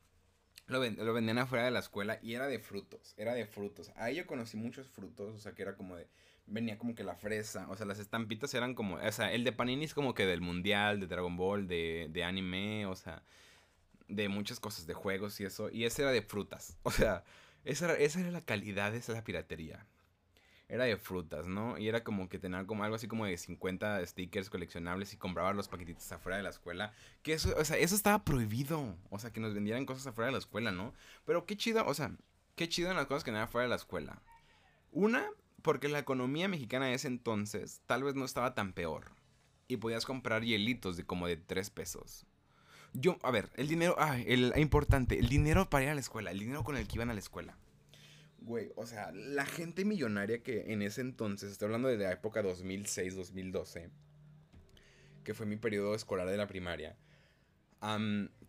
Lo, 0.67 0.87
lo, 0.87 1.13
vendían 1.13 1.39
afuera 1.39 1.65
de 1.65 1.71
la 1.71 1.79
escuela 1.79 2.19
y 2.21 2.35
era 2.35 2.47
de 2.47 2.59
frutos, 2.59 3.13
era 3.17 3.33
de 3.33 3.45
frutos. 3.45 3.91
Ahí 3.95 4.15
yo 4.17 4.27
conocí 4.27 4.55
muchos 4.55 4.87
frutos, 4.87 5.35
o 5.35 5.39
sea, 5.39 5.53
que 5.53 5.63
era 5.63 5.75
como 5.75 5.95
de, 5.95 6.07
venía 6.49 6.77
como 6.77 6.95
que 6.95 7.03
la 7.03 7.15
fresa, 7.15 7.67
o 7.69 7.75
sea, 7.75 7.85
las 7.85 7.99
estampitas 7.99 8.53
eran 8.53 8.75
como, 8.75 8.95
o 8.95 9.11
sea, 9.11 9.31
el 9.33 9.43
de 9.43 9.51
Panini 9.51 9.85
es 9.85 9.93
como 9.93 10.13
que 10.13 10.25
del 10.25 10.41
mundial, 10.41 10.99
de 10.99 11.07
Dragon 11.07 11.35
Ball, 11.37 11.67
de, 11.67 12.07
de 12.11 12.23
anime, 12.23 12.85
o 12.85 12.95
sea, 12.95 13.23
de 14.07 14.29
muchas 14.29 14.59
cosas, 14.59 14.87
de 14.87 14.93
juegos 14.93 15.39
y 15.39 15.45
eso, 15.45 15.69
y 15.69 15.85
ese 15.85 16.01
era 16.03 16.11
de 16.11 16.21
frutas, 16.21 16.77
o 16.83 16.91
sea, 16.91 17.23
esa 17.63 17.93
esa 17.95 18.19
era 18.21 18.31
la 18.31 18.41
calidad, 18.41 18.95
esa 18.95 19.11
era 19.11 19.21
la 19.21 19.25
piratería 19.25 19.85
era 20.69 20.83
de 20.83 20.97
frutas, 20.97 21.47
¿no? 21.47 21.79
Y 21.79 21.89
era 21.89 22.03
como 22.03 22.29
que 22.29 22.37
tener 22.37 22.67
como 22.67 22.83
algo 22.83 22.95
así 22.95 23.07
como 23.07 23.25
de 23.25 23.35
50 23.35 24.05
stickers 24.05 24.51
coleccionables 24.51 25.11
y 25.13 25.17
compraba 25.17 25.51
los 25.51 25.67
paquetitos 25.67 26.09
afuera 26.11 26.37
de 26.37 26.43
la 26.43 26.51
escuela. 26.51 26.93
Que 27.23 27.33
eso, 27.33 27.53
o 27.57 27.65
sea, 27.65 27.77
eso 27.77 27.95
estaba 27.95 28.23
prohibido. 28.23 28.95
O 29.09 29.17
sea, 29.17 29.31
que 29.31 29.39
nos 29.39 29.55
vendieran 29.55 29.87
cosas 29.87 30.05
afuera 30.05 30.27
de 30.27 30.33
la 30.33 30.37
escuela, 30.37 30.71
¿no? 30.71 30.93
Pero 31.25 31.47
qué 31.47 31.57
chido, 31.57 31.85
o 31.87 31.93
sea, 31.95 32.11
qué 32.55 32.69
chido 32.69 32.91
en 32.91 32.97
las 32.97 33.07
cosas 33.07 33.23
que 33.23 33.31
no 33.31 33.39
afuera 33.39 33.63
de 33.63 33.69
la 33.69 33.77
escuela. 33.77 34.21
Una, 34.91 35.27
porque 35.61 35.89
la 35.89 35.99
economía 35.99 36.47
mexicana 36.47 36.87
de 36.87 36.93
ese 36.93 37.07
entonces 37.07 37.81
tal 37.85 38.03
vez 38.03 38.15
no 38.15 38.25
estaba 38.25 38.55
tan 38.55 38.73
peor. 38.73 39.11
Y 39.67 39.77
podías 39.77 40.05
comprar 40.05 40.43
hielitos 40.43 40.97
de 40.97 41.05
como 41.05 41.27
de 41.27 41.37
3 41.37 41.69
pesos. 41.69 42.25
Yo, 42.93 43.17
a 43.21 43.29
ver, 43.29 43.49
el 43.55 43.67
dinero, 43.67 43.95
ah, 43.99 44.19
el 44.19 44.51
importante, 44.57 45.19
el 45.19 45.29
dinero 45.29 45.69
para 45.69 45.83
ir 45.83 45.89
a 45.91 45.93
la 45.93 45.99
escuela, 45.99 46.31
el 46.31 46.39
dinero 46.39 46.63
con 46.63 46.75
el 46.75 46.87
que 46.87 46.95
iban 46.95 47.11
a 47.11 47.13
la 47.13 47.19
escuela. 47.19 47.55
Güey, 48.41 48.71
o 48.75 48.87
sea, 48.87 49.11
la 49.11 49.45
gente 49.45 49.85
millonaria 49.85 50.41
que 50.41 50.71
en 50.71 50.81
ese 50.81 51.01
entonces, 51.01 51.51
estoy 51.51 51.67
hablando 51.67 51.89
de 51.89 51.97
la 51.97 52.11
época 52.11 52.41
2006-2012, 52.41 53.89
que 55.23 55.33
fue 55.33 55.45
mi 55.45 55.57
periodo 55.57 55.93
escolar 55.93 56.27
de 56.27 56.37
la 56.37 56.47
primaria, 56.47 56.97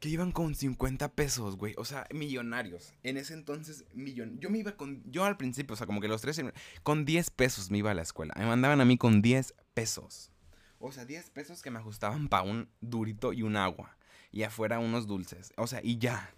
que 0.00 0.08
iban 0.08 0.32
con 0.32 0.54
50 0.54 1.12
pesos, 1.12 1.56
güey. 1.56 1.74
O 1.76 1.84
sea, 1.84 2.06
millonarios. 2.12 2.94
En 3.02 3.16
ese 3.16 3.34
entonces, 3.34 3.84
millon... 3.94 4.38
Yo 4.40 4.50
me 4.50 4.58
iba 4.58 4.76
con... 4.76 5.02
Yo 5.10 5.24
al 5.24 5.36
principio, 5.36 5.74
o 5.74 5.76
sea, 5.76 5.86
como 5.86 6.00
que 6.00 6.08
los 6.08 6.20
tres... 6.20 6.40
Con 6.82 7.04
10 7.04 7.30
pesos 7.30 7.70
me 7.70 7.78
iba 7.78 7.90
a 7.90 7.94
la 7.94 8.02
escuela. 8.02 8.34
Me 8.36 8.46
mandaban 8.46 8.80
a 8.80 8.84
mí 8.84 8.98
con 8.98 9.22
10 9.22 9.54
pesos. 9.74 10.32
O 10.78 10.90
sea, 10.90 11.04
10 11.04 11.30
pesos 11.30 11.62
que 11.62 11.70
me 11.70 11.78
ajustaban 11.78 12.28
para 12.28 12.42
un 12.42 12.68
durito 12.80 13.32
y 13.32 13.42
un 13.42 13.56
agua. 13.56 13.96
Y 14.32 14.42
afuera 14.42 14.78
unos 14.78 15.06
dulces. 15.06 15.52
O 15.56 15.66
sea, 15.66 15.80
y 15.82 15.98
ya. 15.98 16.34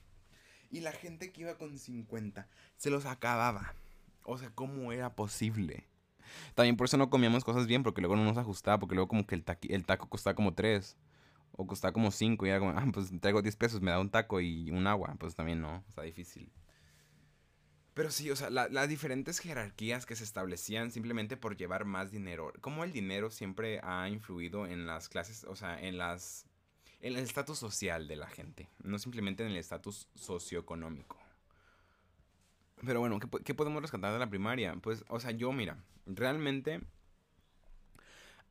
Y 0.71 0.81
la 0.81 0.93
gente 0.93 1.33
que 1.33 1.43
iba 1.43 1.57
con 1.57 1.79
50 1.79 2.49
se 2.77 2.91
los 2.91 3.07
acababa. 3.07 3.75
O 4.25 4.39
sea, 4.39 4.51
¿cómo 4.51 4.93
era 4.93 5.15
posible? 5.15 5.89
También 6.55 6.77
por 6.77 6.87
eso 6.87 6.97
no 6.97 7.11
comíamos 7.11 7.45
cosas 7.45 7.67
bien, 7.67 7.83
porque 7.83 8.01
luego 8.01 8.17
no 8.17 8.25
nos 8.25 8.39
ajustaba, 8.39 8.79
porque 8.79 8.95
luego 8.95 9.09
como 9.09 9.27
que 9.27 9.35
el, 9.35 9.45
el 9.69 9.85
taco 9.85 10.09
costaba 10.09 10.35
como 10.35 10.55
3. 10.55 10.97
O 11.53 11.67
costaba 11.67 11.93
como 11.93 12.11
5 12.11 12.47
y 12.47 12.49
era 12.49 12.61
ah, 12.71 12.87
pues 12.93 13.11
traigo 13.21 13.43
10 13.43 13.57
pesos, 13.57 13.81
me 13.81 13.91
da 13.91 14.01
un 14.01 14.11
taco 14.11 14.41
y 14.41 14.71
un 14.71 14.87
agua. 14.87 15.15
Pues 15.19 15.35
también 15.35 15.61
no, 15.61 15.85
está 15.89 16.03
difícil. 16.03 16.51
Pero 17.95 18.11
sí, 18.11 18.31
o 18.31 18.37
sea, 18.37 18.49
las 18.49 18.89
diferentes 18.89 19.39
jerarquías 19.39 20.07
que 20.07 20.17
se 20.17 20.25
establecían 20.25 20.91
simplemente 20.91 21.37
por 21.37 21.57
llevar 21.57 21.85
más 21.85 22.11
dinero. 22.11 22.53
Como 22.63 22.85
el 22.85 22.93
dinero 22.93 23.31
siempre 23.31 23.81
ha 23.83 24.09
influido 24.09 24.67
en 24.67 24.87
las 24.87 25.09
clases, 25.09 25.45
o 25.45 25.57
sea, 25.57 25.79
en 25.79 25.99
las... 25.99 26.47
En 27.01 27.17
el 27.17 27.25
estatus 27.25 27.59
social 27.59 28.07
de 28.07 28.15
la 28.15 28.29
gente, 28.29 28.71
no 28.85 28.97
simplemente 28.97 29.43
en 29.43 29.51
el 29.51 29.57
estatus 29.57 30.09
socioeconómico. 30.15 31.19
Pero 32.87 33.01
bueno, 33.01 33.19
¿qué, 33.19 33.29
¿qué 33.45 33.55
podemos 33.55 33.83
rescatar 33.83 34.13
de 34.13 34.21
la 34.21 34.31
primaria? 34.31 34.77
Pues, 34.77 35.05
o 35.09 35.19
sea, 35.19 35.33
yo, 35.33 35.53
mira, 35.53 35.83
realmente 36.07 36.81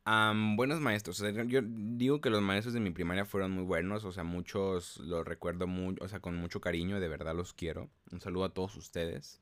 buenos 0.04 0.80
maestros. 0.80 1.22
yo 1.46 1.60
digo 1.62 2.20
que 2.20 2.30
los 2.30 2.42
maestros 2.42 2.74
de 2.74 2.80
mi 2.80 2.90
primaria 2.90 3.24
fueron 3.24 3.52
muy 3.52 3.64
buenos. 3.64 4.04
O 4.04 4.12
sea, 4.12 4.24
muchos 4.24 4.98
los 4.98 5.26
recuerdo 5.26 5.66
muy, 5.66 5.96
o 6.00 6.08
sea, 6.08 6.20
con 6.20 6.36
mucho 6.36 6.60
cariño. 6.60 7.00
De 7.00 7.08
verdad 7.08 7.34
los 7.34 7.52
quiero. 7.52 7.90
Un 8.10 8.20
saludo 8.20 8.44
a 8.44 8.54
todos 8.54 8.76
ustedes. 8.76 9.40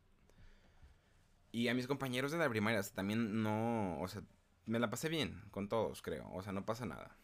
Y 1.52 1.68
a 1.68 1.74
mis 1.74 1.86
compañeros 1.86 2.30
de 2.30 2.38
la 2.38 2.48
primaria 2.48 2.82
también 2.94 3.42
no. 3.42 3.98
O 4.00 4.08
sea, 4.08 4.22
me 4.66 4.78
la 4.78 4.90
pasé 4.90 5.08
bien 5.08 5.42
con 5.50 5.68
todos, 5.68 6.02
creo. 6.02 6.30
O 6.32 6.42
sea, 6.42 6.52
no 6.52 6.64
pasa 6.64 6.86
nada. 6.86 7.16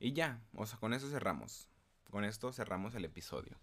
Y 0.00 0.12
ya, 0.12 0.40
o 0.54 0.66
sea, 0.66 0.78
con 0.78 0.94
eso 0.94 1.08
cerramos. 1.10 1.68
Con 2.10 2.24
esto 2.24 2.52
cerramos 2.52 2.94
el 2.94 3.04
episodio. 3.04 3.58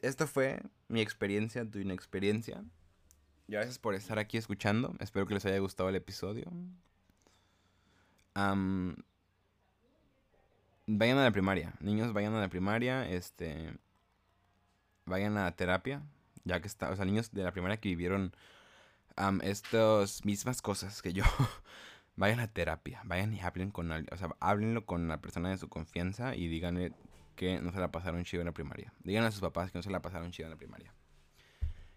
esta 0.00 0.26
fue 0.28 0.62
mi 0.86 1.00
experiencia, 1.00 1.68
tu 1.68 1.78
inexperiencia. 1.78 2.62
Gracias 3.48 3.78
por 3.78 3.94
estar 3.94 4.18
aquí 4.18 4.36
escuchando. 4.36 4.94
Espero 5.00 5.26
que 5.26 5.32
les 5.32 5.46
haya 5.46 5.58
gustado 5.58 5.88
el 5.88 5.96
episodio. 5.96 6.52
vayan 8.34 9.04
a 11.18 11.24
la 11.24 11.30
primaria. 11.30 11.72
Niños, 11.80 12.12
vayan 12.12 12.34
a 12.34 12.40
la 12.40 12.48
primaria. 12.48 13.08
Este. 13.08 13.72
Vayan 15.06 15.38
a 15.38 15.50
terapia. 15.56 16.02
Ya 16.44 16.60
que 16.60 16.68
está. 16.68 16.90
O 16.90 16.96
sea, 16.96 17.06
niños 17.06 17.32
de 17.32 17.42
la 17.42 17.52
primaria 17.52 17.78
que 17.78 17.88
vivieron 17.88 18.34
estas 19.42 20.26
mismas 20.26 20.60
cosas 20.60 21.00
que 21.00 21.14
yo. 21.14 21.24
vayan 22.16 22.40
a 22.40 22.48
terapia. 22.48 23.00
Vayan 23.04 23.32
y 23.32 23.40
hablen 23.40 23.70
con 23.70 23.90
alguien. 23.92 24.12
O 24.12 24.18
sea, 24.18 24.28
háblenlo 24.40 24.84
con 24.84 25.08
la 25.08 25.22
persona 25.22 25.48
de 25.48 25.56
su 25.56 25.70
confianza 25.70 26.36
y 26.36 26.48
díganle 26.48 26.92
que 27.34 27.60
no 27.62 27.72
se 27.72 27.80
la 27.80 27.90
pasaron 27.90 28.24
chido 28.24 28.42
en 28.42 28.46
la 28.48 28.52
primaria. 28.52 28.92
Digan 29.04 29.24
a 29.24 29.30
sus 29.30 29.40
papás 29.40 29.70
que 29.72 29.78
no 29.78 29.82
se 29.82 29.90
la 29.90 30.02
pasaron 30.02 30.32
chido 30.32 30.48
en 30.48 30.50
la 30.50 30.58
primaria 30.58 30.92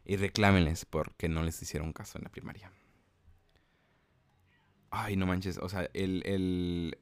y 0.06 0.16
reclámenles 0.18 0.86
porque 0.86 1.30
no 1.30 1.43
les 1.43 1.62
hicieron 1.62 1.93
caso 1.93 2.18
en 2.18 2.24
la 2.24 2.30
primaria. 2.30 2.72
Ay, 4.89 5.16
no 5.16 5.26
manches, 5.26 5.58
o 5.58 5.70
sea, 5.70 5.89
el, 5.93 6.22
el... 6.26 6.97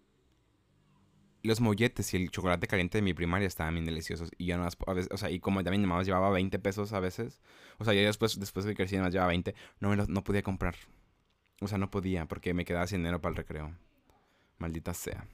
Los 1.41 1.62
molletes 1.62 2.14
y 2.14 2.18
el 2.18 2.32
chocolate 2.32 2.68
caliente 2.68 2.97
de 2.97 3.02
mi 3.02 3.14
primaria 3.14 3.47
estaban 3.47 3.74
bien 3.74 3.86
deliciosos. 3.86 4.30
Y 4.38 4.45
yo 4.47 4.58
no 4.58 4.68
a 4.68 4.93
veces, 4.93 5.10
o 5.12 5.18
sea, 5.18 5.32
y 5.32 5.39
como 5.39 5.64
también 5.64 5.88
más 5.88 6.06
llevaba 6.06 6.30
20 6.32 6.60
pesos 6.60 6.91
a 6.91 7.00
veces. 7.00 7.41
O 7.78 7.86
sea, 7.86 7.93
yo 7.93 8.02
después, 8.02 8.38
después 8.39 8.66
de 8.66 8.74
que 8.74 8.78
crecí 8.78 8.97
más 8.97 9.14
llevaba 9.14 9.30
20, 9.30 9.56
no, 9.80 9.89
me 9.89 9.95
no 9.95 10.24
podía 10.24 10.43
comprar. 10.43 10.76
O 11.62 11.68
sea, 11.68 11.78
no 11.78 11.89
podía 11.89 12.28
porque 12.28 12.54
me 12.54 12.66
quedaba 12.66 12.88
sin 12.88 13.00
dinero 13.00 13.22
para 13.22 13.32
el 13.32 13.38
recreo. 13.38 13.74
Maldita 14.58 14.93
sea 14.93 15.26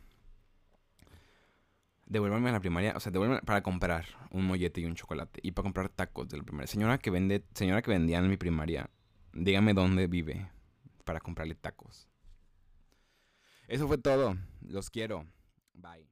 devuélvame 2.06 2.50
a 2.50 2.54
la 2.54 2.60
primaria, 2.60 2.94
o 2.96 3.00
sea, 3.00 3.12
devuélveme 3.12 3.42
para 3.42 3.62
comprar 3.64 4.06
un 4.32 4.46
mollete 4.46 4.82
y 4.82 4.86
un 4.86 4.96
chocolate 4.96 5.40
y 5.44 5.52
para 5.52 5.64
comprar 5.64 5.90
tacos 5.90 6.28
de 6.30 6.38
la 6.38 6.44
primaria. 6.44 6.68
Señora 6.68 6.98
que 6.98 7.10
vende, 7.10 7.44
señora 7.54 7.82
que 7.82 7.92
vendía 7.92 8.20
en 8.20 8.30
mi 8.30 8.38
primaria, 8.38 8.90
dígame 9.34 9.74
dónde 9.74 10.08
vive 10.08 10.50
para 11.04 11.20
comprarle 11.20 11.56
tacos. 11.56 12.08
Eso 13.68 13.88
fue 13.88 13.98
todo. 13.98 14.38
Los 14.62 14.90
quiero. 14.90 15.26
Bye. 15.74 16.08